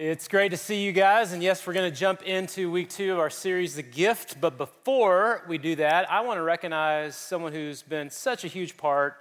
It's 0.00 0.28
great 0.28 0.50
to 0.50 0.56
see 0.56 0.84
you 0.84 0.92
guys. 0.92 1.32
And 1.32 1.42
yes, 1.42 1.66
we're 1.66 1.72
going 1.72 1.90
to 1.90 1.96
jump 1.98 2.22
into 2.22 2.70
week 2.70 2.88
two 2.88 3.14
of 3.14 3.18
our 3.18 3.30
series, 3.30 3.74
The 3.74 3.82
Gift. 3.82 4.40
But 4.40 4.56
before 4.56 5.42
we 5.48 5.58
do 5.58 5.74
that, 5.74 6.08
I 6.08 6.20
want 6.20 6.38
to 6.38 6.42
recognize 6.44 7.16
someone 7.16 7.52
who's 7.52 7.82
been 7.82 8.08
such 8.08 8.44
a 8.44 8.46
huge 8.46 8.76
part 8.76 9.16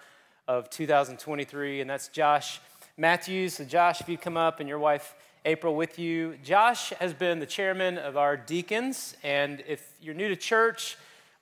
of 0.48 0.70
2023, 0.70 1.82
and 1.82 1.90
that's 1.90 2.10
Josh 2.10 2.62
Matthews. 2.96 3.56
So, 3.56 3.66
Josh, 3.66 4.02
if 4.02 4.08
you 4.08 4.20
come 4.20 4.38
up 4.38 4.60
and 4.60 4.70
your 4.70 4.78
wife 4.78 5.16
April 5.46 5.76
with 5.76 5.98
you, 5.98 6.38
Josh 6.44 6.92
has 7.00 7.12
been 7.12 7.40
the 7.40 7.48
chairman 7.48 7.98
of 7.98 8.16
our 8.16 8.38
deacons. 8.38 9.18
And 9.24 9.64
if 9.68 9.96
you're 10.00 10.14
new 10.14 10.30
to 10.30 10.36
church, 10.36 10.96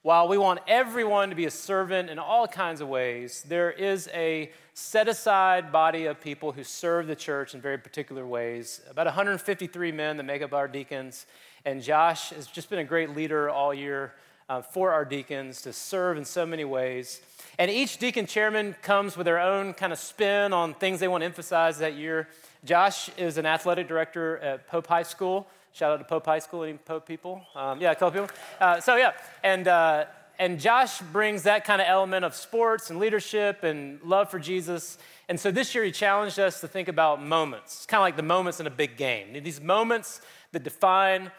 while 0.05 0.27
we 0.27 0.37
want 0.37 0.59
everyone 0.67 1.29
to 1.31 1.35
be 1.35 1.45
a 1.45 1.51
servant 1.51 2.11
in 2.11 2.19
all 2.19 2.47
kinds 2.47 2.79
of 2.79 2.87
ways, 2.87 3.43
there 3.47 3.71
is 3.71 4.07
a 4.13 4.51
set 4.75 5.07
aside 5.07 5.71
body 5.71 6.05
of 6.05 6.21
people 6.21 6.51
who 6.51 6.63
serve 6.63 7.07
the 7.07 7.15
church 7.15 7.55
in 7.55 7.59
very 7.59 7.79
particular 7.79 8.23
ways. 8.23 8.81
About 8.87 9.07
153 9.07 9.91
men 9.91 10.18
that 10.18 10.23
make 10.23 10.43
up 10.43 10.54
our 10.54 10.68
deacons. 10.68 11.25
And 11.65 11.82
Josh 11.82 12.29
has 12.29 12.46
just 12.46 12.69
been 12.69 12.77
a 12.77 12.83
great 12.83 13.15
leader 13.15 13.49
all 13.49 13.73
year 13.73 14.13
uh, 14.47 14.61
for 14.61 14.93
our 14.93 15.05
deacons 15.05 15.63
to 15.63 15.73
serve 15.73 16.19
in 16.19 16.25
so 16.25 16.46
many 16.46 16.65
ways. 16.65 17.19
And 17.57 17.71
each 17.71 17.97
deacon 17.97 18.27
chairman 18.27 18.75
comes 18.83 19.18
with 19.18 19.25
their 19.25 19.39
own 19.39 19.74
kind 19.74 19.91
of 19.91 19.97
spin 19.97 20.54
on 20.54 20.75
things 20.75 20.99
they 20.99 21.07
want 21.07 21.21
to 21.21 21.25
emphasize 21.25 21.79
that 21.79 21.96
year. 21.96 22.27
Josh 22.63 23.10
is 23.18 23.39
an 23.39 23.47
athletic 23.47 23.87
director 23.87 24.37
at 24.37 24.68
Pope 24.68 24.85
High 24.85 25.01
School. 25.01 25.47
Shout 25.75 25.92
out 25.92 25.97
to 25.97 26.06
Pope 26.06 26.25
High 26.25 26.39
School, 26.39 26.64
any 26.64 26.78
Pope 26.78 27.06
people? 27.06 27.46
Um, 27.54 27.82
yeah, 27.82 27.92
a 27.92 27.96
couple 27.96 28.21
people. 28.21 28.33
Uh, 28.61 28.79
so, 28.79 28.96
yeah, 28.96 29.11
and, 29.43 29.68
uh, 29.68 30.06
and 30.39 30.57
Josh 30.57 31.02
brings 31.02 31.43
that 31.43 31.66
kind 31.66 31.82
of 31.82 31.88
element 31.89 32.23
of 32.23 32.33
sports 32.33 32.89
and 32.89 32.97
leadership 32.97 33.61
and 33.61 34.02
love 34.02 34.31
for 34.31 34.39
Jesus. 34.39 34.97
And 35.28 35.38
so 35.38 35.52
this 35.52 35.75
year 35.75 35.83
he 35.83 35.92
challenged 35.92 36.39
us 36.39 36.61
to 36.61 36.69
think 36.69 36.88
about 36.88 37.22
moments. 37.22 37.75
It's 37.75 37.86
kind 37.88 38.00
of 38.00 38.03
like 38.03 38.16
the 38.16 38.23
moments 38.23 38.61
in 38.61 38.67
a 38.67 38.72
big 38.72 38.95
game. 38.95 39.44
These 39.44 39.59
moments 39.59 40.22
that 40.53 40.64
define 40.64 41.30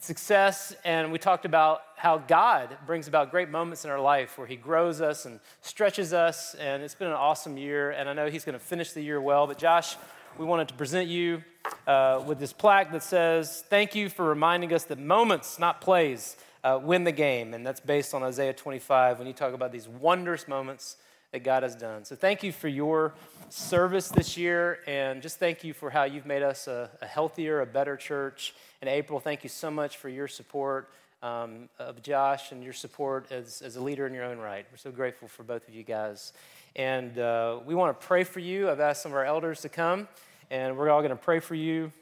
success. 0.00 0.74
And 0.84 1.12
we 1.12 1.20
talked 1.20 1.44
about 1.44 1.82
how 1.94 2.18
God 2.18 2.76
brings 2.84 3.06
about 3.06 3.30
great 3.30 3.48
moments 3.48 3.84
in 3.84 3.92
our 3.92 4.00
life 4.00 4.38
where 4.38 4.48
he 4.48 4.56
grows 4.56 5.00
us 5.00 5.24
and 5.24 5.38
stretches 5.62 6.12
us. 6.12 6.54
And 6.54 6.82
it's 6.82 6.96
been 6.96 7.06
an 7.06 7.14
awesome 7.14 7.56
year. 7.56 7.92
And 7.92 8.08
I 8.08 8.12
know 8.12 8.28
he's 8.28 8.44
going 8.44 8.58
to 8.58 8.64
finish 8.64 8.90
the 8.90 9.02
year 9.02 9.20
well. 9.20 9.46
But 9.46 9.58
Josh, 9.58 9.94
we 10.38 10.44
wanted 10.44 10.68
to 10.68 10.74
present 10.74 11.08
you 11.08 11.42
uh, 11.86 12.22
with 12.24 12.38
this 12.38 12.52
plaque 12.52 12.92
that 12.92 13.02
says, 13.02 13.64
Thank 13.68 13.96
you 13.96 14.08
for 14.08 14.24
reminding 14.24 14.72
us 14.72 14.84
that 14.84 14.98
moments, 14.98 15.58
not 15.58 15.80
plays, 15.80 16.36
uh, 16.62 16.78
win 16.80 17.02
the 17.02 17.12
game. 17.12 17.54
And 17.54 17.66
that's 17.66 17.80
based 17.80 18.14
on 18.14 18.22
Isaiah 18.22 18.52
25 18.52 19.18
when 19.18 19.26
you 19.26 19.32
talk 19.32 19.52
about 19.52 19.72
these 19.72 19.88
wondrous 19.88 20.46
moments 20.46 20.96
that 21.32 21.40
God 21.40 21.64
has 21.64 21.74
done. 21.74 22.04
So 22.04 22.14
thank 22.14 22.42
you 22.42 22.52
for 22.52 22.68
your 22.68 23.14
service 23.48 24.08
this 24.08 24.36
year. 24.36 24.78
And 24.86 25.20
just 25.20 25.38
thank 25.38 25.64
you 25.64 25.74
for 25.74 25.90
how 25.90 26.04
you've 26.04 26.24
made 26.24 26.42
us 26.42 26.68
a, 26.68 26.88
a 27.02 27.06
healthier, 27.06 27.60
a 27.60 27.66
better 27.66 27.96
church. 27.96 28.54
And 28.80 28.88
April, 28.88 29.18
thank 29.18 29.42
you 29.42 29.50
so 29.50 29.70
much 29.70 29.96
for 29.96 30.08
your 30.08 30.28
support. 30.28 30.88
Um, 31.20 31.68
of 31.80 32.00
Josh 32.00 32.52
and 32.52 32.62
your 32.62 32.72
support 32.72 33.32
as, 33.32 33.60
as 33.60 33.74
a 33.74 33.82
leader 33.82 34.06
in 34.06 34.14
your 34.14 34.22
own 34.22 34.38
right. 34.38 34.64
We're 34.70 34.76
so 34.76 34.92
grateful 34.92 35.26
for 35.26 35.42
both 35.42 35.66
of 35.66 35.74
you 35.74 35.82
guys. 35.82 36.32
And 36.76 37.18
uh, 37.18 37.58
we 37.66 37.74
want 37.74 38.00
to 38.00 38.06
pray 38.06 38.22
for 38.22 38.38
you. 38.38 38.70
I've 38.70 38.78
asked 38.78 39.02
some 39.02 39.10
of 39.10 39.16
our 39.16 39.24
elders 39.24 39.62
to 39.62 39.68
come 39.68 40.06
and 40.50 40.76
we're 40.76 40.90
all 40.90 41.00
going 41.00 41.10
to 41.10 41.16
pray 41.16 41.40
for 41.40 41.54
you. 41.54 41.92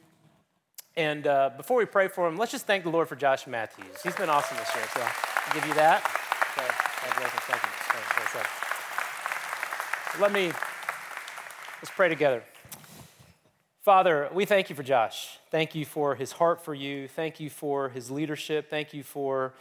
And 0.97 1.27
uh, 1.27 1.51
before 1.57 1.77
we 1.77 1.85
pray 1.85 2.09
for 2.09 2.27
him, 2.27 2.37
let's 2.37 2.53
just 2.53 2.67
thank 2.67 2.85
the 2.85 2.91
Lord 2.91 3.09
for 3.09 3.17
Josh 3.17 3.47
Matthews. 3.47 4.01
He's 4.03 4.17
been 4.17 4.31
awesome 4.31 4.57
this 4.57 4.75
year, 4.75 4.85
so 4.95 5.01
I'll 5.03 5.55
give 5.55 5.67
you 5.67 5.75
that. 5.75 6.03
Let 10.21 10.33
me, 10.33 10.47
let's 11.83 11.95
pray 11.95 12.09
together. 12.09 12.43
Father, 13.83 14.31
we 14.33 14.47
thank 14.47 14.71
you 14.71 14.75
for 14.75 14.83
Josh. 14.83 15.39
Thank 15.51 15.75
you 15.75 15.85
for 15.85 16.15
his 16.15 16.33
heart 16.33 16.65
for 16.65 16.75
you. 16.75 17.07
Thank 17.07 17.39
you 17.39 17.51
for 17.51 17.91
his 17.91 18.11
leadership. 18.11 18.71
Thank 18.71 18.95
you 18.95 19.03
for 19.03 19.53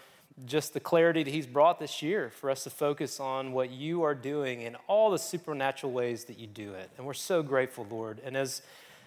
just 0.46 0.74
the 0.74 0.80
clarity 0.80 1.24
that 1.24 1.32
he's 1.32 1.48
brought 1.48 1.80
this 1.80 2.02
year 2.02 2.30
for 2.30 2.50
us 2.50 2.66
to 2.66 2.70
focus 2.70 3.20
on 3.20 3.54
what 3.54 3.72
you 3.72 4.04
are 4.04 4.16
doing 4.16 4.62
in 4.62 4.76
all 4.88 5.10
the 5.10 5.18
supernatural 5.18 5.94
ways 5.94 6.26
that 6.26 6.38
you 6.38 6.48
do 6.48 6.74
it. 6.74 6.90
And 6.98 7.08
we're 7.08 7.14
so 7.14 7.42
grateful, 7.42 7.88
Lord. 7.90 8.20
And 8.24 8.36
as 8.36 8.62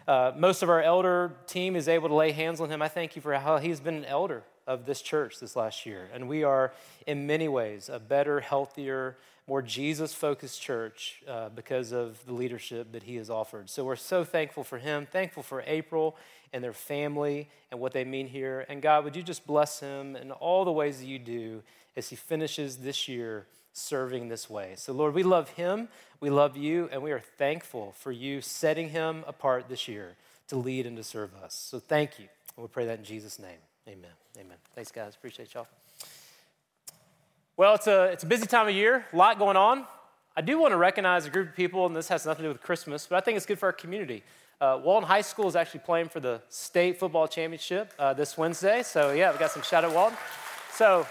uh, 0.06 0.32
most 0.36 0.62
of 0.62 0.70
our 0.70 0.82
elder 0.82 1.32
team 1.46 1.76
is 1.76 1.86
able 1.86 2.08
to 2.08 2.14
lay 2.14 2.32
hands 2.32 2.62
on 2.62 2.70
him, 2.70 2.80
I 2.80 2.88
thank 2.88 3.14
you 3.14 3.20
for 3.20 3.34
how 3.34 3.58
he's 3.58 3.78
been 3.78 3.96
an 3.96 4.04
elder 4.06 4.42
of 4.66 4.86
this 4.86 5.02
church 5.02 5.38
this 5.38 5.54
last 5.54 5.84
year. 5.84 6.08
And 6.14 6.28
we 6.28 6.44
are, 6.44 6.72
in 7.06 7.26
many 7.26 7.46
ways, 7.46 7.90
a 7.90 7.98
better, 7.98 8.40
healthier, 8.40 9.18
more 9.46 9.62
Jesus 9.62 10.14
focused 10.14 10.62
church 10.62 11.22
uh, 11.28 11.50
because 11.50 11.92
of 11.92 12.24
the 12.26 12.32
leadership 12.32 12.92
that 12.92 13.02
he 13.02 13.16
has 13.16 13.28
offered. 13.28 13.68
So 13.68 13.84
we're 13.84 13.96
so 13.96 14.24
thankful 14.24 14.64
for 14.64 14.78
him, 14.78 15.06
thankful 15.10 15.42
for 15.42 15.62
April 15.66 16.16
and 16.52 16.62
their 16.62 16.72
family 16.72 17.48
and 17.70 17.80
what 17.80 17.92
they 17.92 18.04
mean 18.04 18.26
here. 18.26 18.64
And 18.68 18.80
God, 18.80 19.04
would 19.04 19.16
you 19.16 19.22
just 19.22 19.46
bless 19.46 19.80
him 19.80 20.16
in 20.16 20.30
all 20.32 20.64
the 20.64 20.72
ways 20.72 21.00
that 21.00 21.06
you 21.06 21.18
do 21.18 21.62
as 21.96 22.08
he 22.10 22.16
finishes 22.16 22.78
this 22.78 23.08
year 23.08 23.46
serving 23.72 24.28
this 24.28 24.50
way. 24.50 24.74
So, 24.76 24.92
Lord, 24.92 25.14
we 25.14 25.22
love 25.22 25.50
him, 25.50 25.88
we 26.20 26.30
love 26.30 26.56
you, 26.56 26.88
and 26.92 27.02
we 27.02 27.12
are 27.12 27.20
thankful 27.20 27.94
for 27.98 28.12
you 28.12 28.40
setting 28.40 28.90
him 28.90 29.24
apart 29.26 29.68
this 29.68 29.88
year 29.88 30.16
to 30.48 30.56
lead 30.56 30.86
and 30.86 30.96
to 30.96 31.02
serve 31.02 31.30
us. 31.42 31.54
So, 31.54 31.78
thank 31.78 32.18
you. 32.18 32.26
And 32.56 32.62
we 32.62 32.68
pray 32.68 32.86
that 32.86 32.98
in 32.98 33.04
Jesus' 33.04 33.38
name. 33.38 33.58
Amen. 33.86 34.10
Amen. 34.36 34.56
Thanks, 34.74 34.90
guys. 34.90 35.14
Appreciate 35.14 35.54
y'all. 35.54 35.68
Well, 37.56 37.74
it's 37.74 37.86
a, 37.86 38.04
it's 38.04 38.22
a 38.22 38.26
busy 38.26 38.46
time 38.46 38.68
of 38.68 38.74
year, 38.74 39.04
a 39.12 39.16
lot 39.16 39.38
going 39.38 39.56
on. 39.56 39.84
I 40.36 40.40
do 40.40 40.60
want 40.60 40.72
to 40.72 40.76
recognize 40.76 41.26
a 41.26 41.30
group 41.30 41.48
of 41.48 41.56
people, 41.56 41.86
and 41.86 41.96
this 41.96 42.08
has 42.08 42.24
nothing 42.24 42.44
to 42.44 42.48
do 42.48 42.52
with 42.52 42.62
Christmas, 42.62 43.06
but 43.08 43.16
I 43.16 43.20
think 43.20 43.36
it's 43.36 43.46
good 43.46 43.58
for 43.58 43.66
our 43.66 43.72
community. 43.72 44.22
Uh, 44.60 44.76
Walton 44.82 45.06
High 45.06 45.20
School 45.20 45.46
is 45.46 45.54
actually 45.54 45.80
playing 45.80 46.08
for 46.08 46.18
the 46.18 46.40
state 46.48 46.98
football 46.98 47.28
championship 47.28 47.92
uh, 47.96 48.12
this 48.12 48.36
Wednesday. 48.36 48.82
So, 48.82 49.12
yeah, 49.12 49.30
we 49.30 49.38
got 49.38 49.52
some 49.52 49.62
shout 49.62 49.84
out 49.84 49.94
Walton. 49.94 50.18
So, 50.72 51.06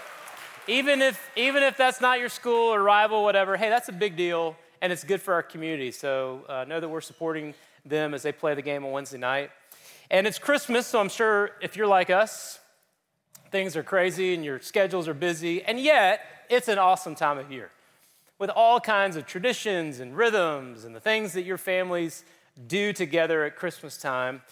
even 0.66 1.00
if, 1.00 1.30
even 1.34 1.62
if 1.62 1.74
that's 1.78 2.02
not 2.02 2.20
your 2.20 2.28
school 2.28 2.74
or 2.74 2.82
rival, 2.82 3.24
whatever, 3.24 3.56
hey, 3.56 3.70
that's 3.70 3.88
a 3.88 3.92
big 3.92 4.16
deal, 4.16 4.54
and 4.82 4.92
it's 4.92 5.02
good 5.02 5.22
for 5.22 5.32
our 5.32 5.42
community. 5.42 5.90
So, 5.92 6.44
uh, 6.46 6.66
know 6.68 6.78
that 6.78 6.90
we're 6.90 7.00
supporting 7.00 7.54
them 7.86 8.12
as 8.12 8.22
they 8.22 8.32
play 8.32 8.54
the 8.54 8.60
game 8.60 8.84
on 8.84 8.92
Wednesday 8.92 9.16
night. 9.16 9.50
And 10.10 10.26
it's 10.26 10.38
Christmas, 10.38 10.86
so 10.86 11.00
I'm 11.00 11.08
sure 11.08 11.52
if 11.62 11.74
you're 11.74 11.86
like 11.86 12.10
us, 12.10 12.60
things 13.50 13.76
are 13.76 13.82
crazy 13.82 14.34
and 14.34 14.44
your 14.44 14.60
schedules 14.60 15.08
are 15.08 15.14
busy, 15.14 15.62
and 15.62 15.80
yet 15.80 16.20
it's 16.50 16.68
an 16.68 16.76
awesome 16.76 17.14
time 17.14 17.38
of 17.38 17.50
year 17.50 17.70
with 18.38 18.50
all 18.50 18.78
kinds 18.78 19.16
of 19.16 19.24
traditions 19.24 20.00
and 20.00 20.14
rhythms 20.14 20.84
and 20.84 20.94
the 20.94 21.00
things 21.00 21.32
that 21.32 21.42
your 21.42 21.58
families 21.58 22.24
do 22.66 22.92
together 22.92 23.44
at 23.44 23.56
Christmas 23.56 23.96
time. 23.96 24.42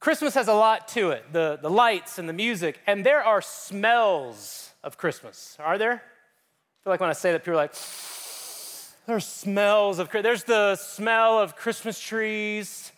Christmas 0.00 0.34
has 0.34 0.48
a 0.48 0.54
lot 0.54 0.88
to 0.88 1.10
it 1.10 1.32
the, 1.32 1.58
the 1.60 1.70
lights 1.70 2.18
and 2.18 2.28
the 2.28 2.32
music, 2.32 2.80
and 2.86 3.04
there 3.04 3.22
are 3.22 3.42
smells 3.42 4.72
of 4.82 4.96
Christmas, 4.96 5.56
are 5.60 5.78
there? 5.78 5.94
I 5.94 6.78
feel 6.84 6.92
like 6.92 7.00
when 7.00 7.10
I 7.10 7.14
say 7.14 7.32
that, 7.32 7.40
people 7.40 7.54
are 7.54 7.56
like, 7.56 7.74
there's 9.06 9.26
smells 9.26 9.98
of 9.98 10.10
There's 10.12 10.44
the 10.44 10.76
smell 10.76 11.38
of 11.38 11.56
Christmas 11.56 11.98
trees, 11.98 12.92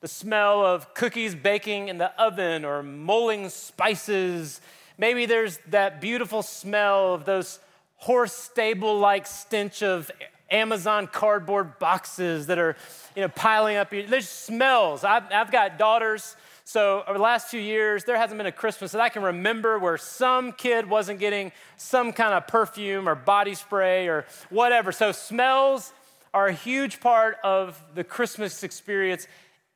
the 0.00 0.08
smell 0.08 0.66
of 0.66 0.92
cookies 0.92 1.36
baking 1.36 1.88
in 1.88 1.98
the 1.98 2.12
oven 2.20 2.64
or 2.64 2.82
mulling 2.82 3.48
spices. 3.48 4.60
Maybe 4.98 5.24
there's 5.24 5.58
that 5.68 6.00
beautiful 6.00 6.42
smell 6.42 7.14
of 7.14 7.24
those 7.24 7.60
horse 7.96 8.32
stable 8.32 8.98
like 8.98 9.26
stench 9.26 9.84
of 9.84 10.10
Amazon 10.52 11.06
cardboard 11.06 11.78
boxes 11.78 12.46
that 12.46 12.58
are, 12.58 12.76
you 13.16 13.22
know, 13.22 13.28
piling 13.28 13.76
up. 13.76 13.90
There's 13.90 14.28
smells. 14.28 15.02
I've, 15.02 15.24
I've 15.32 15.50
got 15.50 15.78
daughters. 15.78 16.36
So 16.64 17.02
over 17.08 17.18
the 17.18 17.24
last 17.24 17.48
few 17.48 17.60
years, 17.60 18.04
there 18.04 18.16
hasn't 18.16 18.38
been 18.38 18.46
a 18.46 18.52
Christmas 18.52 18.92
that 18.92 19.00
I 19.00 19.08
can 19.08 19.22
remember 19.22 19.78
where 19.78 19.98
some 19.98 20.52
kid 20.52 20.88
wasn't 20.88 21.18
getting 21.18 21.50
some 21.76 22.12
kind 22.12 22.34
of 22.34 22.46
perfume 22.46 23.08
or 23.08 23.14
body 23.14 23.54
spray 23.54 24.06
or 24.08 24.26
whatever. 24.50 24.92
So 24.92 25.10
smells 25.10 25.92
are 26.32 26.46
a 26.46 26.52
huge 26.52 27.00
part 27.00 27.38
of 27.42 27.82
the 27.94 28.04
Christmas 28.04 28.62
experience. 28.62 29.26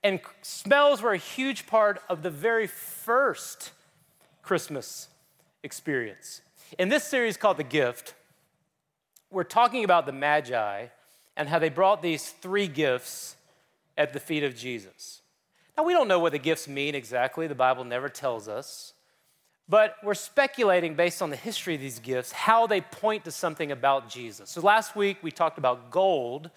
And 0.05 0.21
smells 0.43 1.03
were 1.03 1.13
a 1.13 1.19
huge 1.19 1.67
part 1.67 2.01
of 2.09 2.23
the 2.23 2.31
very 2.31 2.67
first 2.67 3.73
Christmas 4.43 5.09
experience. 5.65 6.43
In 6.79 6.89
this 6.89 7.05
series 7.05 7.37
called 7.37 7.57
The 7.57 7.65
Gift, 7.65 8.15
we're 9.31 9.45
talking 9.45 9.85
about 9.85 10.07
the 10.07 10.13
Magi 10.13 10.87
and 11.37 11.49
how 11.49 11.59
they 11.59 11.69
brought 11.69 12.03
these 12.03 12.31
three 12.31 12.69
gifts 12.69 13.37
at 13.99 14.13
the 14.13 14.21
feet 14.21 14.43
of 14.43 14.55
Jesus. 14.55 15.23
Now, 15.77 15.85
we 15.85 15.93
don't 15.93 16.09
know 16.09 16.19
what 16.19 16.33
the 16.33 16.39
gifts 16.39 16.69
mean 16.69 16.95
exactly, 16.95 17.47
the 17.47 17.55
Bible 17.55 17.85
never 17.85 18.09
tells 18.09 18.49
us, 18.49 18.95
but 19.69 19.97
we're 20.03 20.15
speculating 20.15 20.95
based 20.95 21.21
on 21.21 21.31
the 21.31 21.37
history 21.37 21.75
of 21.75 21.81
these 21.81 21.99
gifts 21.99 22.33
how 22.33 22.67
they 22.67 22.81
point 22.81 23.25
to 23.25 23.31
something 23.31 23.73
about 23.73 24.09
Jesus. 24.09 24.51
So, 24.51 24.61
last 24.61 24.97
week 24.97 25.19
we 25.23 25.31
talked 25.31 25.59
about 25.59 25.91
gold 25.91 26.51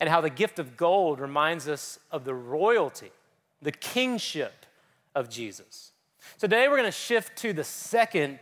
and 0.00 0.08
how 0.08 0.20
the 0.20 0.30
gift 0.30 0.58
of 0.58 0.76
gold 0.76 1.20
reminds 1.20 1.68
us 1.68 1.98
of 2.10 2.24
the 2.24 2.34
royalty, 2.34 3.10
the 3.60 3.72
kingship 3.72 4.66
of 5.14 5.28
Jesus. 5.28 5.92
So, 6.36 6.48
today 6.48 6.68
we're 6.68 6.78
going 6.78 6.84
to 6.84 6.92
shift 6.92 7.36
to 7.38 7.52
the 7.52 7.64
second 7.64 8.40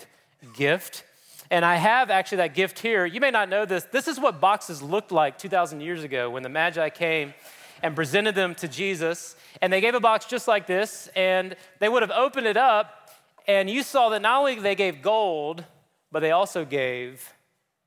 gift. 0.55 1.05
And 1.51 1.65
I 1.65 1.77
have 1.77 2.11
actually 2.11 2.39
that 2.39 2.55
gift 2.55 2.79
here. 2.79 3.07
You 3.07 3.21
may 3.21 3.31
not 3.31 3.49
know 3.49 3.65
this. 3.65 3.85
This 3.85 4.09
is 4.09 4.19
what 4.19 4.41
boxes 4.41 4.83
looked 4.83 5.13
like 5.13 5.39
2,000 5.39 5.81
years 5.81 6.03
ago 6.03 6.31
when 6.31 6.43
the 6.43 6.49
Magi 6.49 6.89
came 6.91 7.35
and 7.83 7.95
presented 7.95 8.35
them 8.35 8.55
to 8.57 8.69
Jesus. 8.69 9.37
And 9.63 9.73
they 9.73 9.81
gave 9.81 9.95
a 9.95 10.01
box 10.01 10.27
just 10.27 10.49
like 10.49 10.67
this, 10.67 11.09
and 11.15 11.57
they 11.79 11.89
would 11.89 12.03
have 12.03 12.11
opened 12.11 12.47
it 12.47 12.57
up, 12.57 13.11
and 13.47 13.71
you 13.71 13.83
saw 13.83 14.09
that 14.11 14.23
not 14.23 14.41
only 14.41 14.57
they 14.57 14.75
gave 14.75 15.03
gold, 15.03 15.65
but 16.11 16.21
they 16.21 16.33
also 16.33 16.65
gave 16.65 17.33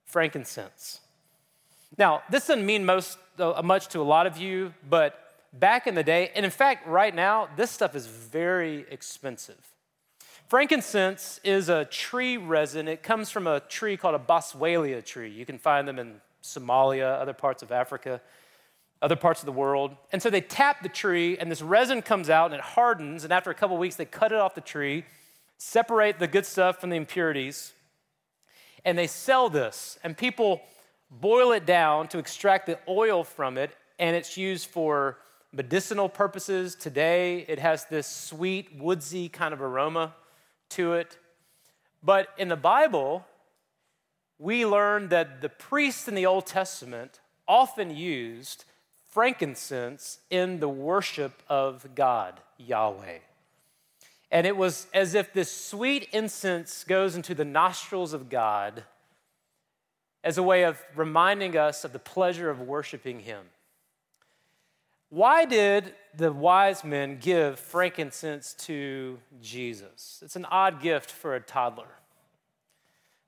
frankincense. 0.06 1.02
Now, 1.98 2.24
this 2.30 2.48
doesn't 2.48 2.66
mean 2.66 2.86
most, 2.86 3.18
uh, 3.38 3.62
much 3.64 3.88
to 3.90 4.00
a 4.00 4.04
lot 4.04 4.26
of 4.26 4.38
you, 4.38 4.74
but 4.90 5.34
back 5.54 5.86
in 5.86 5.96
the 5.96 6.04
day, 6.04 6.32
and 6.36 6.46
in 6.46 6.52
fact, 6.52 6.88
right 6.88 7.14
now, 7.14 7.50
this 7.56 7.72
stuff 7.72 7.96
is 7.96 8.08
very 8.08 8.86
expensive. 8.90 9.60
Frankincense 10.50 11.40
is 11.44 11.70
a 11.70 11.86
tree 11.86 12.36
resin. 12.36 12.88
It 12.88 13.04
comes 13.04 13.30
from 13.30 13.46
a 13.46 13.60
tree 13.60 13.96
called 13.96 14.16
a 14.16 14.20
boswellia 14.20 15.06
tree. 15.06 15.30
You 15.30 15.46
can 15.46 15.60
find 15.60 15.88
them 15.88 16.00
in 16.00 16.16
Somalia, 16.42 17.22
other 17.22 17.34
parts 17.34 17.62
of 17.62 17.72
Africa, 17.72 18.20
other 19.00 19.16
parts 19.16 19.42
of 19.42 19.46
the 19.46 19.52
world. 19.52 19.96
And 20.12 20.24
so 20.24 20.32
they 20.32 20.42
tap 20.42 20.82
the 20.82 20.90
tree, 20.90 21.38
and 21.38 21.52
this 21.52 21.62
resin 21.62 22.02
comes 22.02 22.32
out 22.32 22.46
and 22.48 22.56
it 22.56 22.62
hardens. 22.62 23.24
And 23.24 23.32
after 23.32 23.52
a 23.52 23.54
couple 23.54 23.78
weeks, 23.78 23.96
they 23.96 24.06
cut 24.06 24.32
it 24.32 24.40
off 24.40 24.56
the 24.56 24.62
tree, 24.62 25.06
separate 25.60 26.18
the 26.18 26.28
good 26.28 26.48
stuff 26.48 26.82
from 26.82 26.90
the 26.90 26.96
impurities, 26.96 27.74
and 28.84 28.98
they 28.98 29.06
sell 29.06 29.52
this. 29.52 30.00
And 30.04 30.18
people 30.18 30.62
boil 31.12 31.52
it 31.52 31.68
down 31.68 32.08
to 32.08 32.18
extract 32.18 32.66
the 32.66 32.80
oil 32.88 33.24
from 33.24 33.60
it, 33.60 33.70
and 34.00 34.16
it's 34.16 34.36
used 34.36 34.66
for 34.66 35.20
medicinal 35.54 36.10
purposes. 36.10 36.74
Today, 36.74 37.46
it 37.48 37.60
has 37.60 37.86
this 37.86 38.08
sweet, 38.08 38.76
woodsy 38.76 39.30
kind 39.30 39.54
of 39.54 39.62
aroma 39.62 40.16
to 40.70 40.94
it. 40.94 41.18
But 42.02 42.30
in 42.38 42.48
the 42.48 42.56
Bible, 42.56 43.26
we 44.38 44.66
learn 44.66 45.10
that 45.10 45.42
the 45.42 45.50
priests 45.50 46.08
in 46.08 46.16
the 46.16 46.26
Old 46.26 46.46
Testament 46.46 47.20
often 47.48 47.96
used 47.96 48.66
frankincense 49.08 50.20
in 50.30 50.60
the 50.60 50.70
worship 50.70 51.42
of 51.50 51.96
God, 51.96 52.40
Yahweh. 52.58 53.20
And 54.32 54.46
it 54.46 54.56
was 54.56 54.88
as 54.94 55.16
if 55.16 55.34
this 55.34 55.52
sweet 55.52 56.08
incense 56.12 56.84
goes 56.84 57.16
into 57.16 57.34
the 57.34 57.46
nostrils 57.46 58.14
of 58.14 58.30
God 58.30 58.84
as 60.24 60.38
a 60.38 60.44
way 60.44 60.64
of 60.64 60.80
reminding 60.96 61.58
us 61.58 61.84
of 61.84 61.94
the 61.94 62.00
pleasure 62.00 62.50
of 62.50 62.62
worshiping 62.62 63.22
Him. 63.22 63.46
Why 65.10 65.46
did 65.46 65.94
the 66.16 66.32
wise 66.32 66.84
men 66.84 67.18
give 67.20 67.60
frankincense 67.60 68.54
to 68.66 69.20
Jesus? 69.42 70.22
It's 70.24 70.36
an 70.36 70.46
odd 70.46 70.82
gift 70.82 71.12
for 71.12 71.36
a 71.36 71.40
toddler. 71.40 71.88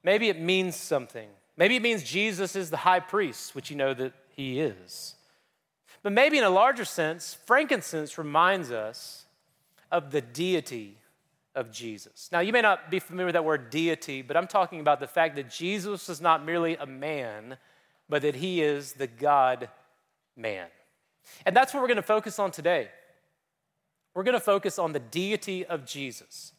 Maybe 0.03 0.29
it 0.29 0.39
means 0.39 0.75
something. 0.75 1.27
Maybe 1.57 1.75
it 1.75 1.81
means 1.81 2.03
Jesus 2.03 2.55
is 2.55 2.69
the 2.69 2.77
high 2.77 2.99
priest, 2.99 3.55
which 3.55 3.69
you 3.69 3.75
know 3.75 3.93
that 3.93 4.13
he 4.29 4.59
is. 4.59 5.15
But 6.03 6.13
maybe 6.13 6.37
in 6.37 6.43
a 6.43 6.49
larger 6.49 6.85
sense, 6.85 7.37
frankincense 7.45 8.17
reminds 8.17 8.71
us 8.71 9.25
of 9.91 10.11
the 10.11 10.21
deity 10.21 10.97
of 11.53 11.71
Jesus. 11.71 12.29
Now, 12.31 12.39
you 12.39 12.53
may 12.53 12.61
not 12.61 12.89
be 12.89 12.99
familiar 12.99 13.27
with 13.27 13.33
that 13.33 13.45
word 13.45 13.69
deity, 13.69 14.21
but 14.21 14.37
I'm 14.37 14.47
talking 14.47 14.79
about 14.79 14.99
the 14.99 15.07
fact 15.07 15.35
that 15.35 15.49
Jesus 15.49 16.09
is 16.09 16.21
not 16.21 16.45
merely 16.45 16.77
a 16.77 16.85
man, 16.85 17.57
but 18.07 18.21
that 18.21 18.35
he 18.35 18.61
is 18.61 18.93
the 18.93 19.07
God 19.07 19.69
man. 20.35 20.67
And 21.45 21.55
that's 21.55 21.73
what 21.73 21.81
we're 21.81 21.87
going 21.87 21.95
to 21.97 22.03
focus 22.03 22.39
on 22.39 22.51
today. 22.51 22.89
We're 24.13 24.23
going 24.23 24.33
to 24.33 24.39
focus 24.39 24.77
on 24.77 24.93
the 24.93 24.99
deity 24.99 25.65
of 25.65 25.85
Jesus. 25.85 26.51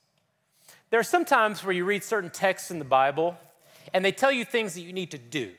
There 0.91 1.01
are 1.01 1.05
some 1.05 1.25
times 1.25 1.65
where 1.65 1.75
you 1.75 1.85
read 1.85 2.05
certain 2.05 2.31
texts 2.31 2.71
in 2.71 2.79
the 2.79 2.85
Bible 2.85 3.37
and 3.93 4.05
they 4.05 4.13
tell 4.13 4.33
you 4.33 4.45
things 4.45 4.75
that 4.75 4.83
you 4.83 4.93
need 4.93 5.11
to 5.11 5.19
do. 5.19 5.53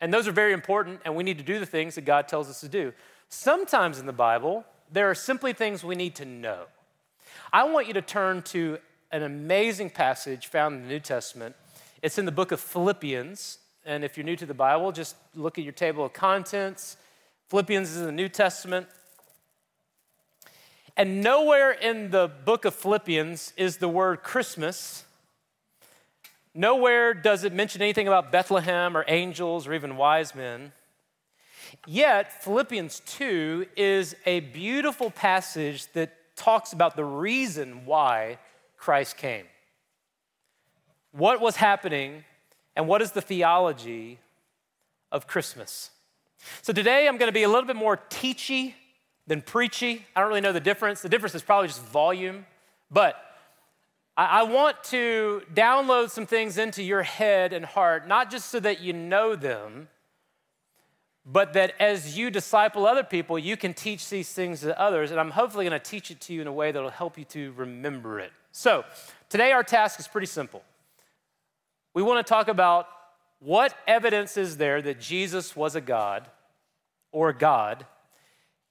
And 0.00 0.14
those 0.14 0.28
are 0.28 0.32
very 0.32 0.52
important, 0.52 1.00
and 1.04 1.16
we 1.16 1.24
need 1.24 1.38
to 1.38 1.44
do 1.44 1.58
the 1.58 1.66
things 1.66 1.96
that 1.96 2.04
God 2.04 2.28
tells 2.28 2.48
us 2.48 2.60
to 2.60 2.68
do. 2.68 2.92
Sometimes 3.30 3.98
in 3.98 4.06
the 4.06 4.12
Bible, 4.12 4.64
there 4.92 5.10
are 5.10 5.14
simply 5.14 5.52
things 5.52 5.82
we 5.82 5.96
need 5.96 6.14
to 6.16 6.24
know. 6.24 6.64
I 7.52 7.64
want 7.64 7.88
you 7.88 7.94
to 7.94 8.02
turn 8.02 8.42
to 8.42 8.78
an 9.10 9.22
amazing 9.22 9.90
passage 9.90 10.46
found 10.46 10.76
in 10.76 10.82
the 10.82 10.88
New 10.88 11.00
Testament. 11.00 11.56
It's 12.00 12.18
in 12.18 12.26
the 12.26 12.32
book 12.32 12.52
of 12.52 12.60
Philippians. 12.60 13.58
And 13.84 14.04
if 14.04 14.16
you're 14.16 14.24
new 14.24 14.36
to 14.36 14.46
the 14.46 14.54
Bible, 14.54 14.92
just 14.92 15.16
look 15.34 15.58
at 15.58 15.64
your 15.64 15.72
table 15.72 16.04
of 16.04 16.12
contents. 16.12 16.96
Philippians 17.48 17.90
is 17.90 17.96
in 17.96 18.04
the 18.04 18.12
New 18.12 18.28
Testament. 18.28 18.88
And 20.98 21.22
nowhere 21.22 21.70
in 21.70 22.10
the 22.10 22.30
book 22.44 22.66
of 22.66 22.74
Philippians 22.74 23.54
is 23.56 23.78
the 23.78 23.88
word 23.88 24.22
Christmas. 24.22 25.04
Nowhere 26.54 27.14
does 27.14 27.44
it 27.44 27.54
mention 27.54 27.80
anything 27.80 28.06
about 28.06 28.30
Bethlehem 28.30 28.94
or 28.96 29.04
angels 29.08 29.66
or 29.66 29.72
even 29.72 29.96
wise 29.96 30.34
men. 30.34 30.72
Yet, 31.86 32.42
Philippians 32.42 33.00
2 33.06 33.68
is 33.76 34.14
a 34.26 34.40
beautiful 34.40 35.10
passage 35.10 35.86
that 35.92 36.14
talks 36.36 36.72
about 36.74 36.96
the 36.96 37.04
reason 37.04 37.86
why 37.86 38.38
Christ 38.76 39.16
came. 39.16 39.46
What 41.12 41.40
was 41.40 41.56
happening, 41.56 42.24
and 42.76 42.86
what 42.86 43.00
is 43.00 43.12
the 43.12 43.22
theology 43.22 44.18
of 45.10 45.26
Christmas? 45.26 45.90
So, 46.62 46.72
today 46.72 47.08
I'm 47.08 47.16
going 47.18 47.28
to 47.28 47.34
be 47.34 47.42
a 47.42 47.48
little 47.48 47.66
bit 47.66 47.76
more 47.76 47.96
teachy 48.10 48.74
than 49.26 49.42
preachy. 49.42 50.06
I 50.16 50.20
don't 50.20 50.28
really 50.28 50.40
know 50.40 50.52
the 50.52 50.60
difference. 50.60 51.02
The 51.02 51.08
difference 51.08 51.34
is 51.34 51.42
probably 51.42 51.68
just 51.68 51.84
volume. 51.84 52.46
But 52.90 53.16
I, 54.16 54.42
want 54.42 54.82
to 54.84 55.42
download 55.54 56.10
some 56.10 56.26
things 56.26 56.58
into 56.58 56.82
your 56.82 57.02
head 57.02 57.52
and 57.52 57.64
heart, 57.64 58.08
not 58.08 58.30
just 58.30 58.48
so 58.48 58.58
that 58.60 58.80
you 58.80 58.92
know 58.92 59.36
them, 59.36 59.88
but 61.24 61.52
that 61.52 61.74
as 61.78 62.18
you 62.18 62.30
disciple 62.30 62.84
other 62.84 63.04
people, 63.04 63.38
you 63.38 63.56
can 63.56 63.74
teach 63.74 64.08
these 64.08 64.32
things 64.32 64.62
to 64.62 64.78
others. 64.80 65.12
And 65.12 65.20
I'm 65.20 65.30
hopefully 65.30 65.66
going 65.66 65.78
to 65.78 65.90
teach 65.90 66.10
it 66.10 66.20
to 66.22 66.34
you 66.34 66.40
in 66.40 66.46
a 66.46 66.52
way 66.52 66.72
that 66.72 66.82
will 66.82 66.90
help 66.90 67.16
you 67.16 67.24
to 67.26 67.52
remember 67.52 68.18
it. 68.18 68.32
So, 68.50 68.84
today 69.28 69.52
our 69.52 69.62
task 69.62 70.00
is 70.00 70.08
pretty 70.08 70.26
simple. 70.26 70.64
We 71.94 72.02
want 72.02 72.26
to 72.26 72.28
talk 72.28 72.48
about 72.48 72.88
what 73.40 73.74
evidence 73.86 74.36
is 74.36 74.56
there 74.56 74.82
that 74.82 75.00
Jesus 75.00 75.54
was 75.54 75.74
a 75.74 75.80
God 75.80 76.28
or 77.12 77.32
God 77.32 77.86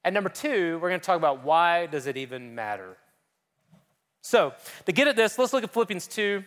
and 0.07 0.13
number 0.13 0.29
two, 0.29 0.79
we're 0.79 0.87
going 0.87 1.01
to 1.01 1.05
talk 1.05 1.17
about 1.17 1.43
why 1.43 1.85
does 1.85 2.07
it 2.07 2.15
even 2.15 2.55
matter? 2.55 2.95
So, 4.21 4.53
to 4.85 4.93
get 4.93 5.09
at 5.09 5.17
this, 5.17 5.37
let's 5.37 5.51
look 5.51 5.65
at 5.65 5.73
Philippians 5.73 6.07
2. 6.07 6.45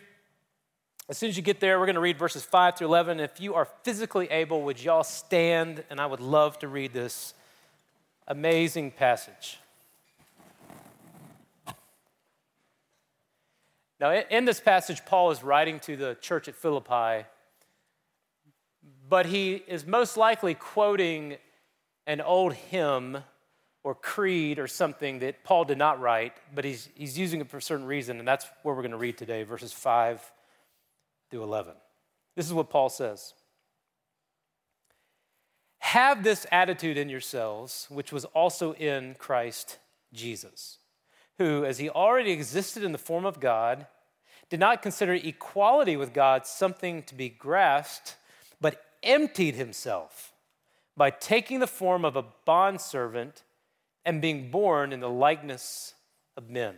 As 1.07 1.19
soon 1.19 1.29
as 1.29 1.37
you 1.37 1.43
get 1.43 1.59
there, 1.59 1.79
we're 1.79 1.85
going 1.85 1.93
to 1.93 2.01
read 2.01 2.17
verses 2.17 2.43
5 2.43 2.77
through 2.77 2.87
11. 2.87 3.19
If 3.19 3.39
you 3.39 3.53
are 3.53 3.67
physically 3.83 4.27
able, 4.31 4.63
would 4.63 4.81
y'all 4.81 5.03
stand? 5.03 5.83
And 5.91 5.99
I 5.99 6.07
would 6.07 6.21
love 6.21 6.57
to 6.59 6.67
read 6.67 6.91
this 6.91 7.35
amazing 8.27 8.89
passage. 8.89 9.59
Now, 13.99 14.11
in 14.11 14.45
this 14.45 14.59
passage, 14.59 15.05
Paul 15.05 15.29
is 15.29 15.43
writing 15.43 15.79
to 15.81 15.95
the 15.95 16.17
church 16.19 16.47
at 16.47 16.55
Philippi, 16.55 17.27
but 19.11 19.25
he 19.25 19.55
is 19.67 19.85
most 19.85 20.15
likely 20.15 20.53
quoting 20.53 21.35
an 22.07 22.21
old 22.21 22.53
hymn 22.53 23.17
or 23.83 23.93
creed 23.93 24.57
or 24.57 24.67
something 24.67 25.19
that 25.19 25.43
Paul 25.43 25.65
did 25.65 25.77
not 25.77 25.99
write, 25.99 26.31
but 26.55 26.63
he's, 26.63 26.87
he's 26.95 27.19
using 27.19 27.41
it 27.41 27.49
for 27.49 27.57
a 27.57 27.61
certain 27.61 27.85
reason, 27.85 28.19
and 28.19 28.27
that's 28.27 28.47
where 28.63 28.73
we're 28.73 28.83
going 28.83 28.91
to 28.91 28.97
read 28.97 29.17
today, 29.17 29.43
verses 29.43 29.73
5 29.73 30.31
through 31.29 31.43
11. 31.43 31.73
This 32.37 32.45
is 32.45 32.53
what 32.53 32.69
Paul 32.69 32.87
says 32.87 33.33
Have 35.79 36.23
this 36.23 36.45
attitude 36.49 36.97
in 36.97 37.09
yourselves, 37.09 37.87
which 37.89 38.13
was 38.13 38.23
also 38.23 38.71
in 38.75 39.15
Christ 39.15 39.77
Jesus, 40.13 40.77
who, 41.37 41.65
as 41.65 41.79
he 41.79 41.89
already 41.89 42.31
existed 42.31 42.81
in 42.81 42.93
the 42.93 42.97
form 42.97 43.25
of 43.25 43.41
God, 43.41 43.87
did 44.49 44.61
not 44.61 44.81
consider 44.81 45.15
equality 45.15 45.97
with 45.97 46.13
God 46.13 46.45
something 46.45 47.03
to 47.03 47.13
be 47.13 47.27
grasped, 47.27 48.15
but 48.61 48.85
emptied 49.03 49.55
himself 49.55 50.33
by 50.97 51.09
taking 51.09 51.59
the 51.59 51.67
form 51.67 52.05
of 52.05 52.15
a 52.15 52.25
bondservant 52.45 53.43
and 54.05 54.21
being 54.21 54.51
born 54.51 54.91
in 54.91 54.99
the 54.99 55.09
likeness 55.09 55.93
of 56.35 56.49
men. 56.49 56.75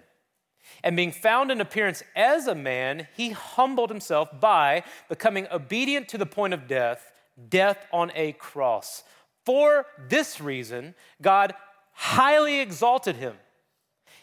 And 0.84 0.96
being 0.96 1.12
found 1.12 1.52
in 1.52 1.60
appearance 1.60 2.04
as 2.16 2.48
a 2.48 2.56
man, 2.56 3.08
he 3.16 3.32
humbled 3.32 3.90
himself 3.90 4.30
by 4.40 4.84
becoming 5.10 5.48
obedient 5.52 6.08
to 6.10 6.18
the 6.18 6.26
point 6.26 6.54
of 6.54 6.68
death, 6.68 7.12
death 7.50 7.86
on 7.92 8.12
a 8.16 8.32
cross. 8.34 9.04
For 9.46 9.86
this 10.08 10.40
reason, 10.40 10.96
God 11.22 11.54
highly 11.92 12.60
exalted 12.62 13.18
him 13.18 13.36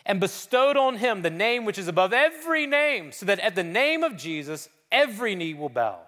and 0.07 0.19
bestowed 0.19 0.77
on 0.77 0.97
him 0.97 1.23
the 1.23 1.31
name 1.31 1.65
which 1.65 1.79
is 1.79 1.89
above 1.89 2.13
every 2.13 2.67
name, 2.67 3.13
so 3.13 3.27
that 3.27 3.39
at 3.41 3.55
the 3.55 3.65
name 3.65 4.03
of 4.03 4.17
Jesus, 4.17 4.69
every 4.91 5.35
knee 5.35 5.55
will 5.55 5.69
bow 5.69 6.01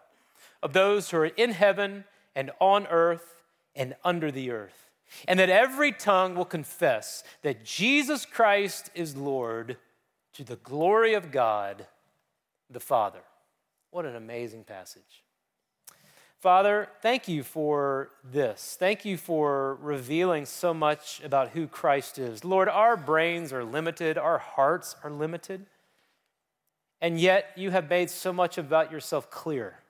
of 0.62 0.72
those 0.72 1.10
who 1.10 1.18
are 1.18 1.26
in 1.26 1.50
heaven 1.50 2.04
and 2.34 2.50
on 2.60 2.86
earth 2.86 3.42
and 3.74 3.94
under 4.04 4.30
the 4.30 4.50
earth 4.50 4.82
and 5.28 5.38
that 5.38 5.50
every 5.50 5.92
tongue 5.92 6.34
will 6.34 6.44
confess 6.44 7.22
that 7.42 7.64
Jesus 7.64 8.24
Christ 8.24 8.90
is 8.94 9.16
Lord 9.16 9.76
to 10.34 10.44
the 10.44 10.56
glory 10.56 11.14
of 11.14 11.30
God 11.30 11.86
the 12.70 12.80
Father. 12.80 13.20
What 13.90 14.06
an 14.06 14.16
amazing 14.16 14.64
passage. 14.64 15.24
Father, 16.38 16.88
thank 17.02 17.28
you 17.28 17.44
for 17.44 18.08
this. 18.24 18.76
Thank 18.78 19.04
you 19.04 19.16
for 19.16 19.76
revealing 19.76 20.46
so 20.46 20.74
much 20.74 21.20
about 21.22 21.50
who 21.50 21.68
Christ 21.68 22.18
is. 22.18 22.44
Lord, 22.44 22.68
our 22.68 22.96
brains 22.96 23.52
are 23.52 23.62
limited, 23.62 24.18
our 24.18 24.38
hearts 24.38 24.96
are 25.04 25.10
limited, 25.10 25.66
and 27.00 27.20
yet 27.20 27.52
you 27.54 27.70
have 27.70 27.88
made 27.88 28.10
so 28.10 28.32
much 28.32 28.58
about 28.58 28.90
yourself 28.90 29.30
clear. 29.30 29.81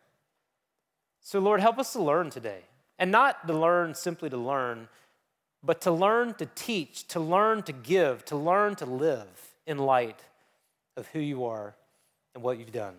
So, 1.22 1.38
Lord, 1.38 1.60
help 1.60 1.78
us 1.78 1.92
to 1.92 2.02
learn 2.02 2.30
today, 2.30 2.62
and 2.98 3.10
not 3.10 3.46
to 3.46 3.54
learn 3.54 3.94
simply 3.94 4.28
to 4.30 4.36
learn, 4.36 4.88
but 5.62 5.80
to 5.82 5.92
learn 5.92 6.34
to 6.34 6.46
teach, 6.46 7.06
to 7.08 7.20
learn 7.20 7.62
to 7.62 7.72
give, 7.72 8.24
to 8.26 8.36
learn 8.36 8.74
to 8.76 8.86
live 8.86 9.54
in 9.66 9.78
light 9.78 10.20
of 10.96 11.06
who 11.08 11.20
you 11.20 11.44
are 11.44 11.74
and 12.34 12.42
what 12.42 12.58
you've 12.58 12.72
done. 12.72 12.94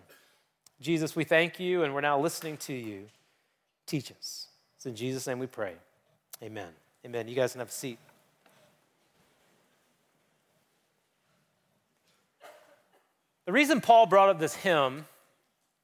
Jesus, 0.80 1.14
we 1.14 1.24
thank 1.24 1.60
you, 1.60 1.84
and 1.84 1.94
we're 1.94 2.00
now 2.00 2.18
listening 2.18 2.56
to 2.56 2.72
you 2.72 3.06
teach 3.86 4.10
us. 4.10 4.48
It's 4.76 4.86
in 4.86 4.96
Jesus' 4.96 5.26
name 5.26 5.38
we 5.38 5.46
pray. 5.46 5.74
Amen. 6.42 6.70
Amen. 7.04 7.28
You 7.28 7.34
guys 7.34 7.52
can 7.52 7.58
have 7.58 7.68
a 7.68 7.72
seat. 7.72 7.98
The 13.44 13.52
reason 13.52 13.82
Paul 13.82 14.06
brought 14.06 14.30
up 14.30 14.38
this 14.38 14.54
hymn 14.54 15.04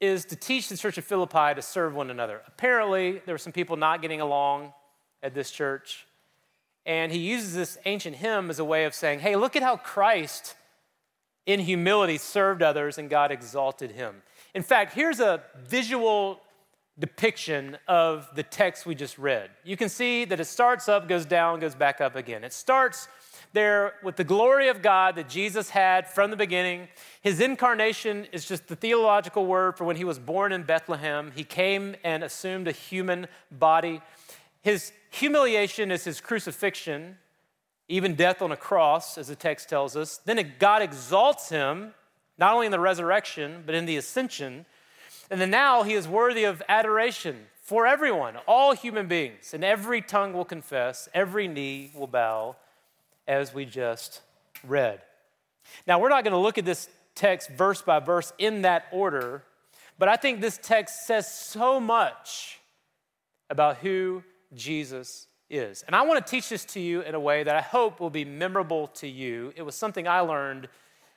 is 0.01 0.25
to 0.25 0.35
teach 0.35 0.67
the 0.67 0.75
church 0.75 0.97
of 0.97 1.05
Philippi 1.05 1.53
to 1.55 1.61
serve 1.61 1.93
one 1.93 2.09
another. 2.09 2.41
Apparently, 2.47 3.21
there 3.25 3.35
were 3.35 3.39
some 3.39 3.53
people 3.53 3.77
not 3.77 4.01
getting 4.01 4.19
along 4.19 4.73
at 5.21 5.35
this 5.35 5.51
church, 5.51 6.07
and 6.85 7.11
he 7.11 7.19
uses 7.19 7.53
this 7.53 7.77
ancient 7.85 8.15
hymn 8.15 8.49
as 8.49 8.57
a 8.57 8.65
way 8.65 8.85
of 8.85 8.95
saying, 8.95 9.19
hey, 9.19 9.35
look 9.35 9.55
at 9.55 9.61
how 9.61 9.77
Christ, 9.77 10.55
in 11.45 11.59
humility, 11.59 12.17
served 12.17 12.63
others 12.63 12.97
and 12.97 13.09
God 13.09 13.31
exalted 13.31 13.91
him. 13.91 14.23
In 14.55 14.63
fact, 14.63 14.93
here's 14.93 15.19
a 15.19 15.43
visual 15.63 16.41
depiction 16.97 17.77
of 17.87 18.27
the 18.35 18.43
text 18.43 18.85
we 18.87 18.95
just 18.95 19.19
read. 19.19 19.51
You 19.63 19.77
can 19.77 19.89
see 19.89 20.25
that 20.25 20.39
it 20.39 20.45
starts 20.45 20.89
up, 20.89 21.07
goes 21.07 21.25
down, 21.25 21.59
goes 21.59 21.75
back 21.75 22.01
up 22.01 22.15
again. 22.15 22.43
It 22.43 22.53
starts 22.53 23.07
there 23.53 23.93
with 24.03 24.15
the 24.15 24.23
glory 24.23 24.69
of 24.69 24.81
God 24.81 25.15
that 25.15 25.29
Jesus 25.29 25.69
had 25.69 26.07
from 26.07 26.31
the 26.31 26.37
beginning. 26.37 26.87
His 27.21 27.39
incarnation 27.39 28.27
is 28.31 28.45
just 28.45 28.67
the 28.67 28.75
theological 28.75 29.45
word 29.45 29.77
for 29.77 29.83
when 29.83 29.95
he 29.95 30.03
was 30.03 30.19
born 30.19 30.51
in 30.51 30.63
Bethlehem. 30.63 31.31
He 31.35 31.43
came 31.43 31.95
and 32.03 32.23
assumed 32.23 32.67
a 32.67 32.71
human 32.71 33.27
body. 33.51 34.01
His 34.61 34.91
humiliation 35.09 35.91
is 35.91 36.03
his 36.03 36.21
crucifixion, 36.21 37.17
even 37.89 38.15
death 38.15 38.41
on 38.41 38.51
a 38.51 38.57
cross, 38.57 39.17
as 39.17 39.27
the 39.27 39.35
text 39.35 39.67
tells 39.67 39.95
us. 39.97 40.17
Then 40.23 40.53
God 40.59 40.81
exalts 40.81 41.49
him, 41.49 41.93
not 42.37 42.53
only 42.53 42.67
in 42.67 42.71
the 42.71 42.79
resurrection, 42.79 43.63
but 43.65 43.75
in 43.75 43.85
the 43.85 43.97
ascension. 43.97 44.65
And 45.29 45.41
then 45.41 45.49
now 45.49 45.83
he 45.83 45.93
is 45.93 46.07
worthy 46.07 46.45
of 46.45 46.61
adoration 46.69 47.47
for 47.61 47.85
everyone, 47.85 48.37
all 48.47 48.73
human 48.73 49.07
beings. 49.07 49.53
And 49.53 49.63
every 49.63 50.01
tongue 50.01 50.33
will 50.33 50.45
confess, 50.45 51.07
every 51.13 51.47
knee 51.47 51.91
will 51.95 52.07
bow, 52.07 52.55
as 53.31 53.53
we 53.53 53.65
just 53.65 54.21
read. 54.67 55.01
Now, 55.87 55.99
we're 55.99 56.09
not 56.09 56.23
going 56.23 56.33
to 56.33 56.39
look 56.39 56.57
at 56.57 56.65
this 56.65 56.89
text 57.15 57.49
verse 57.49 57.81
by 57.81 57.99
verse 57.99 58.33
in 58.37 58.63
that 58.63 58.85
order, 58.91 59.43
but 59.97 60.09
I 60.09 60.17
think 60.17 60.41
this 60.41 60.59
text 60.61 61.07
says 61.07 61.31
so 61.33 61.79
much 61.79 62.59
about 63.49 63.77
who 63.77 64.23
Jesus 64.53 65.27
is. 65.49 65.83
And 65.87 65.95
I 65.95 66.01
want 66.01 66.25
to 66.25 66.29
teach 66.29 66.49
this 66.49 66.65
to 66.65 66.79
you 66.79 67.01
in 67.01 67.15
a 67.15 67.19
way 67.19 67.43
that 67.43 67.55
I 67.55 67.61
hope 67.61 67.99
will 67.99 68.09
be 68.09 68.25
memorable 68.25 68.87
to 68.95 69.07
you. 69.07 69.53
It 69.55 69.61
was 69.61 69.75
something 69.75 70.07
I 70.07 70.19
learned 70.19 70.67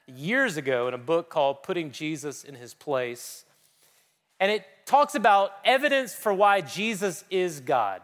years 0.06 0.56
ago 0.56 0.86
in 0.86 0.94
a 0.94 0.98
book 0.98 1.30
called 1.30 1.62
Putting 1.62 1.90
Jesus 1.90 2.44
in 2.44 2.54
His 2.54 2.74
Place 2.74 3.44
and 4.40 4.50
it 4.50 4.64
talks 4.84 5.14
about 5.14 5.52
evidence 5.64 6.14
for 6.14 6.32
why 6.32 6.60
Jesus 6.60 7.24
is 7.30 7.60
God. 7.60 8.02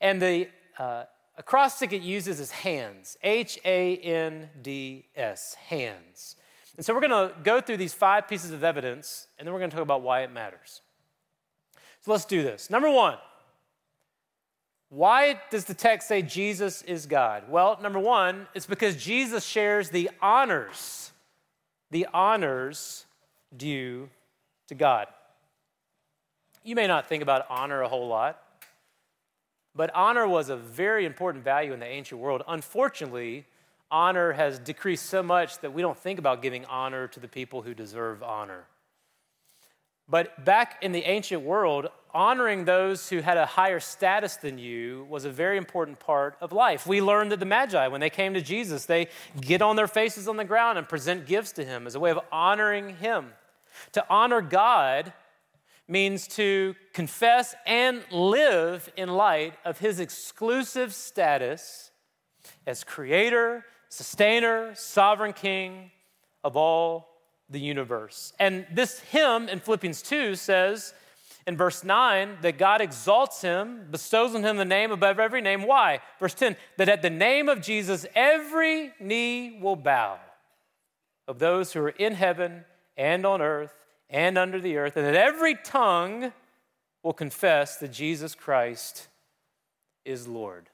And 0.00 0.20
the 0.20 0.48
uh, 0.78 1.04
acrostic 1.36 1.92
it 1.92 2.02
uses 2.02 2.40
is 2.40 2.50
hands 2.50 3.16
H 3.22 3.58
A 3.64 3.96
N 3.96 4.48
D 4.62 5.06
S, 5.14 5.54
hands. 5.54 6.36
And 6.76 6.84
so 6.84 6.92
we're 6.92 7.06
going 7.06 7.30
to 7.30 7.34
go 7.42 7.60
through 7.60 7.78
these 7.78 7.94
five 7.94 8.28
pieces 8.28 8.50
of 8.50 8.62
evidence, 8.62 9.28
and 9.38 9.46
then 9.46 9.52
we're 9.54 9.60
going 9.60 9.70
to 9.70 9.76
talk 9.76 9.82
about 9.82 10.02
why 10.02 10.22
it 10.22 10.30
matters. 10.30 10.82
So 12.02 12.12
let's 12.12 12.26
do 12.26 12.42
this. 12.42 12.68
Number 12.68 12.90
one, 12.90 13.16
why 14.88 15.40
does 15.50 15.64
the 15.64 15.74
text 15.74 16.06
say 16.06 16.22
Jesus 16.22 16.82
is 16.82 17.06
God? 17.06 17.44
Well, 17.48 17.78
number 17.82 17.98
one, 17.98 18.46
it's 18.54 18.66
because 18.66 18.96
Jesus 18.96 19.44
shares 19.44 19.90
the 19.90 20.10
honors, 20.20 21.12
the 21.90 22.06
honors 22.12 23.06
due 23.56 24.08
to 24.68 24.74
God. 24.74 25.08
You 26.62 26.74
may 26.74 26.86
not 26.86 27.08
think 27.08 27.22
about 27.22 27.46
honor 27.48 27.82
a 27.82 27.88
whole 27.88 28.06
lot, 28.06 28.42
but 29.76 29.94
honor 29.94 30.26
was 30.26 30.48
a 30.48 30.56
very 30.56 31.04
important 31.04 31.44
value 31.44 31.72
in 31.72 31.80
the 31.80 31.86
ancient 31.86 32.20
world. 32.20 32.42
Unfortunately, 32.48 33.44
honor 33.90 34.32
has 34.32 34.58
decreased 34.58 35.06
so 35.06 35.22
much 35.22 35.58
that 35.60 35.72
we 35.72 35.82
don't 35.82 35.98
think 35.98 36.18
about 36.18 36.42
giving 36.42 36.64
honor 36.64 37.06
to 37.08 37.20
the 37.20 37.28
people 37.28 37.62
who 37.62 37.74
deserve 37.74 38.22
honor. 38.22 38.64
But 40.08 40.44
back 40.44 40.78
in 40.82 40.92
the 40.92 41.02
ancient 41.02 41.42
world, 41.42 41.88
honoring 42.14 42.64
those 42.64 43.08
who 43.08 43.20
had 43.20 43.36
a 43.36 43.44
higher 43.44 43.80
status 43.80 44.36
than 44.36 44.56
you 44.56 45.06
was 45.10 45.24
a 45.24 45.30
very 45.30 45.58
important 45.58 45.98
part 45.98 46.36
of 46.40 46.52
life. 46.52 46.86
We 46.86 47.02
learned 47.02 47.32
that 47.32 47.40
the 47.40 47.46
Magi, 47.46 47.88
when 47.88 48.00
they 48.00 48.10
came 48.10 48.32
to 48.34 48.40
Jesus, 48.40 48.86
they 48.86 49.08
get 49.40 49.62
on 49.62 49.76
their 49.76 49.88
faces 49.88 50.28
on 50.28 50.36
the 50.36 50.44
ground 50.44 50.78
and 50.78 50.88
present 50.88 51.26
gifts 51.26 51.52
to 51.52 51.64
him 51.64 51.86
as 51.86 51.94
a 51.94 52.00
way 52.00 52.10
of 52.10 52.20
honoring 52.30 52.96
him. 52.96 53.32
To 53.92 54.06
honor 54.08 54.40
God 54.40 55.12
means 55.88 56.26
to 56.26 56.74
confess 56.92 57.54
and 57.64 58.02
live 58.10 58.90
in 58.96 59.08
light 59.08 59.54
of 59.64 59.78
his 59.78 60.00
exclusive 60.00 60.92
status 60.92 61.90
as 62.66 62.82
creator, 62.84 63.64
sustainer, 63.88 64.74
sovereign 64.74 65.32
king 65.32 65.90
of 66.42 66.56
all 66.56 67.08
the 67.48 67.60
universe. 67.60 68.32
And 68.38 68.66
this 68.72 68.98
hymn 69.00 69.48
in 69.48 69.60
Philippians 69.60 70.02
2 70.02 70.34
says 70.34 70.92
in 71.46 71.56
verse 71.56 71.84
9 71.84 72.38
that 72.42 72.58
God 72.58 72.80
exalts 72.80 73.40
him, 73.40 73.86
bestows 73.90 74.34
on 74.34 74.42
him 74.42 74.56
the 74.56 74.64
name 74.64 74.90
above 74.90 75.20
every 75.20 75.40
name. 75.40 75.62
Why? 75.62 76.00
Verse 76.18 76.34
10 76.34 76.56
that 76.76 76.88
at 76.88 77.02
the 77.02 77.10
name 77.10 77.48
of 77.48 77.60
Jesus 77.60 78.06
every 78.14 78.92
knee 78.98 79.58
will 79.60 79.76
bow 79.76 80.18
of 81.28 81.38
those 81.38 81.72
who 81.72 81.80
are 81.80 81.90
in 81.90 82.14
heaven 82.14 82.64
and 82.96 83.24
on 83.24 83.40
earth 83.40 83.74
and 84.08 84.38
under 84.38 84.60
the 84.60 84.76
earth, 84.76 84.96
and 84.96 85.06
that 85.06 85.16
every 85.16 85.54
tongue 85.54 86.32
will 87.02 87.12
confess 87.12 87.76
that 87.76 87.92
Jesus 87.92 88.34
Christ 88.34 89.08
is 90.04 90.28
Lord. 90.28 90.68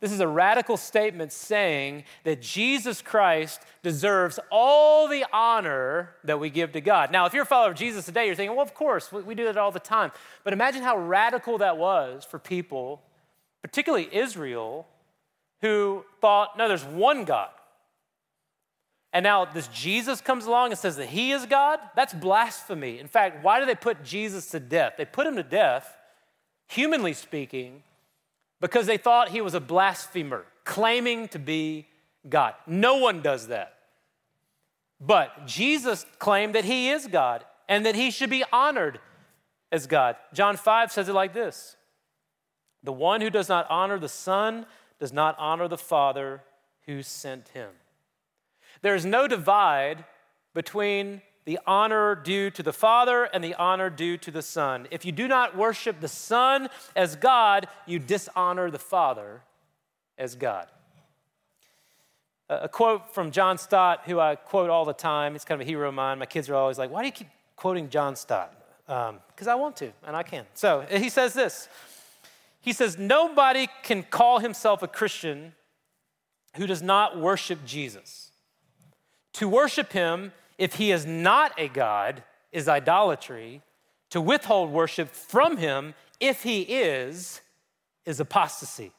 This 0.00 0.12
is 0.12 0.20
a 0.20 0.28
radical 0.28 0.76
statement 0.76 1.32
saying 1.32 2.04
that 2.24 2.42
Jesus 2.42 3.00
Christ 3.00 3.62
deserves 3.82 4.38
all 4.50 5.08
the 5.08 5.24
honor 5.32 6.10
that 6.24 6.38
we 6.38 6.50
give 6.50 6.72
to 6.72 6.80
God. 6.80 7.10
Now, 7.10 7.24
if 7.24 7.32
you're 7.32 7.44
a 7.44 7.46
follower 7.46 7.70
of 7.70 7.76
Jesus 7.76 8.04
today, 8.04 8.26
you're 8.26 8.34
thinking, 8.34 8.54
well, 8.56 8.66
of 8.66 8.74
course, 8.74 9.10
we 9.10 9.34
do 9.34 9.44
that 9.44 9.56
all 9.56 9.70
the 9.70 9.80
time. 9.80 10.12
But 10.42 10.52
imagine 10.52 10.82
how 10.82 10.98
radical 10.98 11.58
that 11.58 11.78
was 11.78 12.24
for 12.24 12.38
people, 12.38 13.02
particularly 13.62 14.08
Israel, 14.12 14.86
who 15.62 16.04
thought, 16.20 16.58
no, 16.58 16.68
there's 16.68 16.84
one 16.84 17.24
God. 17.24 17.48
And 19.14 19.22
now 19.22 19.44
this 19.44 19.68
Jesus 19.68 20.20
comes 20.20 20.44
along 20.44 20.72
and 20.72 20.78
says 20.78 20.96
that 20.96 21.08
he 21.08 21.30
is 21.30 21.46
God? 21.46 21.78
That's 21.94 22.12
blasphemy. 22.12 22.98
In 22.98 23.06
fact, 23.06 23.44
why 23.44 23.60
do 23.60 23.64
they 23.64 23.76
put 23.76 24.02
Jesus 24.02 24.50
to 24.50 24.58
death? 24.58 24.94
They 24.98 25.04
put 25.04 25.26
him 25.26 25.36
to 25.36 25.44
death, 25.44 25.96
humanly 26.66 27.12
speaking, 27.12 27.84
because 28.60 28.86
they 28.86 28.96
thought 28.96 29.28
he 29.28 29.40
was 29.40 29.54
a 29.54 29.60
blasphemer, 29.60 30.44
claiming 30.64 31.28
to 31.28 31.38
be 31.38 31.86
God. 32.28 32.54
No 32.66 32.96
one 32.96 33.22
does 33.22 33.46
that. 33.46 33.76
But 35.00 35.46
Jesus 35.46 36.04
claimed 36.18 36.56
that 36.56 36.64
he 36.64 36.90
is 36.90 37.06
God 37.06 37.44
and 37.68 37.86
that 37.86 37.94
he 37.94 38.10
should 38.10 38.30
be 38.30 38.42
honored 38.52 38.98
as 39.70 39.86
God. 39.86 40.16
John 40.32 40.56
5 40.56 40.90
says 40.90 41.08
it 41.08 41.14
like 41.14 41.32
this 41.32 41.76
The 42.82 42.92
one 42.92 43.20
who 43.20 43.30
does 43.30 43.48
not 43.48 43.66
honor 43.70 44.00
the 44.00 44.08
Son 44.08 44.66
does 44.98 45.12
not 45.12 45.36
honor 45.38 45.68
the 45.68 45.78
Father 45.78 46.42
who 46.86 47.02
sent 47.02 47.48
him. 47.50 47.70
There 48.84 48.94
is 48.94 49.06
no 49.06 49.26
divide 49.26 50.04
between 50.52 51.22
the 51.46 51.58
honor 51.66 52.14
due 52.14 52.50
to 52.50 52.62
the 52.62 52.70
Father 52.70 53.24
and 53.24 53.42
the 53.42 53.54
honor 53.54 53.88
due 53.88 54.18
to 54.18 54.30
the 54.30 54.42
Son. 54.42 54.86
If 54.90 55.06
you 55.06 55.10
do 55.10 55.26
not 55.26 55.56
worship 55.56 56.00
the 56.00 56.08
Son 56.08 56.68
as 56.94 57.16
God, 57.16 57.66
you 57.86 57.98
dishonor 57.98 58.70
the 58.70 58.78
Father 58.78 59.40
as 60.18 60.34
God. 60.34 60.66
A 62.50 62.68
quote 62.68 63.14
from 63.14 63.30
John 63.30 63.56
Stott, 63.56 64.02
who 64.04 64.20
I 64.20 64.34
quote 64.34 64.68
all 64.68 64.84
the 64.84 64.92
time. 64.92 65.32
He's 65.32 65.46
kind 65.46 65.62
of 65.62 65.66
a 65.66 65.70
hero 65.70 65.88
of 65.88 65.94
mine. 65.94 66.18
My 66.18 66.26
kids 66.26 66.50
are 66.50 66.54
always 66.54 66.76
like, 66.76 66.90
Why 66.90 67.00
do 67.00 67.06
you 67.06 67.12
keep 67.12 67.28
quoting 67.56 67.88
John 67.88 68.16
Stott? 68.16 68.52
Because 68.84 69.48
um, 69.48 69.48
I 69.48 69.54
want 69.54 69.76
to, 69.76 69.92
and 70.06 70.14
I 70.14 70.24
can. 70.24 70.44
So 70.52 70.84
he 70.90 71.08
says 71.08 71.32
this 71.32 71.70
He 72.60 72.74
says, 72.74 72.98
Nobody 72.98 73.66
can 73.82 74.02
call 74.02 74.40
himself 74.40 74.82
a 74.82 74.88
Christian 74.88 75.54
who 76.56 76.66
does 76.66 76.82
not 76.82 77.18
worship 77.18 77.64
Jesus. 77.64 78.30
To 79.34 79.48
worship 79.48 79.92
him, 79.92 80.32
if 80.58 80.74
he 80.74 80.92
is 80.92 81.04
not 81.04 81.52
a 81.58 81.68
God, 81.68 82.22
is 82.52 82.68
idolatry. 82.68 83.62
To 84.10 84.20
withhold 84.20 84.70
worship 84.70 85.10
from 85.10 85.56
him, 85.56 85.94
if 86.20 86.42
he 86.44 86.62
is, 86.62 87.40
is 88.06 88.20
apostasy. 88.20 88.92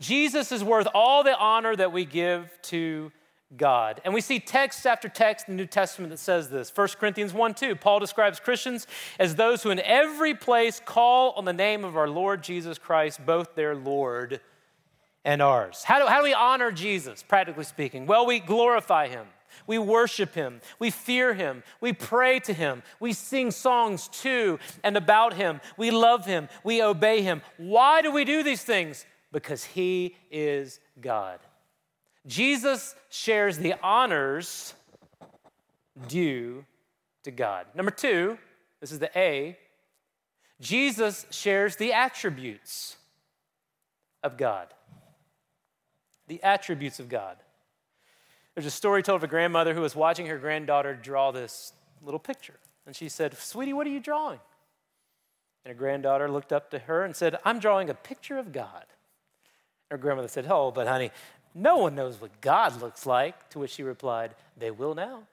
Jesus 0.00 0.50
is 0.50 0.64
worth 0.64 0.88
all 0.94 1.22
the 1.22 1.36
honor 1.36 1.76
that 1.76 1.92
we 1.92 2.04
give 2.04 2.50
to 2.62 3.12
God. 3.56 4.00
And 4.04 4.12
we 4.12 4.20
see 4.20 4.40
text 4.40 4.86
after 4.86 5.08
text 5.08 5.48
in 5.48 5.56
the 5.56 5.62
New 5.62 5.68
Testament 5.68 6.10
that 6.10 6.18
says 6.18 6.50
this. 6.50 6.72
1 6.74 6.88
Corinthians 6.98 7.32
1 7.32 7.54
2, 7.54 7.76
Paul 7.76 8.00
describes 8.00 8.40
Christians 8.40 8.86
as 9.18 9.36
those 9.36 9.62
who 9.62 9.70
in 9.70 9.78
every 9.80 10.34
place 10.34 10.80
call 10.84 11.32
on 11.32 11.44
the 11.44 11.52
name 11.52 11.84
of 11.84 11.96
our 11.96 12.08
Lord 12.08 12.42
Jesus 12.42 12.78
Christ, 12.78 13.24
both 13.24 13.54
their 13.54 13.76
Lord 13.76 14.40
and 15.26 15.42
ours. 15.42 15.82
How 15.82 15.98
do, 15.98 16.06
how 16.06 16.18
do 16.18 16.24
we 16.24 16.32
honor 16.32 16.70
Jesus, 16.70 17.22
practically 17.22 17.64
speaking? 17.64 18.06
Well, 18.06 18.24
we 18.24 18.38
glorify 18.38 19.08
him. 19.08 19.26
We 19.66 19.78
worship 19.78 20.34
him. 20.34 20.60
We 20.78 20.90
fear 20.90 21.34
him. 21.34 21.64
We 21.80 21.92
pray 21.92 22.38
to 22.40 22.52
him. 22.52 22.84
We 23.00 23.12
sing 23.12 23.50
songs 23.50 24.06
to 24.22 24.60
and 24.84 24.96
about 24.96 25.34
him. 25.34 25.60
We 25.76 25.90
love 25.90 26.24
him. 26.24 26.48
We 26.62 26.80
obey 26.80 27.22
him. 27.22 27.42
Why 27.56 28.02
do 28.02 28.12
we 28.12 28.24
do 28.24 28.44
these 28.44 28.62
things? 28.62 29.04
Because 29.32 29.64
he 29.64 30.14
is 30.30 30.78
God. 31.00 31.40
Jesus 32.26 32.94
shares 33.10 33.58
the 33.58 33.74
honors 33.82 34.74
due 36.06 36.64
to 37.24 37.32
God. 37.32 37.66
Number 37.74 37.90
two, 37.90 38.38
this 38.80 38.92
is 38.92 39.00
the 39.00 39.10
A, 39.18 39.58
Jesus 40.60 41.26
shares 41.30 41.76
the 41.76 41.92
attributes 41.92 42.96
of 44.22 44.36
God. 44.36 44.68
The 46.28 46.42
attributes 46.42 47.00
of 47.00 47.08
God. 47.08 47.36
There's 48.54 48.66
a 48.66 48.70
story 48.70 49.02
told 49.02 49.16
of 49.16 49.24
a 49.24 49.28
grandmother 49.28 49.74
who 49.74 49.82
was 49.82 49.94
watching 49.94 50.26
her 50.26 50.38
granddaughter 50.38 50.94
draw 50.94 51.30
this 51.30 51.72
little 52.02 52.18
picture. 52.18 52.58
And 52.86 52.96
she 52.96 53.08
said, 53.08 53.36
Sweetie, 53.36 53.72
what 53.72 53.86
are 53.86 53.90
you 53.90 54.00
drawing? 54.00 54.40
And 55.64 55.74
her 55.74 55.78
granddaughter 55.78 56.30
looked 56.30 56.52
up 56.52 56.70
to 56.70 56.78
her 56.78 57.04
and 57.04 57.14
said, 57.14 57.36
I'm 57.44 57.58
drawing 57.58 57.90
a 57.90 57.94
picture 57.94 58.38
of 58.38 58.52
God. 58.52 58.86
Her 59.90 59.98
grandmother 59.98 60.28
said, 60.28 60.46
Oh, 60.48 60.70
but 60.70 60.86
honey, 60.86 61.10
no 61.54 61.76
one 61.76 61.94
knows 61.94 62.20
what 62.20 62.40
God 62.40 62.80
looks 62.80 63.04
like. 63.04 63.48
To 63.50 63.58
which 63.58 63.72
she 63.72 63.82
replied, 63.82 64.34
They 64.56 64.70
will 64.70 64.94
now. 64.94 65.24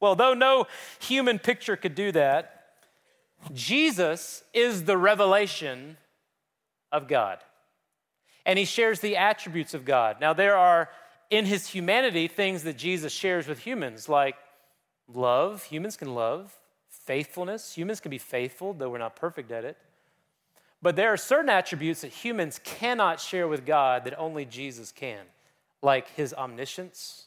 well, 0.00 0.14
though 0.14 0.34
no 0.34 0.66
human 1.00 1.38
picture 1.38 1.76
could 1.76 1.94
do 1.94 2.12
that, 2.12 2.70
Jesus 3.52 4.42
is 4.54 4.84
the 4.84 4.96
revelation 4.96 5.96
of 6.92 7.08
God. 7.08 7.38
And 8.46 8.58
he 8.58 8.64
shares 8.64 9.00
the 9.00 9.16
attributes 9.16 9.74
of 9.74 9.84
God. 9.84 10.20
Now, 10.20 10.32
there 10.32 10.56
are 10.56 10.88
in 11.30 11.44
his 11.44 11.68
humanity 11.68 12.28
things 12.28 12.62
that 12.62 12.78
Jesus 12.78 13.12
shares 13.12 13.46
with 13.46 13.58
humans, 13.58 14.08
like 14.08 14.36
love, 15.12 15.64
humans 15.64 15.96
can 15.96 16.14
love, 16.14 16.56
faithfulness, 16.88 17.74
humans 17.74 18.00
can 18.00 18.10
be 18.10 18.18
faithful, 18.18 18.72
though 18.72 18.90
we're 18.90 18.98
not 18.98 19.16
perfect 19.16 19.50
at 19.50 19.64
it. 19.64 19.76
But 20.80 20.96
there 20.96 21.12
are 21.12 21.16
certain 21.16 21.50
attributes 21.50 22.02
that 22.02 22.12
humans 22.12 22.60
cannot 22.62 23.20
share 23.20 23.48
with 23.48 23.66
God 23.66 24.04
that 24.04 24.18
only 24.18 24.44
Jesus 24.44 24.92
can, 24.92 25.24
like 25.82 26.08
his 26.14 26.32
omniscience, 26.32 27.26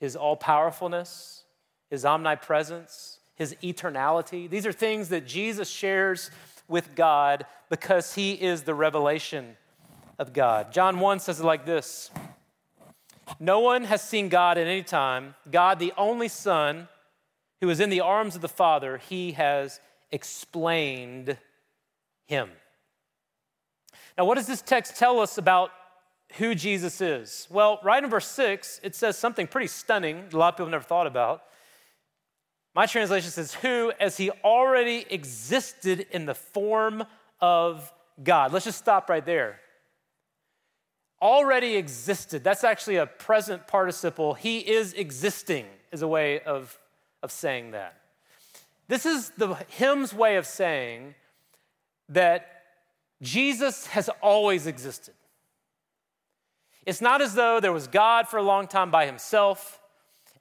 his 0.00 0.16
all 0.16 0.36
powerfulness, 0.36 1.44
his 1.90 2.04
omnipresence, 2.04 3.18
his 3.34 3.54
eternality. 3.62 4.48
These 4.48 4.66
are 4.66 4.72
things 4.72 5.10
that 5.10 5.26
Jesus 5.26 5.68
shares 5.68 6.30
with 6.68 6.94
God 6.94 7.46
because 7.68 8.14
he 8.14 8.32
is 8.32 8.62
the 8.62 8.74
revelation 8.74 9.56
of 10.18 10.32
God. 10.32 10.72
John 10.72 10.98
1 10.98 11.20
says 11.20 11.40
it 11.40 11.44
like 11.44 11.66
this 11.66 12.10
No 13.38 13.60
one 13.60 13.84
has 13.84 14.02
seen 14.02 14.28
God 14.28 14.58
at 14.58 14.66
any 14.66 14.82
time. 14.82 15.34
God, 15.50 15.78
the 15.78 15.92
only 15.96 16.28
Son, 16.28 16.88
who 17.60 17.68
is 17.70 17.80
in 17.80 17.90
the 17.90 18.00
arms 18.00 18.34
of 18.34 18.42
the 18.42 18.48
Father, 18.48 18.98
he 18.98 19.32
has 19.32 19.80
explained 20.10 21.36
him. 22.26 22.50
Now, 24.16 24.24
what 24.24 24.36
does 24.36 24.46
this 24.46 24.62
text 24.62 24.96
tell 24.96 25.20
us 25.20 25.38
about 25.38 25.70
who 26.34 26.54
Jesus 26.54 27.00
is? 27.00 27.46
Well, 27.50 27.78
right 27.82 28.02
in 28.02 28.08
verse 28.08 28.26
6, 28.28 28.80
it 28.82 28.94
says 28.94 29.18
something 29.18 29.46
pretty 29.46 29.68
stunning 29.68 30.24
a 30.32 30.36
lot 30.36 30.54
of 30.54 30.56
people 30.56 30.70
never 30.70 30.84
thought 30.84 31.06
about. 31.06 31.42
My 32.76 32.84
translation 32.84 33.30
says, 33.30 33.54
Who, 33.54 33.90
as 33.98 34.18
he 34.18 34.30
already 34.44 35.06
existed 35.08 36.06
in 36.10 36.26
the 36.26 36.34
form 36.34 37.04
of 37.40 37.90
God. 38.22 38.52
Let's 38.52 38.66
just 38.66 38.76
stop 38.76 39.08
right 39.08 39.24
there. 39.24 39.60
Already 41.22 41.76
existed. 41.76 42.44
That's 42.44 42.64
actually 42.64 42.96
a 42.96 43.06
present 43.06 43.66
participle. 43.66 44.34
He 44.34 44.58
is 44.58 44.92
existing, 44.92 45.64
is 45.90 46.02
a 46.02 46.08
way 46.08 46.40
of, 46.40 46.78
of 47.22 47.32
saying 47.32 47.70
that. 47.70 47.96
This 48.88 49.06
is 49.06 49.30
the 49.30 49.54
hymn's 49.68 50.12
way 50.12 50.36
of 50.36 50.44
saying 50.44 51.14
that 52.10 52.62
Jesus 53.22 53.86
has 53.86 54.10
always 54.22 54.66
existed. 54.66 55.14
It's 56.84 57.00
not 57.00 57.22
as 57.22 57.34
though 57.34 57.58
there 57.58 57.72
was 57.72 57.88
God 57.88 58.28
for 58.28 58.36
a 58.36 58.42
long 58.42 58.68
time 58.68 58.90
by 58.90 59.06
himself, 59.06 59.80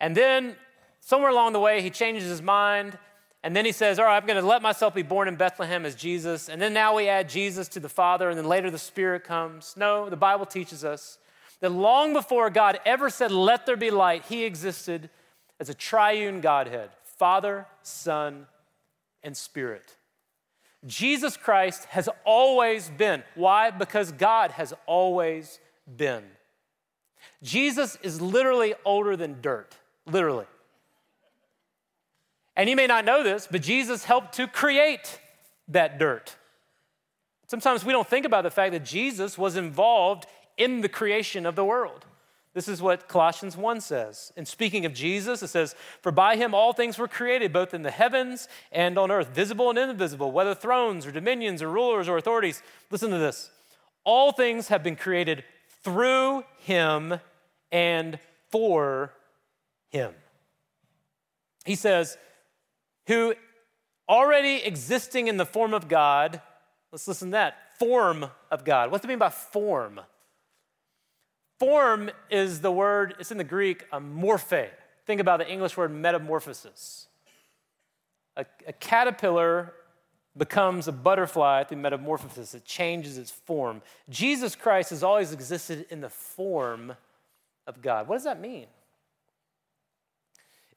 and 0.02 0.17
then 0.17 0.58
somewhere 1.05 1.29
along 1.29 1.53
the 1.53 1.59
way 1.59 1.81
he 1.81 1.91
changes 1.91 2.27
his 2.27 2.41
mind, 2.41 2.97
and 3.43 3.55
then 3.55 3.63
he 3.63 3.71
says, 3.71 3.99
All 3.99 4.05
right, 4.05 4.17
I'm 4.17 4.25
going 4.27 4.41
to 4.41 4.47
let 4.47 4.63
myself 4.63 4.95
be 4.95 5.03
born 5.03 5.27
in 5.27 5.35
Bethlehem 5.35 5.85
as 5.85 5.95
Jesus, 5.95 6.49
and 6.49 6.59
then 6.59 6.73
now 6.73 6.95
we 6.95 7.07
add 7.07 7.29
Jesus 7.29 7.67
to 7.69 7.79
the 7.79 7.87
Father, 7.87 8.27
and 8.27 8.37
then 8.37 8.47
later 8.47 8.71
the 8.71 8.79
Spirit 8.79 9.23
comes. 9.23 9.75
No, 9.77 10.09
the 10.09 10.17
Bible 10.17 10.47
teaches 10.47 10.83
us 10.83 11.19
that 11.61 11.71
long 11.71 12.11
before 12.11 12.49
God 12.49 12.79
ever 12.85 13.09
said, 13.09 13.31
Let 13.31 13.67
there 13.67 13.77
be 13.77 13.91
light, 13.91 14.25
he 14.27 14.43
existed 14.43 15.11
as 15.59 15.69
a 15.69 15.73
triune 15.75 16.41
Godhead 16.41 16.89
Father, 17.03 17.67
Son, 17.83 18.47
and 19.23 19.37
Spirit. 19.37 19.95
Jesus 20.87 21.37
Christ 21.37 21.85
has 21.85 22.09
always 22.25 22.89
been. 22.89 23.23
Why? 23.35 23.69
Because 23.71 24.11
God 24.11 24.51
has 24.51 24.73
always 24.85 25.59
been. 25.97 26.23
Jesus 27.41 27.97
is 28.01 28.21
literally 28.21 28.73
older 28.83 29.15
than 29.15 29.41
dirt, 29.41 29.75
literally. 30.05 30.45
And 32.55 32.69
you 32.69 32.75
may 32.75 32.87
not 32.87 33.05
know 33.05 33.23
this, 33.23 33.47
but 33.49 33.61
Jesus 33.61 34.05
helped 34.05 34.33
to 34.35 34.47
create 34.47 35.19
that 35.67 35.99
dirt. 35.99 36.35
Sometimes 37.47 37.85
we 37.85 37.91
don't 37.91 38.07
think 38.07 38.25
about 38.25 38.43
the 38.43 38.51
fact 38.51 38.71
that 38.71 38.85
Jesus 38.85 39.37
was 39.37 39.55
involved 39.55 40.25
in 40.57 40.81
the 40.81 40.89
creation 40.89 41.45
of 41.45 41.55
the 41.55 41.65
world. 41.65 42.05
This 42.53 42.69
is 42.69 42.81
what 42.81 43.09
Colossians 43.09 43.57
1 43.57 43.81
says. 43.81 44.31
And 44.37 44.47
speaking 44.47 44.85
of 44.85 44.93
Jesus, 44.93 45.43
it 45.43 45.49
says, 45.49 45.75
For 46.01 46.11
by 46.11 46.37
him 46.37 46.55
all 46.55 46.71
things 46.71 46.97
were 46.97 47.07
created, 47.07 47.51
both 47.51 47.73
in 47.73 47.83
the 47.83 47.91
heavens 47.91 48.47
and 48.71 48.97
on 48.97 49.11
earth, 49.11 49.27
visible 49.27 49.69
and 49.69 49.77
invisible, 49.77 50.31
whether 50.31 50.55
thrones 50.55 51.05
or 51.05 51.11
dominions 51.11 51.61
or 51.61 51.69
rulers 51.69 52.07
or 52.07 52.17
authorities. 52.17 52.63
Listen 52.89 53.11
to 53.11 53.17
this. 53.17 53.51
All 54.05 54.31
things 54.31 54.69
have 54.69 54.83
been 54.83 54.95
created 54.95 55.43
through 55.83 56.45
him 56.59 57.19
and 57.73 58.19
for 58.49 59.11
him. 59.89 60.13
He 61.65 61.75
says, 61.75 62.17
Who 63.07 63.35
already 64.09 64.63
existing 64.63 65.27
in 65.27 65.37
the 65.37 65.45
form 65.45 65.73
of 65.73 65.87
God, 65.87 66.41
let's 66.91 67.07
listen 67.07 67.29
to 67.29 67.33
that, 67.33 67.77
form 67.79 68.27
of 68.51 68.65
God. 68.65 68.91
What's 68.91 69.03
it 69.03 69.07
mean 69.07 69.19
by 69.19 69.29
form? 69.29 70.01
Form 71.59 72.11
is 72.29 72.61
the 72.61 72.71
word, 72.71 73.15
it's 73.19 73.31
in 73.31 73.37
the 73.37 73.43
Greek, 73.43 73.85
a 73.91 73.99
morphe. 73.99 74.69
Think 75.05 75.21
about 75.21 75.39
the 75.39 75.49
English 75.49 75.77
word 75.77 75.91
metamorphosis. 75.91 77.07
A, 78.35 78.45
a 78.67 78.73
caterpillar 78.73 79.73
becomes 80.37 80.87
a 80.87 80.91
butterfly 80.91 81.63
through 81.63 81.77
metamorphosis, 81.77 82.53
it 82.53 82.65
changes 82.65 83.17
its 83.17 83.31
form. 83.31 83.81
Jesus 84.09 84.55
Christ 84.55 84.89
has 84.89 85.03
always 85.03 85.31
existed 85.31 85.85
in 85.89 86.01
the 86.01 86.09
form 86.09 86.93
of 87.67 87.81
God. 87.81 88.07
What 88.07 88.15
does 88.15 88.25
that 88.25 88.41
mean? 88.41 88.67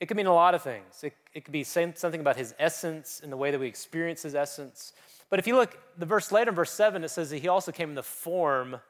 It 0.00 0.06
could 0.06 0.16
mean 0.16 0.26
a 0.26 0.34
lot 0.34 0.54
of 0.54 0.62
things. 0.62 1.02
It, 1.02 1.14
it 1.34 1.44
could 1.44 1.52
be 1.52 1.64
something 1.64 2.20
about 2.20 2.36
his 2.36 2.54
essence 2.58 3.20
and 3.22 3.32
the 3.32 3.36
way 3.36 3.50
that 3.50 3.58
we 3.58 3.66
experience 3.66 4.22
his 4.22 4.34
essence. 4.34 4.92
But 5.30 5.38
if 5.38 5.46
you 5.46 5.56
look, 5.56 5.78
the 5.98 6.06
verse 6.06 6.30
later 6.30 6.50
in 6.50 6.54
verse 6.54 6.70
7, 6.70 7.02
it 7.02 7.08
says 7.08 7.30
that 7.30 7.38
he 7.38 7.48
also 7.48 7.72
came 7.72 7.90
in 7.90 7.94
the 7.94 8.02
form 8.02 8.80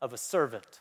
of 0.00 0.12
a 0.12 0.18
servant. 0.18 0.80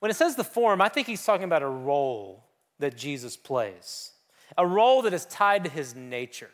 When 0.00 0.10
it 0.10 0.14
says 0.14 0.34
the 0.34 0.44
form, 0.44 0.80
I 0.80 0.88
think 0.88 1.06
he's 1.06 1.24
talking 1.24 1.44
about 1.44 1.62
a 1.62 1.68
role 1.68 2.44
that 2.78 2.96
Jesus 2.96 3.36
plays, 3.36 4.12
a 4.58 4.66
role 4.66 5.02
that 5.02 5.12
is 5.12 5.26
tied 5.26 5.64
to 5.64 5.70
his 5.70 5.94
nature. 5.94 6.50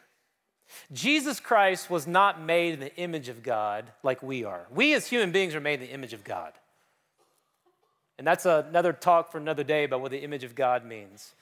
Jesus 0.92 1.40
Christ 1.40 1.88
was 1.88 2.06
not 2.06 2.42
made 2.42 2.74
in 2.74 2.80
the 2.80 2.96
image 2.96 3.28
of 3.28 3.42
God 3.42 3.92
like 4.02 4.22
we 4.22 4.44
are. 4.44 4.66
We 4.70 4.94
as 4.94 5.06
human 5.06 5.30
beings 5.30 5.54
are 5.54 5.60
made 5.60 5.80
in 5.80 5.86
the 5.88 5.92
image 5.92 6.12
of 6.12 6.24
God. 6.24 6.52
And 8.18 8.26
that's 8.26 8.46
another 8.46 8.92
talk 8.92 9.30
for 9.30 9.38
another 9.38 9.62
day 9.62 9.84
about 9.84 10.00
what 10.00 10.10
the 10.10 10.22
image 10.22 10.42
of 10.42 10.54
God 10.54 10.84
means. 10.84 11.34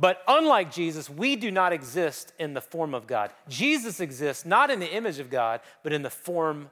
But 0.00 0.22
unlike 0.28 0.72
Jesus, 0.72 1.10
we 1.10 1.34
do 1.34 1.50
not 1.50 1.72
exist 1.72 2.32
in 2.38 2.54
the 2.54 2.60
form 2.60 2.94
of 2.94 3.08
God. 3.08 3.32
Jesus 3.48 3.98
exists 3.98 4.46
not 4.46 4.70
in 4.70 4.78
the 4.78 4.94
image 4.94 5.18
of 5.18 5.28
God, 5.28 5.60
but 5.82 5.92
in 5.92 6.02
the 6.02 6.10
form 6.10 6.70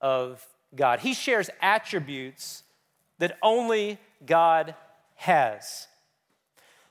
of 0.00 0.44
God. 0.74 1.00
He 1.00 1.12
shares 1.12 1.50
attributes 1.60 2.62
that 3.18 3.36
only 3.42 3.98
God 4.24 4.74
has. 5.16 5.86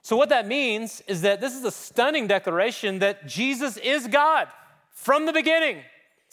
So, 0.04 0.16
what 0.16 0.30
that 0.30 0.48
means 0.48 1.02
is 1.08 1.22
that 1.22 1.42
this 1.42 1.56
is 1.56 1.64
a 1.64 1.72
stunning 1.72 2.28
declaration 2.28 3.00
that 3.00 3.28
Jesus 3.28 3.78
is 3.78 4.08
God 4.08 4.48
from 4.92 5.26
the 5.26 5.34
beginning. 5.34 5.82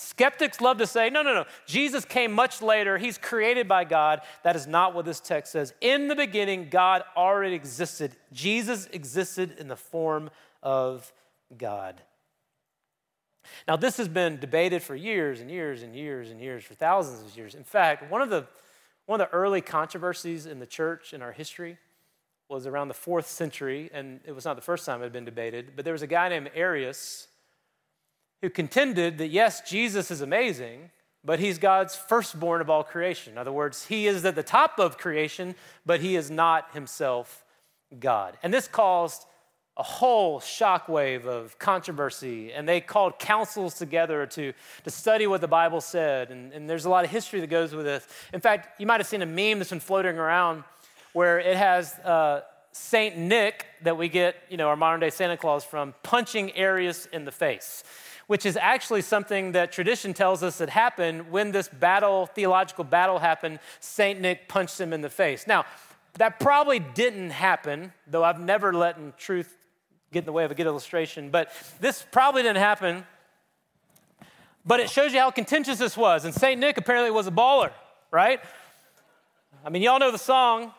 Skeptics 0.01 0.61
love 0.61 0.79
to 0.79 0.87
say, 0.87 1.11
no, 1.11 1.23
no, 1.23 1.35
no, 1.35 1.45
Jesus 1.67 2.05
came 2.05 2.33
much 2.33 2.63
later. 2.63 2.99
He's 2.99 3.19
created 3.19 3.67
by 3.67 3.83
God. 3.83 4.21
That 4.45 4.55
is 4.55 4.69
not 4.69 4.95
what 4.95 5.05
this 5.05 5.19
text 5.19 5.51
says. 5.51 5.75
In 5.81 6.07
the 6.07 6.15
beginning, 6.15 6.69
God 6.71 7.03
already 7.17 7.57
existed. 7.57 8.13
Jesus 8.33 8.87
existed 8.93 9.57
in 9.59 9.67
the 9.67 9.75
form 9.75 10.31
of 10.63 11.13
God. 11.57 12.01
Now, 13.67 13.75
this 13.75 13.97
has 13.97 14.07
been 14.07 14.39
debated 14.39 14.85
for 14.85 14.95
years 14.95 15.41
and 15.41 15.51
years 15.51 15.83
and 15.83 15.93
years 15.97 16.31
and 16.31 16.41
years, 16.41 16.63
for 16.63 16.75
thousands 16.75 17.29
of 17.29 17.37
years. 17.37 17.57
In 17.57 17.65
fact, 17.65 18.09
one 18.09 18.23
of 18.23 18.31
the, 18.31 18.47
one 19.07 19.21
of 19.21 19.29
the 19.29 19.35
early 19.35 19.61
controversies 19.61 20.47
in 20.47 20.61
the 20.61 20.67
church 20.67 21.13
in 21.13 21.23
our 21.23 21.33
history 21.33 21.77
was 22.49 22.69
around 22.69 22.87
the 22.87 22.95
fourth 22.95 23.27
century, 23.27 23.91
and 23.93 24.21
it 24.25 24.33
was 24.33 24.45
not 24.45 24.55
the 24.55 24.63
first 24.63 24.87
time 24.87 25.01
it 25.01 25.05
had 25.05 25.13
been 25.13 25.25
debated, 25.25 25.73
but 25.75 25.85
there 25.85 25.93
was 25.93 26.03
a 26.03 26.07
guy 26.07 26.29
named 26.29 26.51
Arius 26.55 27.27
who 28.43 28.51
contended 28.51 29.19
that 29.19 29.29
yes, 29.29 29.69
Jesus 29.69 30.11
is 30.11 30.21
amazing, 30.21 30.91
but 31.25 31.41
he's 31.41 31.59
God's 31.59 31.97
firstborn 31.97 32.61
of 32.61 32.71
all 32.71 32.85
creation. 32.85 33.33
In 33.33 33.39
other 33.39 33.53
words, 33.53 33.87
he 33.87 34.07
is 34.07 34.25
at 34.25 34.35
the 34.35 34.43
top 34.43 34.79
of 34.79 34.99
creation, 34.99 35.55
but 35.85 36.01
he 36.01 36.17
is 36.17 36.31
not 36.31 36.73
himself 36.73 37.45
God. 37.99 38.39
And 38.43 38.55
this 38.55 38.69
caused 38.69 39.25
a 39.77 39.83
whole 39.83 40.41
shockwave 40.41 41.25
of 41.25 41.59
controversy, 41.59 42.53
and 42.53 42.69
they 42.69 42.81
called 42.81 43.19
councils 43.19 43.75
together 43.75 44.27
to, 44.27 44.53
to 44.85 44.91
study 44.91 45.27
what 45.27 45.41
the 45.41 45.49
Bible 45.49 45.81
said. 45.81 46.31
And, 46.31 46.53
and 46.53 46.69
there's 46.69 46.85
a 46.85 46.91
lot 46.91 47.05
of 47.05 47.11
history 47.11 47.41
that 47.41 47.47
goes 47.47 47.75
with 47.75 47.85
this. 47.85 48.07
In 48.33 48.41
fact, 48.41 48.81
you 48.81 48.87
might 48.87 49.01
have 49.01 49.07
seen 49.07 49.23
a 49.23 49.27
meme 49.27 49.59
that's 49.59 49.71
been 49.71 49.79
floating 49.81 50.19
around 50.19 50.65
where 51.13 51.39
it 51.39 51.57
has 51.57 51.95
uh, 52.01 52.43
Saint 52.73 53.17
Nick, 53.17 53.67
that 53.83 53.97
we 53.97 54.09
get, 54.09 54.37
you 54.49 54.57
know, 54.57 54.69
our 54.69 54.77
modern 54.77 55.01
day 55.01 55.11
Santa 55.11 55.37
Claus 55.37 55.65
from, 55.65 55.95
punching 56.03 56.55
Arius 56.57 57.07
in 57.07 57.25
the 57.25 57.33
face 57.33 57.85
which 58.29 58.47
is 58.47 58.57
actually 58.59 59.03
something 59.03 59.53
that 59.53 59.73
tradition 59.73 60.15
tells 60.15 60.43
us 60.43 60.59
that 60.59 60.69
happened 60.69 61.31
when 61.31 61.51
this 61.51 61.67
battle, 61.67 62.27
theological 62.27 62.85
battle 62.85 63.19
happened. 63.19 63.59
St. 63.81 64.21
Nick 64.21 64.49
punched 64.49 64.79
him 64.81 64.93
in 64.93 65.01
the 65.01 65.11
face. 65.11 65.47
Now, 65.47 65.65
that 66.19 66.39
probably 66.39 66.79
didn't 66.79 67.31
happen, 67.31 67.93
though 68.07 68.23
I've 68.23 68.39
never 68.39 68.73
let 68.73 69.19
truth 69.19 69.57
get 70.13 70.21
in 70.21 70.25
the 70.27 70.33
way 70.33 70.45
of 70.45 70.51
a 70.51 70.55
good 70.55 70.67
illustration, 70.67 71.31
but 71.31 71.51
this 71.81 72.05
probably 72.13 72.43
didn't 72.43 72.59
happen. 72.59 73.05
But 74.65 74.81
it 74.81 74.91
shows 74.91 75.15
you 75.15 75.21
how 75.21 75.31
contentious 75.31 75.79
this 75.79 75.97
was. 75.97 76.27
And 76.27 76.35
St. 76.35 76.61
Nick 76.61 76.77
apparently 76.77 77.11
was 77.11 77.27
a 77.27 77.31
baller, 77.31 77.71
right? 78.11 78.41
I 79.65 79.71
mean, 79.71 79.81
y'all 79.81 79.99
know 79.99 80.13
the 80.13 80.19
song. 80.19 80.73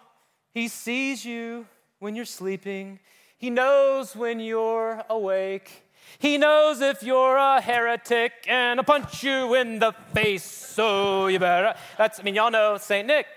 He 0.54 0.68
sees 0.68 1.26
you 1.26 1.66
when 1.98 2.16
you're 2.16 2.26
sleeping, 2.26 3.00
he 3.38 3.50
knows 3.50 4.16
when 4.16 4.40
you're 4.40 5.04
awake. 5.10 5.84
He 6.18 6.38
knows 6.38 6.82
if 6.82 7.04
you're 7.04 7.38
a 7.38 7.62
heretic 7.62 8.34
and 8.48 8.80
I'll 8.80 8.84
punch 8.84 9.24
you 9.24 9.54
in 9.54 9.80
the 9.80 9.94
face, 10.14 10.44
so 10.44 11.28
you 11.28 11.40
better. 11.40 11.76
That's, 11.98 12.20
I 12.20 12.24
mean, 12.24 12.36
y'all 12.36 12.52
know 12.52 12.78
St. 12.78 13.06
Nick. 13.06 13.28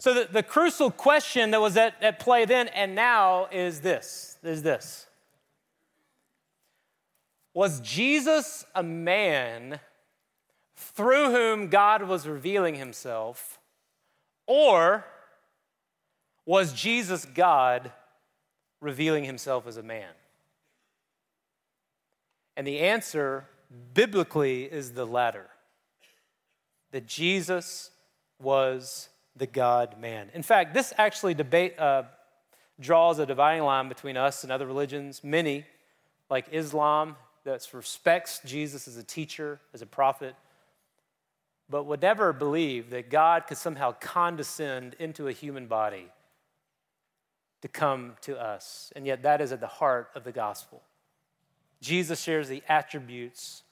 So 0.00 0.14
the, 0.14 0.28
the 0.30 0.42
crucial 0.42 0.90
question 0.90 1.50
that 1.52 1.60
was 1.60 1.76
at, 1.76 1.94
at 2.02 2.18
play 2.18 2.44
then 2.44 2.68
and 2.68 2.94
now 2.94 3.48
is 3.50 3.80
this, 3.80 4.38
is 4.42 4.62
this. 4.62 5.06
Was 7.54 7.80
Jesus 7.80 8.64
a 8.74 8.82
man 8.82 9.80
through 10.76 11.30
whom 11.32 11.68
God 11.68 12.04
was 12.04 12.28
revealing 12.28 12.76
himself, 12.76 13.58
or 14.46 15.04
was 16.46 16.72
Jesus 16.72 17.24
God 17.24 17.90
revealing 18.80 19.24
himself 19.24 19.66
as 19.66 19.76
a 19.76 19.82
man? 19.82 20.10
And 22.56 22.66
the 22.66 22.80
answer 22.80 23.46
biblically 23.94 24.64
is 24.64 24.92
the 24.92 25.04
latter 25.04 25.46
that 26.90 27.06
Jesus 27.06 27.90
was 28.40 29.08
the 29.36 29.46
God 29.46 30.00
man. 30.00 30.30
In 30.34 30.42
fact, 30.42 30.74
this 30.74 30.92
actually 30.96 31.34
debate 31.34 31.78
uh, 31.78 32.04
draws 32.80 33.18
a 33.18 33.26
dividing 33.26 33.62
line 33.62 33.88
between 33.88 34.16
us 34.16 34.42
and 34.42 34.52
other 34.52 34.66
religions. 34.66 35.22
Many, 35.22 35.64
like 36.30 36.46
Islam, 36.50 37.16
that 37.44 37.66
respects 37.72 38.40
Jesus 38.44 38.88
as 38.88 38.96
a 38.96 39.02
teacher, 39.02 39.60
as 39.72 39.82
a 39.82 39.86
prophet, 39.86 40.34
but 41.70 41.84
would 41.84 42.02
never 42.02 42.32
believe 42.32 42.90
that 42.90 43.10
God 43.10 43.46
could 43.46 43.58
somehow 43.58 43.92
condescend 43.92 44.96
into 44.98 45.28
a 45.28 45.32
human 45.32 45.66
body 45.66 46.08
to 47.62 47.68
come 47.68 48.14
to 48.22 48.40
us. 48.40 48.92
And 48.94 49.06
yet, 49.06 49.22
that 49.22 49.40
is 49.40 49.52
at 49.52 49.60
the 49.60 49.66
heart 49.66 50.10
of 50.14 50.24
the 50.24 50.32
gospel. 50.32 50.82
Jesus 51.80 52.22
shares 52.22 52.48
the 52.48 52.62
attributes 52.68 53.62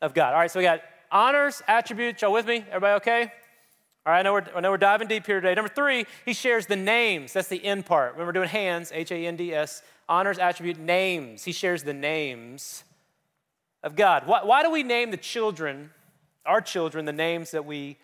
of 0.00 0.14
God. 0.14 0.32
All 0.32 0.40
right, 0.40 0.50
so 0.50 0.58
we 0.58 0.64
got 0.64 0.80
honors, 1.10 1.62
attributes. 1.66 2.22
Y'all 2.22 2.32
with 2.32 2.46
me? 2.46 2.64
Everybody 2.68 2.96
okay? 2.96 3.32
All 4.04 4.12
right, 4.12 4.20
I 4.20 4.22
know, 4.22 4.32
we're, 4.32 4.44
I 4.54 4.60
know 4.60 4.70
we're 4.70 4.78
diving 4.78 5.08
deep 5.08 5.26
here 5.26 5.40
today. 5.40 5.54
Number 5.54 5.70
three, 5.70 6.06
he 6.24 6.32
shares 6.32 6.66
the 6.66 6.76
names. 6.76 7.32
That's 7.32 7.48
the 7.48 7.62
end 7.62 7.84
part. 7.84 8.16
When 8.16 8.26
we're 8.26 8.32
doing 8.32 8.48
hands, 8.48 8.90
H 8.94 9.10
A 9.10 9.26
N 9.26 9.36
D 9.36 9.52
S, 9.52 9.82
honors, 10.08 10.38
attribute, 10.38 10.78
names. 10.78 11.44
He 11.44 11.52
shares 11.52 11.82
the 11.82 11.92
names 11.92 12.84
of 13.82 13.96
God. 13.96 14.26
Why, 14.26 14.44
why 14.44 14.62
do 14.62 14.70
we 14.70 14.82
name 14.82 15.10
the 15.10 15.18
children, 15.18 15.90
our 16.46 16.60
children, 16.62 17.04
the 17.04 17.12
names 17.12 17.50
that 17.50 17.66
we 17.66 17.98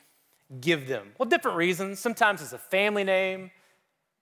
give 0.61 0.89
them? 0.89 1.13
Well, 1.19 1.29
different 1.29 1.57
reasons. 1.57 2.01
Sometimes 2.01 2.43
it's 2.43 2.53
a 2.53 2.59
family 2.59 3.05
name. 3.05 3.51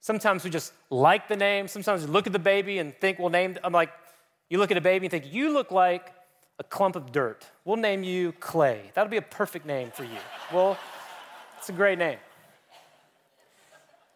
Sometimes 0.03 0.43
we 0.43 0.51
just 0.51 0.73
like 0.91 1.29
the 1.29 1.37
name. 1.37 1.69
Sometimes 1.69 2.05
we 2.05 2.11
look 2.11 2.27
at 2.27 2.33
the 2.33 2.41
baby 2.41 2.79
and 2.81 2.93
think 2.93 3.21
we'll 3.21 3.31
name, 3.31 3.57
I'm 3.63 3.73
like, 3.73 3.91
you 4.51 4.59
look 4.59 4.73
at 4.73 4.77
a 4.77 4.81
baby 4.81 5.07
and 5.07 5.11
think, 5.13 5.33
you 5.33 5.55
look 5.55 5.71
like 5.71 6.13
a 6.59 6.65
clump 6.65 6.97
of 6.97 7.13
dirt. 7.13 7.47
We'll 7.65 7.77
name 7.77 8.03
you 8.03 8.33
Clay. 8.33 8.91
That'll 8.95 9.11
be 9.11 9.17
a 9.17 9.23
perfect 9.23 9.65
name 9.65 9.93
for 9.93 10.03
you. 10.03 10.19
well, 10.53 10.77
it's 11.57 11.69
a 11.69 11.73
great 11.73 12.01
name. 12.01 12.19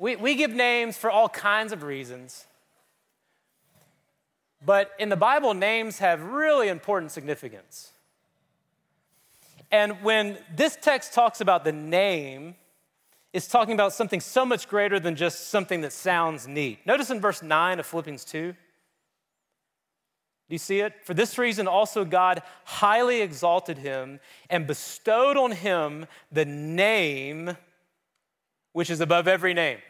We, 0.00 0.16
we 0.16 0.34
give 0.34 0.50
names 0.50 0.98
for 0.98 1.08
all 1.08 1.28
kinds 1.28 1.72
of 1.72 1.84
reasons. 1.84 2.46
But 4.64 4.90
in 4.98 5.08
the 5.08 5.16
Bible, 5.16 5.54
names 5.54 6.00
have 6.00 6.20
really 6.20 6.66
important 6.66 7.12
significance. 7.12 7.92
And 9.70 10.02
when 10.02 10.38
this 10.54 10.76
text 10.82 11.14
talks 11.14 11.40
about 11.40 11.62
the 11.62 11.72
name, 11.72 12.56
is 13.36 13.46
talking 13.46 13.74
about 13.74 13.92
something 13.92 14.18
so 14.18 14.46
much 14.46 14.66
greater 14.66 14.98
than 14.98 15.14
just 15.14 15.48
something 15.48 15.82
that 15.82 15.92
sounds 15.92 16.48
neat. 16.48 16.78
Notice 16.86 17.10
in 17.10 17.20
verse 17.20 17.42
9 17.42 17.78
of 17.78 17.84
Philippians 17.84 18.24
2. 18.24 18.52
Do 18.52 18.56
you 20.48 20.58
see 20.58 20.80
it? 20.80 20.94
For 21.04 21.12
this 21.12 21.36
reason, 21.36 21.68
also 21.68 22.06
God 22.06 22.42
highly 22.64 23.20
exalted 23.20 23.76
him 23.76 24.20
and 24.48 24.66
bestowed 24.66 25.36
on 25.36 25.52
him 25.52 26.06
the 26.32 26.46
name 26.46 27.58
which 28.72 28.88
is 28.88 29.02
above 29.02 29.28
every 29.28 29.52
name. 29.52 29.80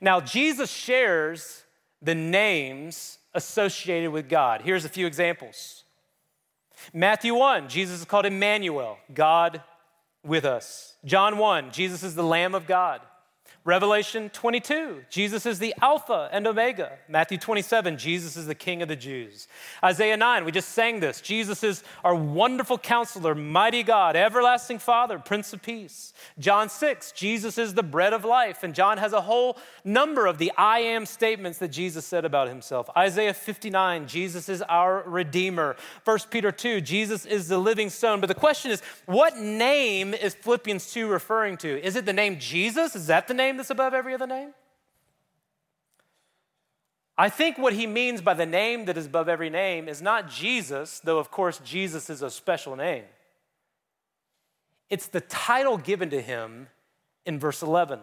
Now, 0.00 0.20
Jesus 0.20 0.70
shares 0.70 1.62
the 2.02 2.16
names 2.16 3.18
associated 3.32 4.10
with 4.10 4.28
God. 4.28 4.62
Here's 4.62 4.84
a 4.84 4.88
few 4.88 5.06
examples. 5.06 5.84
Matthew 6.92 7.32
1, 7.32 7.68
Jesus 7.68 8.00
is 8.00 8.04
called 8.04 8.26
Emmanuel, 8.26 8.98
God 9.14 9.62
with 10.24 10.44
us. 10.44 10.96
John 11.04 11.38
1, 11.38 11.70
Jesus 11.70 12.02
is 12.02 12.14
the 12.14 12.22
Lamb 12.22 12.54
of 12.54 12.66
God. 12.66 13.00
Revelation 13.66 14.28
22, 14.28 15.04
Jesus 15.08 15.46
is 15.46 15.58
the 15.58 15.74
Alpha 15.80 16.28
and 16.30 16.46
Omega. 16.46 16.98
Matthew 17.08 17.38
27, 17.38 17.96
Jesus 17.96 18.36
is 18.36 18.46
the 18.46 18.54
King 18.54 18.82
of 18.82 18.88
the 18.88 18.96
Jews. 18.96 19.48
Isaiah 19.82 20.18
9, 20.18 20.44
we 20.44 20.52
just 20.52 20.68
sang 20.68 21.00
this. 21.00 21.22
Jesus 21.22 21.64
is 21.64 21.82
our 22.04 22.14
wonderful 22.14 22.76
counselor, 22.76 23.34
mighty 23.34 23.82
God, 23.82 24.16
everlasting 24.16 24.78
Father, 24.78 25.18
Prince 25.18 25.54
of 25.54 25.62
Peace. 25.62 26.12
John 26.38 26.68
6, 26.68 27.12
Jesus 27.12 27.56
is 27.56 27.72
the 27.72 27.82
bread 27.82 28.12
of 28.12 28.22
life. 28.22 28.64
And 28.64 28.74
John 28.74 28.98
has 28.98 29.14
a 29.14 29.22
whole 29.22 29.56
number 29.82 30.26
of 30.26 30.36
the 30.36 30.52
I 30.58 30.80
am 30.80 31.06
statements 31.06 31.58
that 31.60 31.68
Jesus 31.68 32.04
said 32.04 32.26
about 32.26 32.48
himself. 32.48 32.90
Isaiah 32.94 33.32
59, 33.32 34.06
Jesus 34.06 34.50
is 34.50 34.60
our 34.60 35.04
Redeemer. 35.06 35.76
1 36.04 36.18
Peter 36.30 36.52
2, 36.52 36.82
Jesus 36.82 37.24
is 37.24 37.48
the 37.48 37.56
living 37.56 37.88
stone. 37.88 38.20
But 38.20 38.26
the 38.26 38.34
question 38.34 38.72
is, 38.72 38.82
what 39.06 39.38
name 39.38 40.12
is 40.12 40.34
Philippians 40.34 40.92
2 40.92 41.06
referring 41.06 41.56
to? 41.58 41.82
Is 41.82 41.96
it 41.96 42.04
the 42.04 42.12
name 42.12 42.38
Jesus? 42.38 42.94
Is 42.94 43.06
that 43.06 43.26
the 43.26 43.32
name? 43.32 43.53
Name 43.54 43.58
that's 43.58 43.70
above 43.70 43.94
every 43.94 44.14
other 44.14 44.26
name? 44.26 44.52
I 47.16 47.28
think 47.28 47.56
what 47.56 47.72
he 47.72 47.86
means 47.86 48.20
by 48.20 48.34
the 48.34 48.46
name 48.46 48.86
that 48.86 48.98
is 48.98 49.06
above 49.06 49.28
every 49.28 49.50
name 49.50 49.88
is 49.88 50.02
not 50.02 50.28
Jesus, 50.28 51.00
though 51.04 51.20
of 51.20 51.30
course 51.30 51.60
Jesus 51.60 52.10
is 52.10 52.22
a 52.22 52.30
special 52.30 52.74
name. 52.74 53.04
It's 54.90 55.06
the 55.06 55.20
title 55.20 55.78
given 55.78 56.10
to 56.10 56.20
him 56.20 56.66
in 57.24 57.38
verse 57.38 57.62
11, 57.62 58.00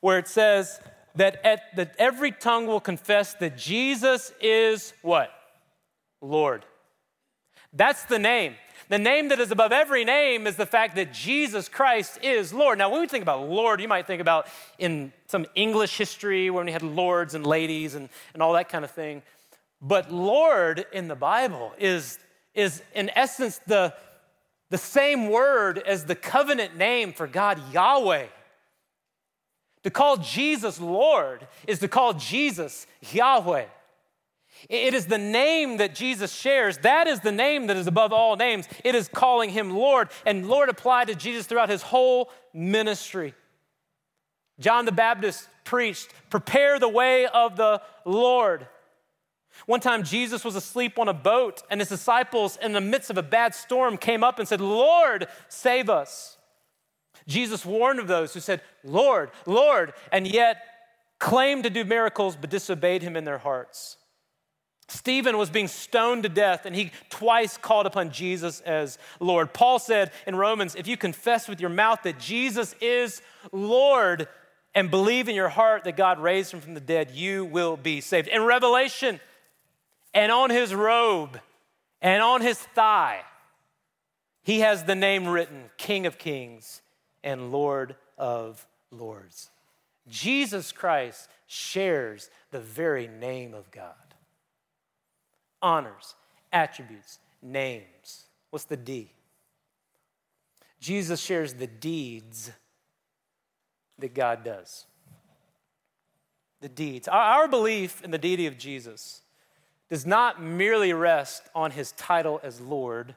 where 0.00 0.18
it 0.18 0.28
says 0.28 0.80
that, 1.16 1.44
at, 1.44 1.74
that 1.74 1.96
every 1.98 2.30
tongue 2.30 2.68
will 2.68 2.80
confess 2.80 3.34
that 3.34 3.58
Jesus 3.58 4.32
is 4.40 4.94
what? 5.02 5.30
Lord. 6.22 6.64
That's 7.72 8.04
the 8.04 8.20
name. 8.20 8.54
The 8.88 8.98
name 8.98 9.28
that 9.28 9.40
is 9.40 9.50
above 9.50 9.72
every 9.72 10.04
name 10.04 10.46
is 10.46 10.56
the 10.56 10.66
fact 10.66 10.96
that 10.96 11.12
Jesus 11.12 11.68
Christ 11.68 12.18
is 12.22 12.52
Lord. 12.52 12.78
Now, 12.78 12.90
when 12.90 13.00
we 13.00 13.06
think 13.06 13.22
about 13.22 13.48
Lord, 13.48 13.80
you 13.80 13.88
might 13.88 14.06
think 14.06 14.20
about 14.20 14.46
in 14.78 15.12
some 15.26 15.46
English 15.54 15.96
history 15.96 16.50
when 16.50 16.66
we 16.66 16.72
had 16.72 16.82
lords 16.82 17.34
and 17.34 17.46
ladies 17.46 17.94
and, 17.94 18.10
and 18.34 18.42
all 18.42 18.52
that 18.52 18.68
kind 18.68 18.84
of 18.84 18.90
thing. 18.90 19.22
But 19.80 20.12
Lord 20.12 20.84
in 20.92 21.08
the 21.08 21.14
Bible 21.14 21.72
is, 21.78 22.18
is 22.54 22.82
in 22.94 23.10
essence 23.16 23.58
the, 23.66 23.94
the 24.70 24.78
same 24.78 25.30
word 25.30 25.78
as 25.78 26.04
the 26.04 26.14
covenant 26.14 26.76
name 26.76 27.12
for 27.12 27.26
God, 27.26 27.60
Yahweh. 27.72 28.26
To 29.84 29.90
call 29.90 30.18
Jesus 30.18 30.80
Lord 30.80 31.46
is 31.66 31.78
to 31.78 31.88
call 31.88 32.14
Jesus 32.14 32.86
Yahweh. 33.12 33.66
It 34.68 34.94
is 34.94 35.06
the 35.06 35.18
name 35.18 35.78
that 35.78 35.94
Jesus 35.94 36.32
shares. 36.32 36.78
That 36.78 37.06
is 37.06 37.20
the 37.20 37.32
name 37.32 37.66
that 37.66 37.76
is 37.76 37.86
above 37.86 38.12
all 38.12 38.36
names. 38.36 38.66
It 38.84 38.94
is 38.94 39.08
calling 39.08 39.50
him 39.50 39.70
Lord. 39.70 40.08
And 40.24 40.48
Lord 40.48 40.68
applied 40.68 41.08
to 41.08 41.14
Jesus 41.14 41.46
throughout 41.46 41.68
his 41.68 41.82
whole 41.82 42.30
ministry. 42.52 43.34
John 44.58 44.84
the 44.84 44.92
Baptist 44.92 45.48
preached, 45.64 46.08
Prepare 46.30 46.78
the 46.78 46.88
way 46.88 47.26
of 47.26 47.56
the 47.56 47.82
Lord. 48.04 48.68
One 49.66 49.80
time, 49.80 50.02
Jesus 50.02 50.44
was 50.44 50.56
asleep 50.56 50.98
on 50.98 51.08
a 51.08 51.14
boat, 51.14 51.62
and 51.70 51.80
his 51.80 51.88
disciples, 51.88 52.58
in 52.60 52.72
the 52.72 52.80
midst 52.80 53.10
of 53.10 53.18
a 53.18 53.22
bad 53.22 53.54
storm, 53.54 53.96
came 53.96 54.24
up 54.24 54.38
and 54.38 54.48
said, 54.48 54.60
Lord, 54.60 55.28
save 55.48 55.88
us. 55.88 56.38
Jesus 57.26 57.64
warned 57.64 58.00
of 58.00 58.08
those 58.08 58.34
who 58.34 58.40
said, 58.40 58.60
Lord, 58.82 59.30
Lord, 59.46 59.94
and 60.12 60.26
yet 60.26 60.58
claimed 61.18 61.64
to 61.64 61.70
do 61.70 61.84
miracles 61.84 62.36
but 62.36 62.50
disobeyed 62.50 63.02
him 63.02 63.16
in 63.16 63.24
their 63.24 63.38
hearts. 63.38 63.96
Stephen 64.88 65.38
was 65.38 65.50
being 65.50 65.68
stoned 65.68 66.24
to 66.24 66.28
death, 66.28 66.66
and 66.66 66.76
he 66.76 66.92
twice 67.08 67.56
called 67.56 67.86
upon 67.86 68.10
Jesus 68.10 68.60
as 68.60 68.98
Lord. 69.18 69.52
Paul 69.52 69.78
said 69.78 70.12
in 70.26 70.36
Romans, 70.36 70.74
If 70.74 70.86
you 70.86 70.96
confess 70.96 71.48
with 71.48 71.60
your 71.60 71.70
mouth 71.70 72.00
that 72.02 72.18
Jesus 72.18 72.74
is 72.80 73.22
Lord 73.50 74.28
and 74.74 74.90
believe 74.90 75.28
in 75.28 75.34
your 75.34 75.48
heart 75.48 75.84
that 75.84 75.96
God 75.96 76.18
raised 76.18 76.52
him 76.52 76.60
from 76.60 76.74
the 76.74 76.80
dead, 76.80 77.12
you 77.12 77.44
will 77.44 77.76
be 77.76 78.00
saved. 78.00 78.28
In 78.28 78.42
Revelation, 78.42 79.20
and 80.12 80.30
on 80.30 80.50
his 80.50 80.74
robe 80.74 81.40
and 82.02 82.22
on 82.22 82.42
his 82.42 82.58
thigh, 82.58 83.22
he 84.42 84.60
has 84.60 84.84
the 84.84 84.94
name 84.94 85.26
written 85.26 85.70
King 85.78 86.04
of 86.04 86.18
Kings 86.18 86.82
and 87.22 87.50
Lord 87.50 87.96
of 88.18 88.66
Lords. 88.90 89.50
Jesus 90.08 90.70
Christ 90.70 91.30
shares 91.46 92.28
the 92.50 92.60
very 92.60 93.08
name 93.08 93.54
of 93.54 93.70
God 93.70 93.94
honors, 95.64 96.14
attributes, 96.52 97.18
names. 97.42 98.26
What's 98.50 98.66
the 98.66 98.76
D? 98.76 99.10
Jesus 100.78 101.18
shares 101.18 101.54
the 101.54 101.66
deeds 101.66 102.52
that 103.98 104.14
God 104.14 104.44
does. 104.44 104.84
The 106.60 106.68
deeds. 106.68 107.08
Our 107.08 107.48
belief 107.48 108.02
in 108.04 108.10
the 108.10 108.18
deity 108.18 108.46
of 108.46 108.58
Jesus 108.58 109.22
does 109.88 110.04
not 110.04 110.42
merely 110.42 110.92
rest 110.92 111.42
on 111.54 111.70
his 111.70 111.92
title 111.92 112.40
as 112.42 112.60
Lord, 112.60 113.14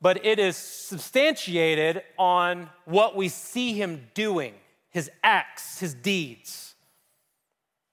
but 0.00 0.24
it 0.24 0.38
is 0.38 0.56
substantiated 0.56 2.02
on 2.18 2.68
what 2.84 3.16
we 3.16 3.28
see 3.28 3.72
him 3.72 4.08
doing, 4.12 4.52
his 4.90 5.10
acts, 5.24 5.80
his 5.80 5.94
deeds. 5.94 6.74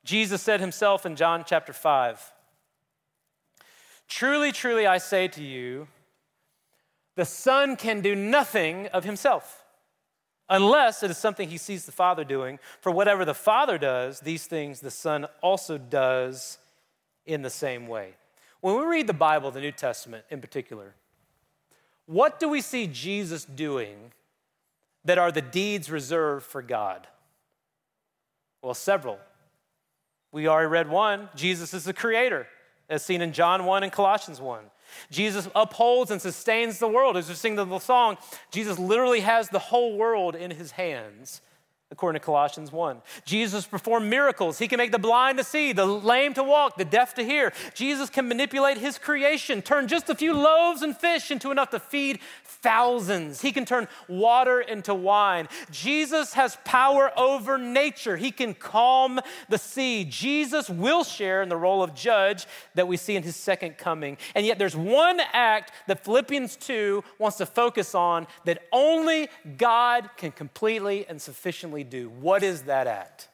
Jesus 0.04 0.41
said 0.41 0.60
himself 0.60 1.06
in 1.06 1.15
John 1.15 1.46
chapter 1.48 1.72
5 1.72 2.33
Truly, 4.15 4.52
truly, 4.52 4.86
I 4.86 4.99
say 4.99 5.28
to 5.30 5.41
you, 5.41 5.88
the 7.15 7.26
Son 7.26 7.76
can 7.76 8.02
do 8.02 8.13
nothing 8.13 8.86
of 8.89 9.04
himself 9.04 9.63
unless 10.47 11.02
it 11.02 11.10
is 11.10 11.17
something 11.17 11.49
he 11.49 11.58
sees 11.58 11.88
the 11.88 11.91
Father 11.91 12.23
doing. 12.23 12.60
For 12.80 12.91
whatever 12.91 13.26
the 13.26 13.34
Father 13.34 13.80
does, 13.80 14.19
these 14.19 14.45
things 14.45 14.82
the 14.82 14.91
Son 14.91 15.26
also 15.41 15.80
does 15.80 16.60
in 17.26 17.41
the 17.41 17.49
same 17.49 17.88
way. 17.88 18.13
When 18.62 18.78
we 18.78 18.86
read 18.86 19.08
the 19.08 19.13
Bible, 19.13 19.49
the 19.49 19.62
New 19.62 19.71
Testament 19.71 20.26
in 20.30 20.41
particular, 20.41 20.93
what 22.06 22.39
do 22.39 22.47
we 22.47 22.62
see 22.62 22.86
Jesus 22.86 23.45
doing 23.45 24.12
that 25.06 25.17
are 25.17 25.32
the 25.32 25.41
deeds 25.41 25.89
reserved 25.89 26.45
for 26.45 26.62
God? 26.62 27.08
Well, 28.62 28.76
several. 28.76 29.17
We 30.32 30.47
already 30.47 30.67
read 30.67 30.88
one 30.88 31.30
Jesus 31.34 31.73
is 31.73 31.86
the 31.86 31.93
creator 31.93 32.45
as 32.89 33.04
seen 33.04 33.22
in 33.22 33.34
John 33.34 33.65
1 33.65 33.84
and 33.84 33.91
Colossians 33.91 34.41
1. 34.41 34.63
Jesus 35.10 35.50
upholds 35.56 36.12
and 36.12 36.22
sustains 36.22 36.80
the 36.80 36.88
world. 36.88 37.17
As 37.17 37.28
we 37.28 37.36
sing 37.36 37.56
the 37.56 37.80
song, 37.80 38.17
Jesus 38.52 38.78
literally 38.78 39.22
has 39.22 39.50
the 39.50 39.60
whole 39.60 39.98
world 39.98 40.36
in 40.36 40.52
his 40.52 40.72
hands 40.72 41.41
according 41.94 42.20
to 42.20 42.26
Colossians 42.26 42.72
1. 42.72 43.02
Jesus 43.24 43.68
performed 43.68 44.10
miracles. 44.10 44.58
He 44.58 44.68
can 44.68 44.80
make 44.80 44.92
the 44.92 44.98
blind 44.98 45.38
to 45.38 45.44
see, 45.44 45.74
the 45.74 45.86
lame 45.86 46.34
to 46.34 46.44
walk, 46.44 46.76
the 46.76 46.84
deaf 46.84 47.14
to 47.14 47.24
hear. 47.24 47.54
Jesus 47.76 48.10
can 48.10 48.28
manipulate 48.28 48.80
his 48.80 48.98
creation, 48.98 49.62
turn 49.62 49.88
just 49.88 50.10
a 50.10 50.16
few 50.16 50.34
loaves 50.34 50.82
and 50.82 50.98
fish 50.98 51.30
into 51.30 51.52
enough 51.52 51.70
to 51.70 51.80
feed 51.80 52.20
thousands. 52.44 53.42
He 53.42 53.52
can 53.52 53.64
turn 53.64 53.88
water 54.10 54.60
into 54.60 54.96
wine. 54.96 55.48
Jesus 55.70 56.34
has 56.34 56.58
power 56.66 57.12
over 57.16 57.60
nature. 57.60 58.18
He 58.18 58.32
can 58.32 58.56
calm 58.56 59.20
the 59.48 59.60
sea. 59.60 60.04
Jesus 60.04 60.72
will 60.72 61.04
share 61.04 61.44
in 61.44 61.50
the 61.50 61.58
role 61.58 61.84
of 61.84 61.94
judge 61.94 62.48
that 62.74 62.88
we 62.88 62.98
see 62.98 63.16
in 63.16 63.22
his 63.22 63.36
second 63.36 63.78
coming. 63.78 64.18
And 64.34 64.48
yet 64.48 64.58
there's 64.58 64.76
one 64.76 65.22
act 65.32 65.72
that 65.86 66.04
Philippians 66.04 66.56
2 66.56 67.04
wants 67.20 67.38
to 67.38 67.46
focus 67.46 67.94
on 67.94 68.26
that 68.46 68.64
only 68.72 69.30
God 69.58 70.10
can 70.18 70.32
completely 70.32 71.06
and 71.08 71.22
sufficiently 71.22 71.83
do. 71.84 72.10
What 72.10 72.43
is 72.43 72.63
that 72.63 72.88
act? 72.88 73.30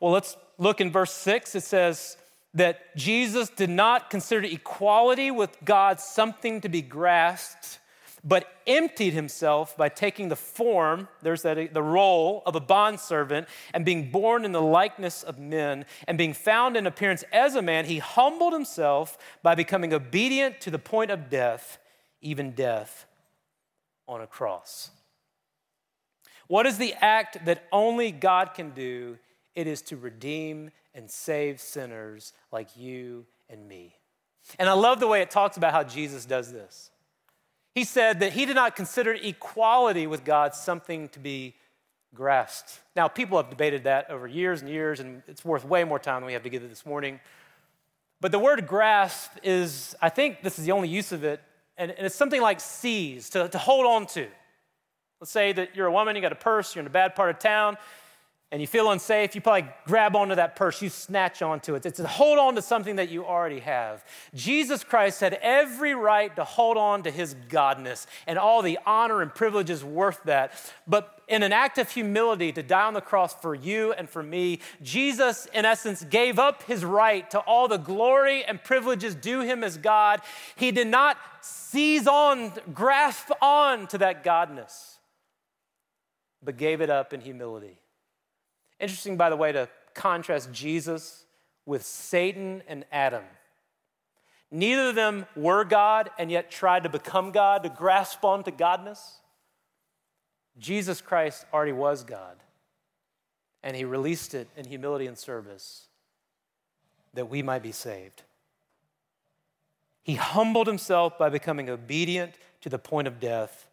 Well, 0.00 0.12
let's 0.12 0.36
look 0.58 0.80
in 0.80 0.92
verse 0.92 1.12
6. 1.12 1.54
It 1.54 1.62
says 1.62 2.16
that 2.54 2.96
Jesus 2.96 3.50
did 3.50 3.70
not 3.70 4.10
consider 4.10 4.46
equality 4.46 5.30
with 5.30 5.56
God 5.64 6.00
something 6.00 6.60
to 6.62 6.68
be 6.68 6.82
grasped, 6.82 7.78
but 8.24 8.46
emptied 8.66 9.12
himself 9.12 9.76
by 9.76 9.88
taking 9.88 10.28
the 10.28 10.36
form, 10.36 11.08
there's 11.22 11.42
that, 11.42 11.72
the 11.72 11.82
role 11.82 12.42
of 12.46 12.56
a 12.56 12.60
bondservant, 12.60 13.48
and 13.72 13.84
being 13.84 14.10
born 14.10 14.44
in 14.44 14.52
the 14.52 14.62
likeness 14.62 15.22
of 15.22 15.38
men, 15.38 15.84
and 16.06 16.18
being 16.18 16.32
found 16.32 16.76
in 16.76 16.86
appearance 16.86 17.22
as 17.32 17.54
a 17.54 17.62
man, 17.62 17.84
he 17.84 17.98
humbled 17.98 18.52
himself 18.52 19.16
by 19.42 19.54
becoming 19.54 19.92
obedient 19.92 20.60
to 20.60 20.70
the 20.70 20.78
point 20.78 21.10
of 21.10 21.30
death, 21.30 21.78
even 22.20 22.52
death 22.52 23.06
on 24.08 24.20
a 24.20 24.26
cross. 24.26 24.90
What 26.48 26.66
is 26.66 26.78
the 26.78 26.94
act 26.94 27.44
that 27.44 27.64
only 27.70 28.10
God 28.10 28.54
can 28.54 28.70
do? 28.70 29.18
It 29.54 29.66
is 29.66 29.82
to 29.82 29.96
redeem 29.96 30.70
and 30.94 31.10
save 31.10 31.60
sinners 31.60 32.32
like 32.50 32.76
you 32.76 33.26
and 33.48 33.68
me. 33.68 33.94
And 34.58 34.68
I 34.68 34.72
love 34.72 34.98
the 34.98 35.06
way 35.06 35.20
it 35.22 35.30
talks 35.30 35.56
about 35.56 35.72
how 35.72 35.84
Jesus 35.84 36.24
does 36.24 36.52
this. 36.52 36.90
He 37.74 37.84
said 37.84 38.20
that 38.20 38.32
he 38.32 38.46
did 38.46 38.56
not 38.56 38.74
consider 38.74 39.12
equality 39.12 40.06
with 40.06 40.24
God 40.24 40.54
something 40.54 41.08
to 41.10 41.20
be 41.20 41.54
grasped. 42.14 42.80
Now, 42.96 43.08
people 43.08 43.36
have 43.36 43.50
debated 43.50 43.84
that 43.84 44.10
over 44.10 44.26
years 44.26 44.62
and 44.62 44.70
years, 44.70 45.00
and 45.00 45.22
it's 45.28 45.44
worth 45.44 45.64
way 45.64 45.84
more 45.84 45.98
time 45.98 46.22
than 46.22 46.26
we 46.26 46.32
have 46.32 46.42
to 46.42 46.50
give 46.50 46.64
it 46.64 46.68
this 46.68 46.86
morning. 46.86 47.20
But 48.20 48.32
the 48.32 48.38
word 48.38 48.66
grasp 48.66 49.32
is, 49.42 49.94
I 50.00 50.08
think 50.08 50.42
this 50.42 50.58
is 50.58 50.64
the 50.64 50.72
only 50.72 50.88
use 50.88 51.12
of 51.12 51.24
it, 51.24 51.40
and 51.76 51.94
it's 51.98 52.16
something 52.16 52.40
like 52.40 52.58
seize, 52.58 53.30
to, 53.30 53.48
to 53.48 53.58
hold 53.58 53.86
on 53.86 54.06
to. 54.06 54.26
Let's 55.20 55.32
say 55.32 55.52
that 55.52 55.74
you're 55.74 55.88
a 55.88 55.92
woman, 55.92 56.14
you 56.14 56.22
got 56.22 56.32
a 56.32 56.36
purse, 56.36 56.74
you're 56.74 56.80
in 56.80 56.86
a 56.86 56.90
bad 56.90 57.16
part 57.16 57.30
of 57.30 57.40
town, 57.40 57.76
and 58.52 58.60
you 58.60 58.68
feel 58.68 58.90
unsafe, 58.90 59.34
you 59.34 59.40
probably 59.40 59.68
grab 59.84 60.14
onto 60.14 60.36
that 60.36 60.54
purse, 60.54 60.80
you 60.80 60.88
snatch 60.88 61.42
onto 61.42 61.74
it. 61.74 61.84
It's 61.84 61.98
to 61.98 62.06
hold 62.06 62.38
on 62.38 62.54
to 62.54 62.62
something 62.62 62.96
that 62.96 63.10
you 63.10 63.26
already 63.26 63.58
have. 63.58 64.04
Jesus 64.32 64.84
Christ 64.84 65.20
had 65.20 65.34
every 65.42 65.94
right 65.94 66.34
to 66.36 66.44
hold 66.44 66.76
on 66.76 67.02
to 67.02 67.10
his 67.10 67.34
godness 67.50 68.06
and 68.28 68.38
all 68.38 68.62
the 68.62 68.78
honor 68.86 69.20
and 69.22 69.34
privileges 69.34 69.84
worth 69.84 70.22
that. 70.24 70.52
But 70.86 71.20
in 71.26 71.42
an 71.42 71.52
act 71.52 71.76
of 71.78 71.90
humility 71.90 72.52
to 72.52 72.62
die 72.62 72.86
on 72.86 72.94
the 72.94 73.02
cross 73.02 73.34
for 73.34 73.54
you 73.54 73.92
and 73.92 74.08
for 74.08 74.22
me, 74.22 74.60
Jesus, 74.82 75.46
in 75.52 75.64
essence, 75.66 76.04
gave 76.04 76.38
up 76.38 76.62
his 76.62 76.84
right 76.84 77.28
to 77.32 77.40
all 77.40 77.66
the 77.66 77.76
glory 77.76 78.44
and 78.44 78.62
privileges 78.62 79.14
due 79.16 79.40
him 79.40 79.62
as 79.64 79.76
God. 79.76 80.22
He 80.56 80.70
did 80.70 80.86
not 80.86 81.18
seize 81.42 82.06
on, 82.06 82.52
grasp 82.72 83.30
on 83.42 83.88
to 83.88 83.98
that 83.98 84.24
godness 84.24 84.97
but 86.42 86.56
gave 86.56 86.80
it 86.80 86.90
up 86.90 87.12
in 87.12 87.20
humility. 87.20 87.78
Interesting, 88.80 89.16
by 89.16 89.30
the 89.30 89.36
way, 89.36 89.52
to 89.52 89.68
contrast 89.94 90.52
Jesus 90.52 91.24
with 91.66 91.84
Satan 91.84 92.62
and 92.68 92.84
Adam. 92.92 93.24
Neither 94.50 94.88
of 94.88 94.94
them 94.94 95.26
were 95.36 95.64
God 95.64 96.10
and 96.18 96.30
yet 96.30 96.50
tried 96.50 96.84
to 96.84 96.88
become 96.88 97.32
God, 97.32 97.64
to 97.64 97.68
grasp 97.68 98.24
onto 98.24 98.50
godness. 98.50 99.00
Jesus 100.58 101.00
Christ 101.00 101.44
already 101.52 101.72
was 101.72 102.02
God, 102.02 102.36
and 103.62 103.76
he 103.76 103.84
released 103.84 104.34
it 104.34 104.48
in 104.56 104.64
humility 104.64 105.06
and 105.06 105.18
service 105.18 105.86
that 107.14 107.28
we 107.28 107.42
might 107.42 107.62
be 107.62 107.72
saved. 107.72 108.22
He 110.02 110.14
humbled 110.14 110.66
himself 110.66 111.18
by 111.18 111.28
becoming 111.28 111.68
obedient 111.68 112.34
to 112.62 112.68
the 112.68 112.78
point 112.78 113.06
of 113.06 113.20
death, 113.20 113.66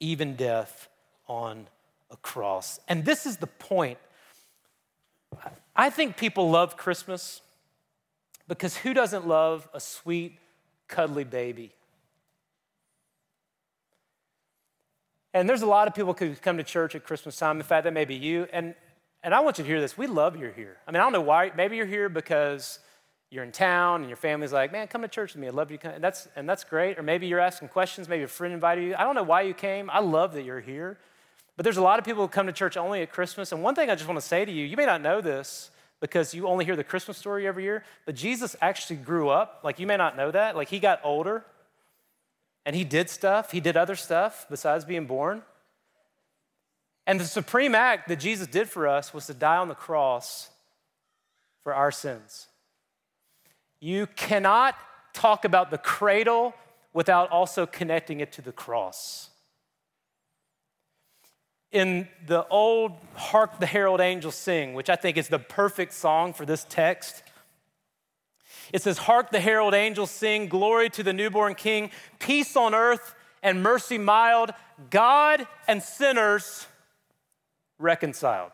even 0.00 0.34
death 0.36 0.88
on 1.28 1.66
a 2.12 2.16
cross. 2.18 2.78
And 2.86 3.04
this 3.04 3.26
is 3.26 3.38
the 3.38 3.46
point. 3.46 3.98
I 5.74 5.90
think 5.90 6.16
people 6.16 6.50
love 6.50 6.76
Christmas 6.76 7.40
because 8.46 8.76
who 8.76 8.92
doesn't 8.92 9.26
love 9.26 9.68
a 9.72 9.80
sweet, 9.80 10.38
cuddly 10.88 11.24
baby? 11.24 11.72
And 15.34 15.48
there's 15.48 15.62
a 15.62 15.66
lot 15.66 15.88
of 15.88 15.94
people 15.94 16.12
who 16.12 16.34
come 16.36 16.58
to 16.58 16.62
church 16.62 16.94
at 16.94 17.04
Christmas 17.04 17.38
time. 17.38 17.56
In 17.56 17.62
fact, 17.62 17.84
that 17.84 17.94
may 17.94 18.04
be 18.04 18.14
you. 18.14 18.46
And, 18.52 18.74
and 19.22 19.34
I 19.34 19.40
want 19.40 19.56
you 19.56 19.64
to 19.64 19.68
hear 19.68 19.80
this. 19.80 19.96
We 19.96 20.06
love 20.06 20.36
you're 20.36 20.52
here. 20.52 20.76
I 20.86 20.90
mean, 20.90 21.00
I 21.00 21.04
don't 21.04 21.12
know 21.12 21.22
why. 21.22 21.50
Maybe 21.56 21.76
you're 21.76 21.86
here 21.86 22.10
because 22.10 22.78
you're 23.30 23.44
in 23.44 23.52
town 23.52 24.02
and 24.02 24.10
your 24.10 24.18
family's 24.18 24.52
like, 24.52 24.72
man, 24.72 24.88
come 24.88 25.00
to 25.00 25.08
church 25.08 25.32
with 25.32 25.40
me. 25.40 25.48
I'd 25.48 25.54
love 25.54 25.70
you. 25.70 25.78
And 25.82 26.04
that's, 26.04 26.28
and 26.36 26.46
that's 26.46 26.64
great. 26.64 26.98
Or 26.98 27.02
maybe 27.02 27.26
you're 27.26 27.40
asking 27.40 27.68
questions. 27.68 28.10
Maybe 28.10 28.24
a 28.24 28.28
friend 28.28 28.52
invited 28.52 28.84
you. 28.84 28.94
I 28.94 29.04
don't 29.04 29.14
know 29.14 29.22
why 29.22 29.40
you 29.40 29.54
came. 29.54 29.88
I 29.88 30.00
love 30.00 30.34
that 30.34 30.42
you're 30.42 30.60
here. 30.60 30.98
But 31.56 31.64
there's 31.64 31.76
a 31.76 31.82
lot 31.82 31.98
of 31.98 32.04
people 32.04 32.22
who 32.22 32.28
come 32.28 32.46
to 32.46 32.52
church 32.52 32.76
only 32.76 33.02
at 33.02 33.12
Christmas. 33.12 33.52
And 33.52 33.62
one 33.62 33.74
thing 33.74 33.90
I 33.90 33.94
just 33.94 34.08
want 34.08 34.20
to 34.20 34.26
say 34.26 34.44
to 34.44 34.50
you, 34.52 34.64
you 34.64 34.76
may 34.76 34.86
not 34.86 35.02
know 35.02 35.20
this 35.20 35.70
because 36.00 36.34
you 36.34 36.48
only 36.48 36.64
hear 36.64 36.76
the 36.76 36.84
Christmas 36.84 37.16
story 37.16 37.46
every 37.46 37.62
year, 37.62 37.84
but 38.06 38.14
Jesus 38.14 38.56
actually 38.60 38.96
grew 38.96 39.28
up. 39.28 39.60
Like, 39.62 39.78
you 39.78 39.86
may 39.86 39.96
not 39.96 40.16
know 40.16 40.30
that. 40.30 40.56
Like, 40.56 40.68
he 40.68 40.78
got 40.78 41.00
older 41.04 41.44
and 42.64 42.74
he 42.74 42.84
did 42.84 43.10
stuff, 43.10 43.52
he 43.52 43.60
did 43.60 43.76
other 43.76 43.96
stuff 43.96 44.46
besides 44.48 44.84
being 44.84 45.06
born. 45.06 45.42
And 47.06 47.18
the 47.18 47.24
supreme 47.24 47.74
act 47.74 48.08
that 48.08 48.20
Jesus 48.20 48.46
did 48.46 48.68
for 48.68 48.86
us 48.86 49.12
was 49.12 49.26
to 49.26 49.34
die 49.34 49.56
on 49.56 49.68
the 49.68 49.74
cross 49.74 50.50
for 51.62 51.74
our 51.74 51.90
sins. 51.90 52.46
You 53.80 54.06
cannot 54.14 54.76
talk 55.12 55.44
about 55.44 55.70
the 55.70 55.78
cradle 55.78 56.54
without 56.92 57.30
also 57.30 57.66
connecting 57.66 58.20
it 58.20 58.32
to 58.32 58.42
the 58.42 58.52
cross. 58.52 59.30
In 61.72 62.06
the 62.26 62.46
old 62.48 62.92
Hark 63.14 63.58
the 63.58 63.66
Herald 63.66 64.00
Angels 64.00 64.34
Sing, 64.34 64.74
which 64.74 64.90
I 64.90 64.96
think 64.96 65.16
is 65.16 65.28
the 65.28 65.38
perfect 65.38 65.94
song 65.94 66.32
for 66.34 66.46
this 66.46 66.66
text, 66.68 67.22
it 68.72 68.82
says, 68.82 68.98
Hark 68.98 69.30
the 69.30 69.40
herald 69.40 69.74
angels 69.74 70.10
sing, 70.10 70.48
glory 70.48 70.88
to 70.90 71.02
the 71.02 71.12
newborn 71.12 71.54
king, 71.54 71.90
peace 72.18 72.56
on 72.56 72.74
earth 72.74 73.14
and 73.42 73.62
mercy 73.62 73.98
mild, 73.98 74.52
God 74.90 75.46
and 75.68 75.82
sinners 75.82 76.66
reconciled. 77.78 78.52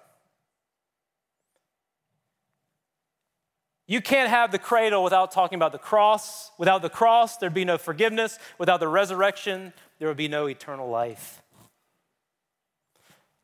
You 3.86 4.02
can't 4.02 4.28
have 4.28 4.52
the 4.52 4.58
cradle 4.58 5.02
without 5.02 5.30
talking 5.30 5.56
about 5.56 5.72
the 5.72 5.78
cross. 5.78 6.50
Without 6.58 6.82
the 6.82 6.90
cross, 6.90 7.38
there'd 7.38 7.54
be 7.54 7.64
no 7.64 7.78
forgiveness. 7.78 8.38
Without 8.58 8.80
the 8.80 8.88
resurrection, 8.88 9.72
there 9.98 10.08
would 10.08 10.16
be 10.18 10.28
no 10.28 10.46
eternal 10.46 10.90
life. 10.90 11.42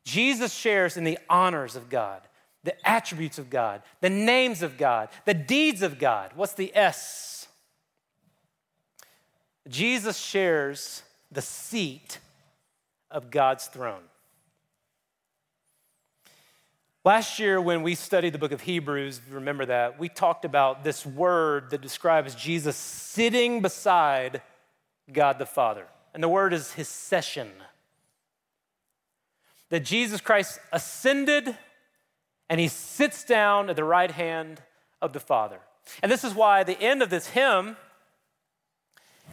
Jesus 0.05 0.53
shares 0.53 0.95
in 0.95 1.03
the 1.03 1.19
honors 1.29 1.75
of 1.75 1.89
God 1.89 2.21
the 2.63 2.87
attributes 2.87 3.37
of 3.37 3.49
God, 3.49 3.83
the 4.01 4.09
names 4.09 4.63
of 4.63 4.77
God, 4.77 5.09
the 5.25 5.33
deeds 5.35 5.83
of 5.83 5.99
God. 5.99 6.31
What's 6.35 6.53
the 6.53 6.75
S? 6.75 7.47
Jesus 9.67 10.17
shares 10.17 11.03
the 11.31 11.41
seat 11.41 12.19
of 13.11 13.29
God's 13.29 13.67
throne. 13.67 14.01
Last 17.03 17.37
year, 17.37 17.61
when 17.61 17.83
we 17.83 17.93
studied 17.93 18.33
the 18.33 18.39
book 18.39 18.51
of 18.51 18.61
Hebrews, 18.61 19.21
remember 19.29 19.67
that, 19.67 19.99
we 19.99 20.09
talked 20.09 20.43
about 20.43 20.83
this 20.83 21.05
word 21.05 21.69
that 21.69 21.81
describes 21.81 22.33
Jesus 22.33 22.75
sitting 22.75 23.61
beside 23.61 24.41
God 25.13 25.37
the 25.37 25.45
Father. 25.45 25.85
And 26.15 26.23
the 26.23 26.29
word 26.29 26.51
is 26.51 26.71
his 26.71 26.87
session. 26.87 27.51
That 29.69 29.81
Jesus 29.81 30.21
Christ 30.21 30.59
ascended 30.71 31.57
and 32.49 32.59
he 32.59 32.67
sits 32.67 33.23
down 33.23 33.69
at 33.69 33.75
the 33.75 33.83
right 33.83 34.11
hand 34.11 34.61
of 35.01 35.13
the 35.13 35.19
Father. 35.19 35.59
And 36.01 36.11
this 36.11 36.23
is 36.23 36.33
why 36.33 36.63
the 36.63 36.79
end 36.79 37.01
of 37.01 37.09
this 37.09 37.27
hymn, 37.27 37.77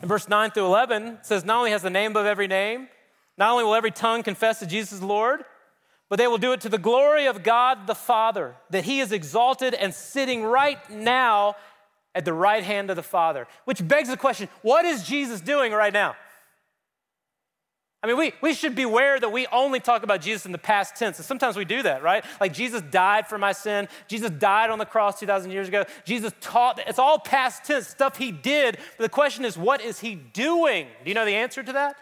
in 0.01 0.09
verse 0.09 0.29
9 0.29 0.51
through 0.51 0.67
11, 0.67 1.19
says, 1.23 1.45
Not 1.45 1.59
only 1.59 1.71
has 1.71 1.83
the 1.83 1.91
name 1.91 2.13
above 2.13 2.27
every 2.27 2.49
name, 2.49 2.89
not 3.39 3.53
only 3.53 3.65
will 3.65 3.75
every 3.75 3.91
tongue 3.91 4.23
confess 4.23 4.61
that 4.61 4.67
Jesus 4.67 4.93
is 4.93 5.03
Lord, 5.03 5.45
but 6.09 6.19
they 6.19 6.27
will 6.27 6.39
do 6.39 6.53
it 6.53 6.61
to 6.63 6.69
the 6.69 6.79
glory 6.79 7.27
of 7.27 7.43
God 7.43 7.87
the 7.87 7.95
Father, 7.95 8.57
that 8.71 8.85
he 8.85 9.01
is 9.01 9.13
exalted 9.13 9.73
and 9.73 9.95
sitting 9.95 10.45
right 10.45 10.79
now 10.91 11.57
at 12.15 12.27
the 12.27 12.35
right 12.35 12.63
hand 12.63 12.91
of 12.91 12.97
the 12.97 13.03
Father. 13.03 13.47
Which 13.65 13.87
begs 13.87 14.11
the 14.11 14.17
question 14.17 14.49
what 14.61 14.85
is 14.85 15.05
Jesus 15.05 15.41
doing 15.41 15.73
right 15.73 15.93
now? 15.93 16.15
I 18.03 18.09
mean, 18.09 18.17
we, 18.17 18.33
we 18.41 18.53
should 18.53 18.75
beware 18.75 19.21
that 19.21 19.31
we 19.31 19.47
only 19.53 19.79
talk 19.79 20.03
about 20.03 20.21
Jesus 20.21 20.45
in 20.45 20.51
the 20.51 20.59
past 20.59 20.97
tense. 20.97 21.19
And 21.19 21.25
sometimes 21.25 21.57
we 21.57 21.65
do 21.65 21.85
that, 21.85 22.03
right? 22.03 22.25
Like 22.41 22.53
Jesus 22.53 22.83
died 22.83 23.29
for 23.29 23.39
my 23.39 23.53
sin. 23.53 23.87
Jesus 24.09 24.31
died 24.31 24.71
on 24.71 24.79
the 24.81 24.85
cross 24.85 25.21
2,000 25.21 25.53
years 25.53 25.69
ago. 25.69 25.85
Jesus 26.05 26.33
taught, 26.41 26.81
it's 26.89 26.99
all 26.99 27.21
past 27.21 27.65
tense, 27.65 27.87
stuff 27.87 28.17
he 28.17 28.33
did. 28.33 28.77
But 28.97 29.05
the 29.05 29.09
question 29.09 29.45
is, 29.45 29.57
what 29.57 29.81
is 29.81 30.01
he 30.01 30.17
doing? 30.17 30.89
Do 31.05 31.11
you 31.11 31.15
know 31.15 31.25
the 31.25 31.37
answer 31.37 31.63
to 31.63 31.73
that? 31.75 31.97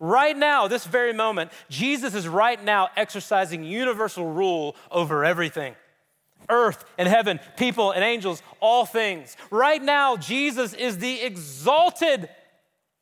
Right 0.00 0.36
now, 0.36 0.66
this 0.66 0.84
very 0.84 1.12
moment, 1.12 1.52
Jesus 1.70 2.16
is 2.16 2.26
right 2.26 2.62
now 2.62 2.88
exercising 2.96 3.62
universal 3.62 4.32
rule 4.32 4.74
over 4.90 5.24
everything 5.24 5.76
earth 6.48 6.84
and 6.98 7.08
heaven, 7.08 7.38
people 7.56 7.92
and 7.92 8.02
angels, 8.02 8.42
all 8.58 8.84
things. 8.84 9.36
Right 9.52 9.80
now, 9.80 10.16
Jesus 10.16 10.74
is 10.74 10.98
the 10.98 11.22
exalted 11.22 12.28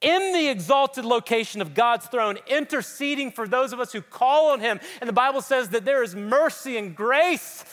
in 0.01 0.33
the 0.33 0.49
exalted 0.49 1.05
location 1.05 1.61
of 1.61 1.75
God's 1.75 2.07
throne, 2.07 2.39
interceding 2.47 3.31
for 3.31 3.47
those 3.47 3.73
of 3.73 3.81
us 3.81 3.93
who 3.93 4.01
call 4.01 4.51
on 4.51 4.61
Him. 4.61 4.81
And 5.01 5.09
the 5.09 5.13
Bible 5.13 5.43
says 5.43 5.71
that 5.71 5.85
there 5.85 6.03
is 6.03 6.15
mercy 6.15 6.77
and 6.77 6.95
grace 6.95 7.65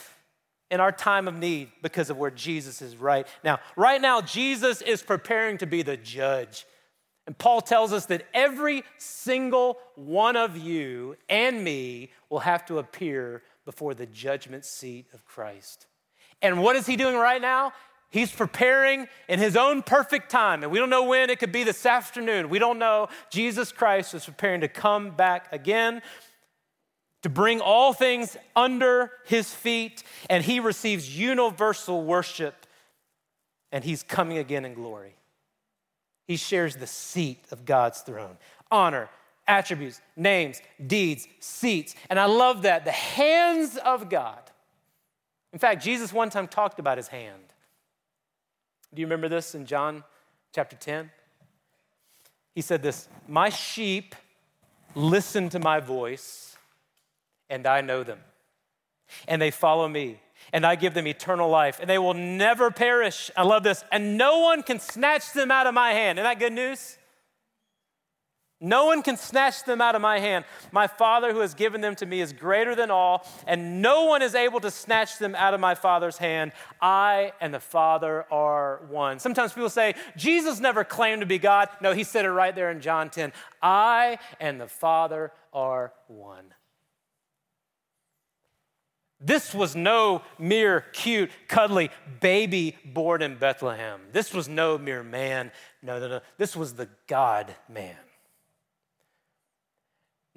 in 0.70 0.80
our 0.80 0.92
time 0.92 1.28
of 1.28 1.38
need 1.38 1.70
because 1.82 2.10
of 2.10 2.18
where 2.18 2.30
Jesus 2.30 2.82
is 2.82 2.96
right 2.96 3.26
now. 3.42 3.58
Right 3.76 4.00
now, 4.00 4.20
Jesus 4.20 4.82
is 4.82 5.02
preparing 5.02 5.58
to 5.58 5.66
be 5.66 5.82
the 5.82 5.96
judge. 5.96 6.66
And 7.26 7.36
Paul 7.36 7.60
tells 7.60 7.92
us 7.92 8.06
that 8.06 8.26
every 8.32 8.84
single 8.96 9.78
one 9.96 10.36
of 10.36 10.56
you 10.56 11.16
and 11.28 11.62
me 11.62 12.10
will 12.30 12.38
have 12.40 12.64
to 12.66 12.78
appear 12.78 13.42
before 13.64 13.92
the 13.94 14.06
judgment 14.06 14.64
seat 14.64 15.06
of 15.12 15.24
Christ. 15.26 15.86
And 16.40 16.62
what 16.62 16.76
is 16.76 16.86
he 16.86 16.96
doing 16.96 17.16
right 17.16 17.42
now? 17.42 17.72
He's 18.10 18.32
preparing 18.32 19.06
in 19.28 19.38
his 19.38 19.56
own 19.56 19.82
perfect 19.82 20.30
time, 20.30 20.62
and 20.62 20.72
we 20.72 20.78
don't 20.78 20.88
know 20.88 21.04
when. 21.04 21.28
It 21.28 21.38
could 21.38 21.52
be 21.52 21.62
this 21.62 21.84
afternoon. 21.84 22.48
We 22.48 22.58
don't 22.58 22.78
know. 22.78 23.08
Jesus 23.30 23.70
Christ 23.70 24.14
is 24.14 24.24
preparing 24.24 24.62
to 24.62 24.68
come 24.68 25.10
back 25.10 25.52
again 25.52 26.00
to 27.22 27.28
bring 27.28 27.60
all 27.60 27.92
things 27.92 28.36
under 28.54 29.10
his 29.26 29.52
feet, 29.52 30.02
and 30.30 30.44
he 30.44 30.60
receives 30.60 31.18
universal 31.18 32.04
worship, 32.04 32.66
and 33.72 33.84
he's 33.84 34.02
coming 34.02 34.38
again 34.38 34.64
in 34.64 34.74
glory. 34.74 35.14
He 36.26 36.36
shares 36.36 36.76
the 36.76 36.86
seat 36.86 37.44
of 37.50 37.64
God's 37.64 38.00
throne 38.00 38.36
honor, 38.70 39.08
attributes, 39.46 40.00
names, 40.14 40.60
deeds, 40.86 41.26
seats. 41.40 41.94
And 42.10 42.20
I 42.20 42.26
love 42.26 42.62
that 42.62 42.84
the 42.84 42.92
hands 42.92 43.78
of 43.78 44.10
God. 44.10 44.38
In 45.54 45.58
fact, 45.58 45.82
Jesus 45.82 46.12
one 46.12 46.28
time 46.28 46.46
talked 46.46 46.78
about 46.78 46.98
his 46.98 47.08
hand. 47.08 47.54
Do 48.94 49.00
you 49.00 49.06
remember 49.06 49.28
this 49.28 49.54
in 49.54 49.66
John 49.66 50.04
chapter 50.54 50.76
10? 50.76 51.10
He 52.54 52.62
said 52.62 52.82
this 52.82 53.08
My 53.28 53.50
sheep 53.50 54.14
listen 54.94 55.48
to 55.50 55.58
my 55.58 55.80
voice, 55.80 56.56
and 57.48 57.66
I 57.66 57.80
know 57.80 58.02
them, 58.02 58.20
and 59.26 59.40
they 59.40 59.50
follow 59.50 59.88
me. 59.88 60.20
And 60.52 60.64
I 60.64 60.76
give 60.76 60.94
them 60.94 61.06
eternal 61.06 61.50
life, 61.50 61.78
and 61.80 61.90
they 61.90 61.98
will 61.98 62.14
never 62.14 62.70
perish. 62.70 63.28
I 63.36 63.42
love 63.42 63.64
this. 63.64 63.84
And 63.90 64.16
no 64.16 64.38
one 64.38 64.62
can 64.62 64.78
snatch 64.78 65.32
them 65.32 65.50
out 65.50 65.66
of 65.66 65.74
my 65.74 65.90
hand. 65.90 66.18
Isn't 66.18 66.24
that 66.24 66.38
good 66.38 66.52
news? 66.52 66.96
No 68.60 68.86
one 68.86 69.02
can 69.02 69.16
snatch 69.16 69.62
them 69.62 69.80
out 69.80 69.94
of 69.94 70.02
my 70.02 70.18
hand. 70.18 70.44
My 70.72 70.88
Father 70.88 71.32
who 71.32 71.38
has 71.40 71.54
given 71.54 71.80
them 71.80 71.94
to 71.96 72.06
me 72.06 72.20
is 72.20 72.32
greater 72.32 72.74
than 72.74 72.90
all, 72.90 73.24
and 73.46 73.80
no 73.80 74.06
one 74.06 74.20
is 74.20 74.34
able 74.34 74.58
to 74.60 74.70
snatch 74.70 75.18
them 75.18 75.36
out 75.36 75.54
of 75.54 75.60
my 75.60 75.76
Father's 75.76 76.18
hand. 76.18 76.50
I 76.82 77.32
and 77.40 77.54
the 77.54 77.60
Father 77.60 78.26
are 78.32 78.82
one. 78.88 79.20
Sometimes 79.20 79.52
people 79.52 79.70
say, 79.70 79.94
Jesus 80.16 80.58
never 80.58 80.82
claimed 80.82 81.20
to 81.20 81.26
be 81.26 81.38
God. 81.38 81.68
No, 81.80 81.92
he 81.92 82.02
said 82.02 82.24
it 82.24 82.30
right 82.30 82.54
there 82.54 82.72
in 82.72 82.80
John 82.80 83.10
10. 83.10 83.32
I 83.62 84.18
and 84.40 84.60
the 84.60 84.66
Father 84.66 85.30
are 85.52 85.92
one. 86.08 86.52
This 89.20 89.54
was 89.54 89.76
no 89.76 90.22
mere 90.38 90.80
cute, 90.92 91.30
cuddly 91.46 91.90
baby 92.20 92.76
born 92.84 93.22
in 93.22 93.36
Bethlehem. 93.36 94.00
This 94.12 94.32
was 94.32 94.48
no 94.48 94.78
mere 94.78 95.02
man. 95.04 95.52
No, 95.80 96.00
no, 96.00 96.08
no. 96.08 96.20
This 96.38 96.56
was 96.56 96.74
the 96.74 96.88
God 97.06 97.54
man. 97.68 97.96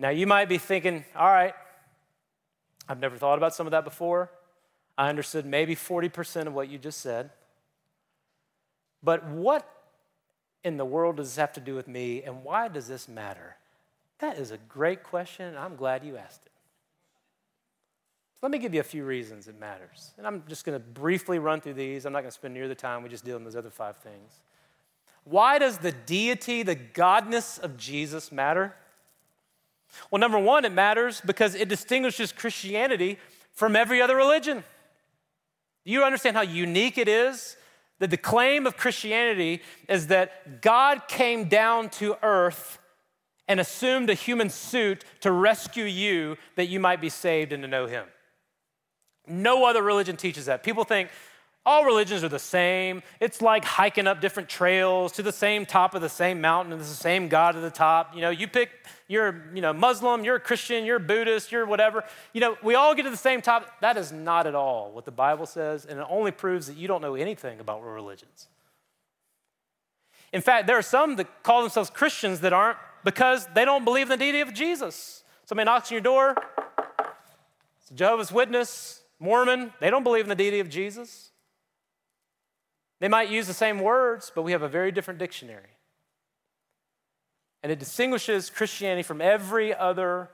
Now, 0.02 0.10
you 0.10 0.26
might 0.26 0.50
be 0.50 0.58
thinking, 0.58 1.06
all 1.16 1.28
right, 1.28 1.54
I've 2.90 3.00
never 3.00 3.18
thought 3.18 3.38
about 3.38 3.54
some 3.54 3.68
of 3.68 3.72
that 3.72 3.84
before. 3.84 4.32
I 4.98 5.10
understood 5.10 5.46
maybe 5.46 5.76
40% 5.76 6.48
of 6.48 6.56
what 6.56 6.70
you 6.70 6.80
just 6.80 7.02
said. 7.02 7.30
But 9.04 9.28
what 9.28 9.72
in 10.64 10.78
the 10.78 10.86
world 10.86 11.18
does 11.18 11.28
this 11.28 11.36
have 11.36 11.54
to 11.54 11.60
do 11.60 11.76
with 11.76 11.88
me, 11.88 12.24
and 12.24 12.44
why 12.44 12.68
does 12.68 12.88
this 12.88 13.08
matter? 13.08 13.58
That 14.18 14.40
is 14.40 14.50
a 14.50 14.58
great 14.58 15.04
question, 15.04 15.46
and 15.46 15.56
I'm 15.56 15.76
glad 15.76 16.04
you 16.04 16.18
asked 16.18 16.48
it. 16.48 16.52
Let 18.42 18.52
me 18.52 18.58
give 18.58 18.74
you 18.74 18.80
a 18.80 18.84
few 18.84 19.06
reasons 19.06 19.48
it 19.48 19.60
matters. 19.60 20.16
And 20.18 20.26
I'm 20.26 20.44
just 20.48 20.66
going 20.66 20.76
to 20.76 20.84
briefly 20.84 21.38
run 21.38 21.62
through 21.62 21.76
these. 21.76 22.08
I'm 22.08 22.14
not 22.14 22.22
going 22.22 22.32
to 22.32 22.36
spend 22.36 22.56
near 22.56 22.68
the 22.68 22.74
time. 22.74 23.04
We 23.04 23.10
just 23.10 23.24
deal 23.24 23.36
with 23.36 23.44
those 23.44 23.56
other 23.56 23.70
five 23.70 23.98
things. 23.98 24.42
Why 25.26 25.60
does 25.60 25.78
the 25.78 25.92
deity, 25.92 26.64
the 26.64 26.76
godness 26.76 27.60
of 27.60 27.78
Jesus 27.78 28.32
matter? 28.32 28.74
Well, 30.10 30.20
number 30.20 30.40
one, 30.40 30.66
it 30.66 30.72
matters 30.72 31.22
because 31.26 31.56
it 31.56 31.70
distinguishes 31.70 32.32
Christianity 32.32 33.18
from 33.54 33.76
every 33.76 34.02
other 34.02 34.16
religion. 34.16 34.64
Do 35.86 35.92
you 35.92 36.04
understand 36.04 36.36
how 36.36 36.44
unique 36.44 36.98
it 36.98 37.08
is? 37.08 37.58
That 38.00 38.10
the 38.10 38.18
claim 38.18 38.66
of 38.66 38.78
Christianity 38.78 39.62
is 39.88 40.08
that 40.08 40.62
God 40.62 41.08
came 41.08 41.48
down 41.48 41.90
to 41.92 42.18
earth 42.24 42.80
and 43.48 43.60
assumed 43.60 44.10
a 44.10 44.14
human 44.14 44.50
suit 44.50 45.04
to 45.20 45.32
rescue 45.32 45.84
you 45.84 46.38
that 46.56 46.68
you 46.68 46.80
might 46.80 47.02
be 47.02 47.10
saved 47.10 47.52
and 47.52 47.62
to 47.64 47.68
know 47.68 47.86
Him. 47.86 48.06
No 49.28 49.66
other 49.66 49.84
religion 49.84 50.18
teaches 50.18 50.46
that. 50.46 50.64
People 50.64 50.84
think, 50.84 51.10
all 51.64 51.86
religions 51.86 52.24
are 52.24 52.30
the 52.30 52.40
same. 52.40 53.04
It's 53.20 53.42
like 53.42 53.64
hiking 53.64 54.08
up 54.08 54.20
different 54.20 54.50
trails 54.50 55.12
to 55.14 55.24
the 55.24 55.32
same 55.32 55.66
top 55.66 55.94
of 55.94 56.02
the 56.02 56.10
same 56.10 56.42
mountain, 56.42 56.74
and 56.74 56.82
it's 56.82 56.90
the 56.90 56.96
same 56.96 57.28
God 57.28 57.56
at 57.56 57.62
the 57.62 57.70
top. 57.70 58.16
You 58.16 58.22
know, 58.22 58.32
you 58.32 58.48
pick, 58.48 58.72
you're 59.08 59.46
you 59.54 59.62
know, 59.62 59.72
Muslim, 59.72 60.24
you're 60.24 60.38
a 60.38 60.40
Christian, 60.40 60.86
you're 60.86 60.98
Buddhist, 60.98 61.52
you're 61.52 61.68
whatever. 61.68 62.04
You 62.34 62.42
know, 62.42 62.58
we 62.64 62.74
all 62.74 62.96
get 62.96 63.04
to 63.04 63.12
the 63.12 63.18
same 63.18 63.44
top. 63.44 63.80
That 63.82 63.96
is 63.96 64.12
not 64.12 64.48
at 64.48 64.56
all 64.56 64.92
what 64.92 65.06
the 65.06 65.12
Bible 65.12 65.46
says, 65.46 65.86
and 65.86 66.00
it 66.00 66.06
only 66.10 66.32
proves 66.32 66.66
that 66.66 66.78
you 66.78 66.88
don't 66.88 67.02
know 67.02 67.14
anything 67.14 67.60
about 67.60 67.84
religions. 67.84 68.48
In 70.34 70.42
fact, 70.42 70.66
there 70.66 70.78
are 70.78 70.84
some 70.84 71.18
that 71.18 71.44
call 71.44 71.62
themselves 71.62 71.90
Christians 71.92 72.40
that 72.40 72.54
aren't 72.54 72.78
because 73.04 73.48
they 73.54 73.66
don't 73.66 73.86
believe 73.86 74.10
in 74.10 74.18
the 74.18 74.26
deity 74.26 74.42
of 74.42 74.54
Jesus. 74.54 75.24
Somebody 75.46 75.66
knocks 75.66 75.92
on 75.92 75.96
your 75.96 76.02
door, 76.02 76.36
it's 77.82 77.92
a 77.92 77.94
Jehovah's 77.94 78.32
Witness, 78.32 79.02
Mormon, 79.20 79.74
they 79.80 79.92
don't 79.92 80.04
believe 80.04 80.24
in 80.24 80.30
the 80.30 80.36
deity 80.36 80.60
of 80.62 80.70
Jesus. 80.70 81.31
They 83.02 83.08
might 83.08 83.30
use 83.32 83.48
the 83.48 83.54
same 83.54 83.80
words, 83.80 84.32
but 84.34 84.44
we 84.44 84.52
have 84.52 84.62
a 84.62 84.70
very 84.70 84.92
different 84.92 85.20
dictionary. 85.20 85.76
And 87.64 87.72
it 87.72 87.80
distinguishes 87.80 88.52
Christianity 88.52 89.02
from 89.02 89.22
every 89.22 89.74
other 89.74 90.30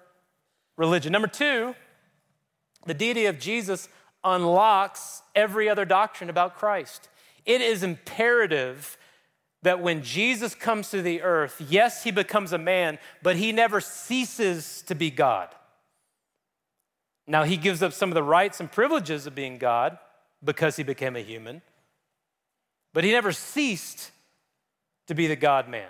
religion. 0.76 1.14
Number 1.14 1.30
two, 1.30 1.76
the 2.86 2.94
deity 2.94 3.26
of 3.26 3.40
Jesus 3.40 3.88
unlocks 4.22 5.22
every 5.34 5.70
other 5.70 5.86
doctrine 5.86 6.30
about 6.30 6.58
Christ. 6.58 7.08
It 7.46 7.62
is 7.62 7.84
imperative 7.84 8.98
that 9.62 9.82
when 9.82 10.04
Jesus 10.04 10.54
comes 10.54 10.90
to 10.90 11.02
the 11.02 11.22
earth, 11.22 11.62
yes, 11.70 12.04
he 12.04 12.12
becomes 12.12 12.52
a 12.52 12.58
man, 12.58 13.00
but 13.24 13.38
he 13.38 13.54
never 13.54 13.80
ceases 13.80 14.82
to 14.88 14.94
be 14.94 15.10
God. 15.10 15.48
Now, 17.26 17.44
he 17.44 17.56
gives 17.56 17.82
up 17.82 17.94
some 17.94 18.10
of 18.10 18.16
the 18.16 18.24
rights 18.24 18.60
and 18.60 18.70
privileges 18.70 19.26
of 19.26 19.36
being 19.36 19.58
God 19.58 19.98
because 20.44 20.76
he 20.76 20.84
became 20.84 21.16
a 21.16 21.22
human. 21.22 21.62
But 22.94 23.04
he 23.04 23.12
never 23.12 23.32
ceased 23.32 24.12
to 25.08 25.16
be 25.16 25.28
the 25.28 25.36
God 25.36 25.70
man. 25.70 25.90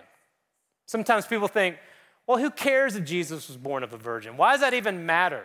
Sometimes 0.86 1.26
people 1.26 1.48
think, 1.48 1.78
well, 2.26 2.38
who 2.38 2.50
cares 2.52 2.96
if 2.96 3.06
Jesus 3.06 3.48
was 3.48 3.58
born 3.58 3.84
of 3.84 3.94
a 3.94 3.98
virgin? 3.98 4.38
Why 4.38 4.52
does 4.52 4.62
that 4.62 4.74
even 4.74 5.06
matter? 5.06 5.44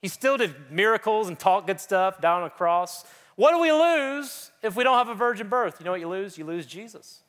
He 0.00 0.08
still 0.08 0.36
did 0.36 0.70
miracles 0.70 1.28
and 1.28 1.38
taught 1.38 1.66
good 1.66 1.80
stuff 1.80 2.20
down 2.20 2.42
on 2.42 2.46
a 2.46 2.50
cross. 2.50 3.04
What 3.36 3.52
do 3.52 3.60
we 3.60 3.72
lose 3.72 4.50
if 4.62 4.76
we 4.76 4.84
don't 4.84 4.96
have 4.98 5.08
a 5.08 5.14
virgin 5.14 5.48
birth? 5.48 5.76
You 5.78 5.84
know 5.84 5.90
what 5.90 6.00
you 6.00 6.08
lose? 6.08 6.38
You 6.38 6.44
lose 6.44 6.66
Jesus. 6.66 7.22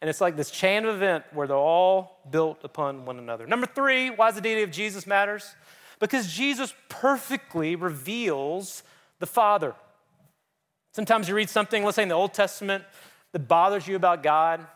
And 0.00 0.10
it's 0.10 0.20
like 0.20 0.36
this 0.36 0.50
chain 0.50 0.84
of 0.84 0.96
event 0.96 1.24
where 1.32 1.46
they're 1.46 1.56
all 1.56 2.18
built 2.28 2.64
upon 2.64 3.04
one 3.04 3.18
another. 3.18 3.46
Number 3.46 3.66
three, 3.66 4.10
why 4.10 4.28
does 4.28 4.34
the 4.34 4.40
deity 4.40 4.62
of 4.62 4.72
Jesus 4.72 5.06
matters? 5.06 5.54
Because 6.00 6.32
Jesus 6.32 6.74
perfectly 6.88 7.76
reveals 7.76 8.82
the 9.20 9.26
Father. 9.26 9.76
Sometimes 10.92 11.28
you 11.28 11.34
read 11.34 11.48
something, 11.48 11.84
let's 11.84 11.96
say 11.96 12.02
in 12.02 12.08
the 12.08 12.14
Old 12.14 12.34
Testament, 12.34 12.84
that 13.32 13.48
bothers 13.48 13.88
you 13.88 13.96
about 13.96 14.22
God. 14.22 14.66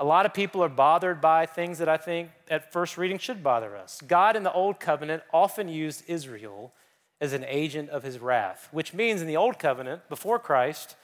A 0.00 0.04
lot 0.04 0.26
of 0.26 0.34
people 0.34 0.64
are 0.64 0.68
bothered 0.68 1.20
by 1.20 1.46
things 1.46 1.78
that 1.78 1.88
I 1.88 1.96
think 1.96 2.30
at 2.48 2.72
first 2.72 2.98
reading 2.98 3.18
should 3.18 3.42
bother 3.42 3.76
us. 3.76 4.00
God 4.06 4.34
in 4.34 4.42
the 4.42 4.52
Old 4.52 4.80
Covenant 4.80 5.22
often 5.32 5.68
used 5.68 6.02
Israel 6.08 6.72
as 7.20 7.32
an 7.32 7.44
agent 7.46 7.90
of 7.90 8.02
his 8.02 8.18
wrath, 8.18 8.68
which 8.72 8.94
means 8.94 9.20
in 9.20 9.26
the 9.26 9.36
Old 9.36 9.58
Covenant, 9.58 10.08
before 10.08 10.38
Christ, 10.38 10.96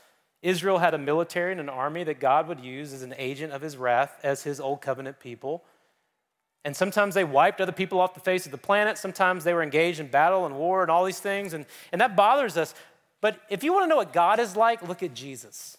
Israel 0.43 0.79
had 0.79 0.95
a 0.95 0.99
military 0.99 1.53
and 1.53 1.61
an 1.61 1.69
army 1.69 2.05
that 2.05 2.21
God 2.21 2.49
would 2.49 2.61
use 2.61 2.93
as 2.93 3.03
an 3.03 3.15
agent 3.19 3.53
of 3.53 3.63
his 3.63 3.77
wrath 3.77 4.19
as 4.23 4.43
his 4.43 4.59
Old 4.59 4.81
Covenant 4.81 5.21
people. 5.21 5.63
And 6.65 6.75
sometimes 6.75 7.15
they 7.15 7.23
wiped 7.23 7.61
other 7.61 7.71
people 7.71 8.01
off 8.01 8.15
the 8.15 8.21
face 8.21 8.47
of 8.47 8.53
the 8.53 8.59
planet. 8.59 8.99
Sometimes 8.99 9.45
they 9.45 9.55
were 9.55 9.63
engaged 9.63 10.01
in 10.01 10.09
battle 10.09 10.47
and 10.47 10.57
war 10.57 10.83
and 10.83 10.91
all 10.91 11.05
these 11.05 11.21
things. 11.21 11.53
And, 11.53 11.67
and 11.93 12.01
that 12.01 12.17
bothers 12.17 12.57
us. 12.57 12.75
But 13.27 13.41
if 13.51 13.65
you 13.65 13.73
want 13.73 13.83
to 13.83 13.89
know 13.89 13.97
what 13.97 14.13
God 14.13 14.39
is 14.39 14.55
like, 14.55 14.87
look 14.87 15.03
at 15.03 15.13
Jesus. 15.13 15.79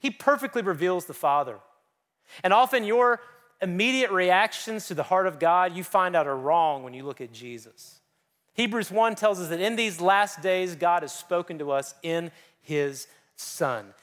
He 0.00 0.10
perfectly 0.10 0.62
reveals 0.62 1.04
the 1.04 1.14
Father. 1.14 1.60
And 2.42 2.52
often 2.52 2.82
your 2.82 3.20
immediate 3.62 4.10
reactions 4.10 4.88
to 4.88 4.94
the 4.94 5.04
heart 5.04 5.28
of 5.28 5.38
God, 5.38 5.76
you 5.76 5.84
find 5.84 6.16
out 6.16 6.26
are 6.26 6.36
wrong 6.36 6.82
when 6.82 6.92
you 6.92 7.04
look 7.04 7.20
at 7.20 7.32
Jesus. 7.32 8.00
Hebrews 8.54 8.90
1 8.90 9.14
tells 9.14 9.38
us 9.38 9.48
that 9.50 9.60
in 9.60 9.76
these 9.76 10.00
last 10.00 10.42
days, 10.42 10.74
God 10.74 11.02
has 11.02 11.14
spoken 11.14 11.60
to 11.60 11.70
us 11.70 11.94
in 12.02 12.32
his 12.62 13.06
Son. 13.36 13.94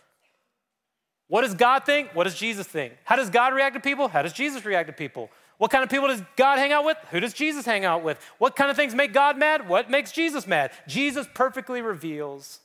What 1.27 1.41
does 1.41 1.53
God 1.53 1.85
think? 1.85 2.11
What 2.15 2.23
does 2.23 2.35
Jesus 2.35 2.65
think? 2.65 2.93
How 3.03 3.17
does 3.17 3.29
God 3.29 3.53
react 3.53 3.75
to 3.75 3.81
people? 3.81 4.07
How 4.07 4.21
does 4.21 4.31
Jesus 4.31 4.63
react 4.63 4.87
to 4.87 4.93
people? 4.93 5.29
What 5.61 5.69
kind 5.69 5.83
of 5.83 5.91
people 5.91 6.07
does 6.07 6.23
God 6.37 6.57
hang 6.57 6.71
out 6.71 6.85
with? 6.85 6.97
Who 7.11 7.19
does 7.19 7.33
Jesus 7.33 7.67
hang 7.67 7.85
out 7.85 8.03
with? 8.03 8.19
What 8.39 8.55
kind 8.55 8.71
of 8.71 8.75
things 8.75 8.95
make 8.95 9.13
God 9.13 9.37
mad? 9.37 9.69
What 9.69 9.91
makes 9.91 10.11
Jesus 10.11 10.47
mad? 10.47 10.71
Jesus 10.87 11.27
perfectly 11.35 11.83
reveals 11.83 12.61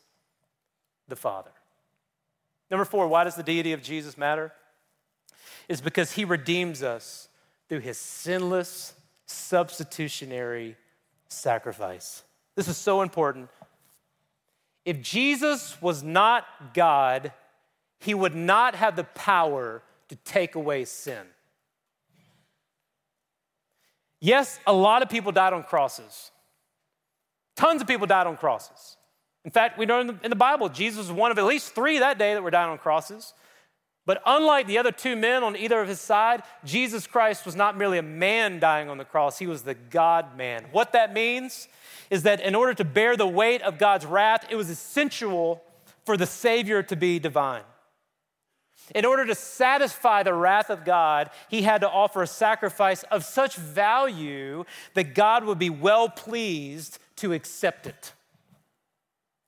the 1.07 1.15
Father. 1.15 1.51
Number 2.71 2.87
four, 2.87 3.07
why 3.07 3.25
does 3.25 3.35
the 3.35 3.43
deity 3.43 3.75
of 3.75 3.83
Jesus 3.83 4.17
matter? 4.17 4.51
Is 5.69 5.83
because 5.83 6.13
he 6.13 6.25
redeems 6.25 6.83
us 6.83 7.29
through 7.69 7.81
his 7.81 7.99
sinless, 7.99 8.95
substitutionary 9.27 10.75
sacrifice. 11.29 12.23
This 12.55 12.67
is 12.67 12.79
so 12.79 13.03
important. 13.03 13.51
If 14.87 15.03
Jesus 15.03 15.83
was 15.83 16.03
not 16.03 16.47
God, 16.73 17.35
he 17.99 18.15
would 18.15 18.35
not 18.35 18.75
have 18.75 18.97
the 18.97 19.05
power 19.05 19.83
to 20.09 20.17
take 20.17 20.55
away 20.55 20.87
sin. 20.87 21.27
Yes, 24.21 24.59
a 24.67 24.73
lot 24.73 25.03
of 25.03 25.09
people 25.09 25.33
died 25.33 25.53
on 25.53 25.63
crosses. 25.63 26.31
Tons 27.57 27.81
of 27.81 27.89
people 27.89 28.07
died 28.07 28.27
on 28.27 28.37
crosses. 28.37 28.97
In 29.45 29.51
fact, 29.51 29.79
we 29.79 29.87
know 29.87 30.01
in 30.01 30.07
the, 30.09 30.19
in 30.25 30.31
the 30.31 30.37
Bible, 30.37 30.69
Jesus 30.69 30.99
was 30.99 31.13
one 31.13 31.31
of 31.31 31.39
at 31.39 31.45
least 31.45 31.75
three 31.75 31.99
that 31.99 32.19
day 32.19 32.35
that 32.35 32.43
were 32.43 32.51
dying 32.51 32.71
on 32.71 32.79
crosses. 32.79 33.33
But 34.05 34.23
unlike 34.25 34.67
the 34.67 34.79
other 34.79 34.93
two 34.93 35.17
men 35.17 35.43
on 35.43 35.57
either 35.57 35.81
of 35.81 35.89
his 35.89 36.01
side, 36.01 36.43
Jesus 36.65 37.07
Christ 37.07 37.45
was 37.45 37.57
not 37.57 37.77
merely 37.77 37.99
a 37.99 38.03
man 38.03 38.61
dying 38.61 38.89
on 38.89 38.99
the 38.99 39.05
cross, 39.05 39.39
he 39.39 39.47
was 39.47 39.63
the 39.63 39.75
God 39.75 40.37
man. 40.37 40.67
What 40.71 40.93
that 40.93 41.13
means 41.13 41.69
is 42.09 42.23
that 42.23 42.41
in 42.41 42.55
order 42.55 42.73
to 42.75 42.85
bear 42.85 43.17
the 43.17 43.27
weight 43.27 43.63
of 43.63 43.79
God's 43.79 44.07
wrath, 44.07 44.47
it 44.49 44.55
was 44.55 44.71
essential 44.71 45.63
for 46.05 46.17
the 46.17 46.27
Savior 46.27 46.85
to 46.85 46.95
be 46.95 47.19
divine. 47.19 47.65
In 48.95 49.05
order 49.05 49.27
to 49.27 49.35
satisfy 49.35 50.23
the 50.23 50.35
wrath 50.35 50.71
of 50.71 50.85
God, 50.85 51.31
he 51.49 51.63
had 51.63 51.81
to 51.81 51.91
offer 51.91 52.23
a 52.23 52.27
sacrifice 52.27 53.03
of 53.05 53.25
such 53.25 53.57
value 53.57 54.65
that 54.95 55.15
God 55.15 55.45
would 55.45 55.59
be 55.59 55.71
well 55.71 56.09
pleased 56.09 56.99
to 57.17 57.33
accept 57.33 57.87
it. 57.87 58.13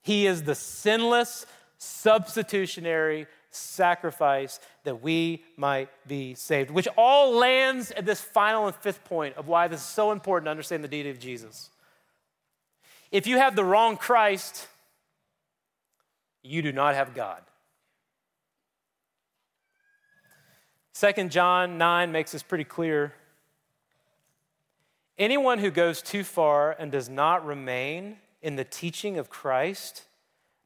He 0.03 0.27
is 0.27 0.43
the 0.43 0.55
sinless, 0.55 1.47
substitutionary 1.77 3.27
sacrifice 3.51 4.61
that 4.85 5.03
we 5.03 5.45
might 5.57 5.89
be 6.07 6.35
saved, 6.35 6.71
which 6.71 6.89
all 6.97 7.33
lands 7.33 7.91
at 7.93 8.07
this 8.07 8.21
final 8.21 8.67
and 8.67 8.75
fifth 8.77 9.05
point 9.05 9.37
of 9.37 9.49
why 9.49 9.69
this 9.69 9.81
is 9.81 9.87
so 9.87 10.13
important 10.13 10.47
to 10.47 10.51
understand 10.51 10.83
the 10.83 10.89
deity 10.89 11.11
of 11.11 11.19
Jesus. 11.19 11.71
If 13.11 13.27
you 13.27 13.39
have 13.39 13.57
the 13.57 13.65
wrong 13.65 13.97
Christ, 13.97 14.67
you 16.43 16.63
do 16.63 16.73
not 16.73 16.95
have 16.95 17.15
God. 17.15 17.43
2 20.99 21.29
John 21.29 21.79
9 21.79 22.11
makes 22.11 22.33
this 22.33 22.43
pretty 22.43 22.65
clear. 22.65 23.13
Anyone 25.17 25.59
who 25.59 25.71
goes 25.71 26.03
too 26.03 26.25
far 26.25 26.75
and 26.77 26.91
does 26.91 27.09
not 27.09 27.47
remain 27.47 28.17
in 28.43 28.57
the 28.57 28.65
teaching 28.65 29.17
of 29.17 29.31
Christ 29.31 30.05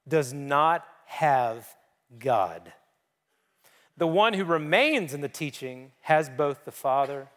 does 0.09 0.33
not 0.33 0.87
have 1.05 1.75
God. 2.19 2.73
The 3.99 4.07
one 4.07 4.33
who 4.33 4.45
remains 4.45 5.13
in 5.13 5.21
the 5.21 5.29
teaching 5.29 5.93
has 6.03 6.31
both 6.31 6.65
the 6.65 6.73
Father 6.73 7.29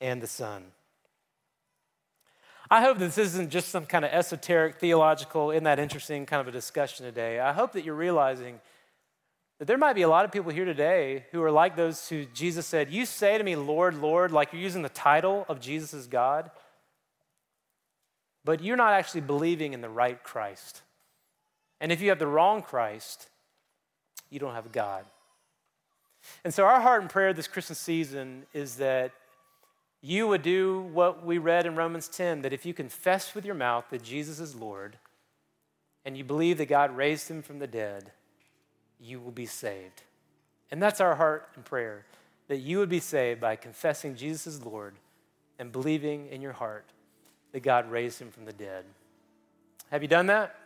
and 0.00 0.22
the 0.22 0.26
Son. 0.26 0.64
I 2.70 2.80
hope 2.80 2.98
this 2.98 3.18
isn't 3.18 3.50
just 3.50 3.68
some 3.68 3.84
kind 3.84 4.06
of 4.06 4.10
esoteric, 4.10 4.78
theological, 4.78 5.50
isn't 5.50 5.64
that 5.64 5.78
interesting 5.78 6.24
kind 6.24 6.40
of 6.40 6.48
a 6.48 6.52
discussion 6.52 7.04
today. 7.04 7.40
I 7.40 7.52
hope 7.52 7.72
that 7.72 7.84
you're 7.84 7.94
realizing 7.94 8.60
that 9.58 9.66
there 9.66 9.78
might 9.78 9.94
be 9.94 10.02
a 10.02 10.08
lot 10.08 10.24
of 10.24 10.32
people 10.32 10.52
here 10.52 10.64
today 10.64 11.24
who 11.32 11.42
are 11.42 11.50
like 11.50 11.74
those 11.74 12.08
who 12.08 12.24
Jesus 12.26 12.66
said, 12.66 12.90
You 12.90 13.04
say 13.04 13.36
to 13.36 13.44
me, 13.44 13.56
Lord, 13.56 13.96
Lord, 13.96 14.30
like 14.30 14.52
you're 14.52 14.62
using 14.62 14.82
the 14.82 14.88
title 14.88 15.44
of 15.48 15.60
Jesus 15.60 15.92
as 15.92 16.06
God, 16.06 16.50
but 18.44 18.62
you're 18.62 18.76
not 18.76 18.92
actually 18.92 19.22
believing 19.22 19.72
in 19.72 19.80
the 19.80 19.88
right 19.88 20.22
Christ. 20.22 20.82
And 21.80 21.90
if 21.90 22.00
you 22.00 22.08
have 22.10 22.18
the 22.18 22.26
wrong 22.26 22.62
Christ, 22.62 23.28
you 24.30 24.38
don't 24.38 24.54
have 24.54 24.70
God. 24.70 25.04
And 26.44 26.52
so, 26.54 26.64
our 26.64 26.80
heart 26.80 27.02
and 27.02 27.10
prayer 27.10 27.32
this 27.32 27.48
Christmas 27.48 27.78
season 27.78 28.46
is 28.52 28.76
that 28.76 29.12
you 30.00 30.28
would 30.28 30.42
do 30.42 30.82
what 30.92 31.24
we 31.24 31.38
read 31.38 31.66
in 31.66 31.74
Romans 31.74 32.08
10 32.08 32.42
that 32.42 32.52
if 32.52 32.64
you 32.64 32.72
confess 32.72 33.34
with 33.34 33.44
your 33.44 33.54
mouth 33.54 33.84
that 33.90 34.02
Jesus 34.02 34.38
is 34.38 34.54
Lord 34.54 34.98
and 36.04 36.16
you 36.16 36.22
believe 36.22 36.58
that 36.58 36.68
God 36.68 36.96
raised 36.96 37.28
him 37.28 37.42
from 37.42 37.58
the 37.58 37.66
dead, 37.66 38.12
you 39.00 39.20
will 39.20 39.32
be 39.32 39.46
saved. 39.46 40.02
And 40.70 40.82
that's 40.82 41.00
our 41.00 41.14
heart 41.14 41.48
and 41.54 41.64
prayer 41.64 42.04
that 42.48 42.58
you 42.58 42.78
would 42.78 42.88
be 42.88 43.00
saved 43.00 43.40
by 43.40 43.56
confessing 43.56 44.16
Jesus 44.16 44.46
is 44.46 44.64
Lord 44.64 44.94
and 45.58 45.70
believing 45.70 46.28
in 46.28 46.40
your 46.40 46.52
heart 46.52 46.86
that 47.52 47.62
God 47.62 47.90
raised 47.90 48.20
him 48.20 48.30
from 48.30 48.44
the 48.44 48.52
dead. 48.52 48.84
Have 49.90 50.02
you 50.02 50.08
done 50.08 50.26
that? 50.26 50.56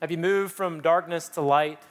Have 0.00 0.10
you 0.10 0.18
moved 0.18 0.52
from 0.52 0.80
darkness 0.80 1.28
to 1.30 1.40
light? 1.40 1.82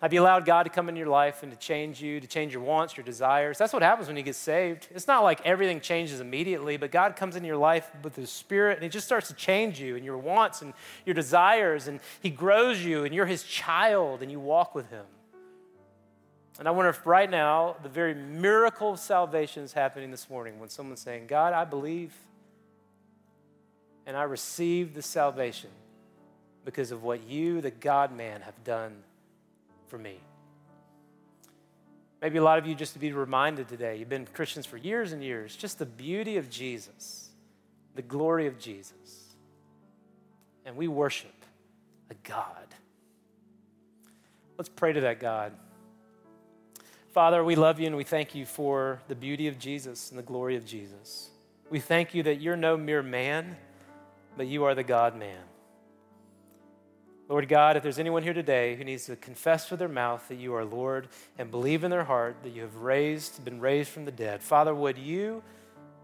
Have 0.00 0.12
you 0.12 0.20
allowed 0.20 0.44
God 0.44 0.64
to 0.64 0.70
come 0.70 0.88
into 0.88 0.98
your 0.98 1.08
life 1.08 1.42
and 1.42 1.52
to 1.52 1.58
change 1.58 2.02
you, 2.02 2.20
to 2.20 2.26
change 2.26 2.52
your 2.52 2.62
wants, 2.62 2.96
your 2.96 3.04
desires? 3.04 3.58
That's 3.58 3.72
what 3.72 3.82
happens 3.82 4.08
when 4.08 4.16
you 4.16 4.24
get 4.24 4.34
saved. 4.34 4.88
It's 4.90 5.06
not 5.06 5.22
like 5.22 5.40
everything 5.46 5.80
changes 5.80 6.20
immediately, 6.20 6.76
but 6.76 6.90
God 6.90 7.14
comes 7.14 7.36
into 7.36 7.46
your 7.46 7.56
life 7.56 7.88
with 8.02 8.16
His 8.16 8.28
Spirit 8.28 8.74
and 8.74 8.82
He 8.82 8.88
just 8.88 9.06
starts 9.06 9.28
to 9.28 9.34
change 9.34 9.80
you 9.80 9.94
and 9.94 10.04
your 10.04 10.18
wants 10.18 10.62
and 10.62 10.74
your 11.06 11.14
desires, 11.14 11.86
and 11.86 12.00
He 12.20 12.28
grows 12.28 12.84
you, 12.84 13.04
and 13.04 13.14
you're 13.14 13.24
His 13.24 13.44
child, 13.44 14.20
and 14.20 14.32
you 14.32 14.40
walk 14.40 14.74
with 14.74 14.90
Him. 14.90 15.06
And 16.58 16.68
I 16.68 16.72
wonder 16.72 16.90
if 16.90 17.06
right 17.06 17.30
now 17.30 17.76
the 17.82 17.88
very 17.88 18.14
miracle 18.14 18.92
of 18.92 18.98
salvation 18.98 19.62
is 19.62 19.72
happening 19.72 20.10
this 20.10 20.28
morning 20.28 20.58
when 20.58 20.68
someone's 20.68 21.00
saying, 21.00 21.28
God, 21.28 21.52
I 21.52 21.64
believe 21.64 22.12
and 24.06 24.16
I 24.16 24.24
receive 24.24 24.94
the 24.94 25.02
salvation 25.02 25.70
because 26.64 26.90
of 26.90 27.02
what 27.02 27.26
you, 27.28 27.60
the 27.60 27.70
God 27.70 28.14
man, 28.14 28.42
have 28.42 28.62
done 28.64 29.02
for 29.94 29.98
me. 29.98 30.18
Maybe 32.20 32.38
a 32.38 32.42
lot 32.42 32.58
of 32.58 32.66
you 32.66 32.74
just 32.74 32.94
to 32.94 32.98
be 32.98 33.12
reminded 33.12 33.68
today, 33.68 33.96
you've 33.96 34.08
been 34.08 34.26
Christians 34.26 34.66
for 34.66 34.76
years 34.76 35.12
and 35.12 35.22
years, 35.22 35.54
just 35.54 35.78
the 35.78 35.86
beauty 35.86 36.36
of 36.36 36.50
Jesus, 36.50 37.28
the 37.94 38.02
glory 38.02 38.48
of 38.48 38.58
Jesus. 38.58 39.36
And 40.66 40.76
we 40.76 40.88
worship 40.88 41.44
a 42.10 42.14
God. 42.28 42.74
Let's 44.58 44.68
pray 44.68 44.92
to 44.92 45.00
that 45.02 45.20
God. 45.20 45.52
Father, 47.12 47.44
we 47.44 47.54
love 47.54 47.78
you 47.78 47.86
and 47.86 47.94
we 47.94 48.02
thank 48.02 48.34
you 48.34 48.46
for 48.46 49.00
the 49.06 49.14
beauty 49.14 49.46
of 49.46 49.60
Jesus 49.60 50.10
and 50.10 50.18
the 50.18 50.24
glory 50.24 50.56
of 50.56 50.66
Jesus. 50.66 51.30
We 51.70 51.78
thank 51.78 52.14
you 52.14 52.24
that 52.24 52.40
you're 52.40 52.56
no 52.56 52.76
mere 52.76 53.04
man, 53.04 53.56
but 54.36 54.48
you 54.48 54.64
are 54.64 54.74
the 54.74 54.82
God 54.82 55.16
man. 55.16 55.38
Lord 57.34 57.48
God, 57.48 57.76
if 57.76 57.82
there's 57.82 57.98
anyone 57.98 58.22
here 58.22 58.32
today 58.32 58.76
who 58.76 58.84
needs 58.84 59.06
to 59.06 59.16
confess 59.16 59.68
with 59.68 59.80
their 59.80 59.88
mouth 59.88 60.24
that 60.28 60.36
you 60.36 60.54
are 60.54 60.64
Lord 60.64 61.08
and 61.36 61.50
believe 61.50 61.82
in 61.82 61.90
their 61.90 62.04
heart 62.04 62.36
that 62.44 62.50
you 62.50 62.62
have 62.62 62.76
raised, 62.76 63.44
been 63.44 63.58
raised 63.58 63.90
from 63.90 64.04
the 64.04 64.12
dead, 64.12 64.40
Father, 64.40 64.72
would 64.72 64.96
you 64.96 65.42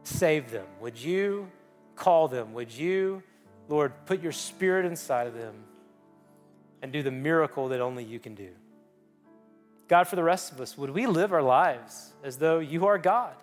save 0.03 0.51
them? 0.51 0.67
Would 0.81 0.99
you 0.99 1.49
call 1.95 2.27
them? 2.27 2.53
Would 2.55 2.73
you, 2.73 3.23
Lord, 3.69 3.93
put 4.07 4.21
your 4.21 4.33
spirit 4.33 4.85
inside 4.85 5.29
of 5.29 5.35
them 5.35 5.55
and 6.83 6.91
do 6.91 7.01
the 7.01 7.13
miracle 7.13 7.69
that 7.69 7.81
only 7.81 8.03
you 8.03 8.19
can 8.19 8.35
do? 8.35 8.51
God, 9.87 10.09
for 10.09 10.17
the 10.17 10.25
rest 10.25 10.51
of 10.51 10.61
us, 10.61 10.77
would 10.77 10.91
we 10.91 11.07
live 11.07 11.33
our 11.33 11.45
lives 11.45 12.13
as 12.25 12.39
though 12.39 12.59
you 12.59 12.89
are 12.89 12.99
God? 12.99 13.37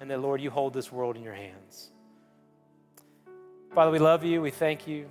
And 0.00 0.10
that, 0.10 0.22
Lord, 0.22 0.40
you 0.40 0.48
hold 0.48 0.72
this 0.72 0.90
world 0.90 1.18
in 1.18 1.22
your 1.22 1.34
hands. 1.34 1.90
Father, 3.74 3.90
we 3.90 3.98
love 3.98 4.24
you. 4.24 4.40
We 4.40 4.50
thank 4.50 4.88
you. 4.88 5.10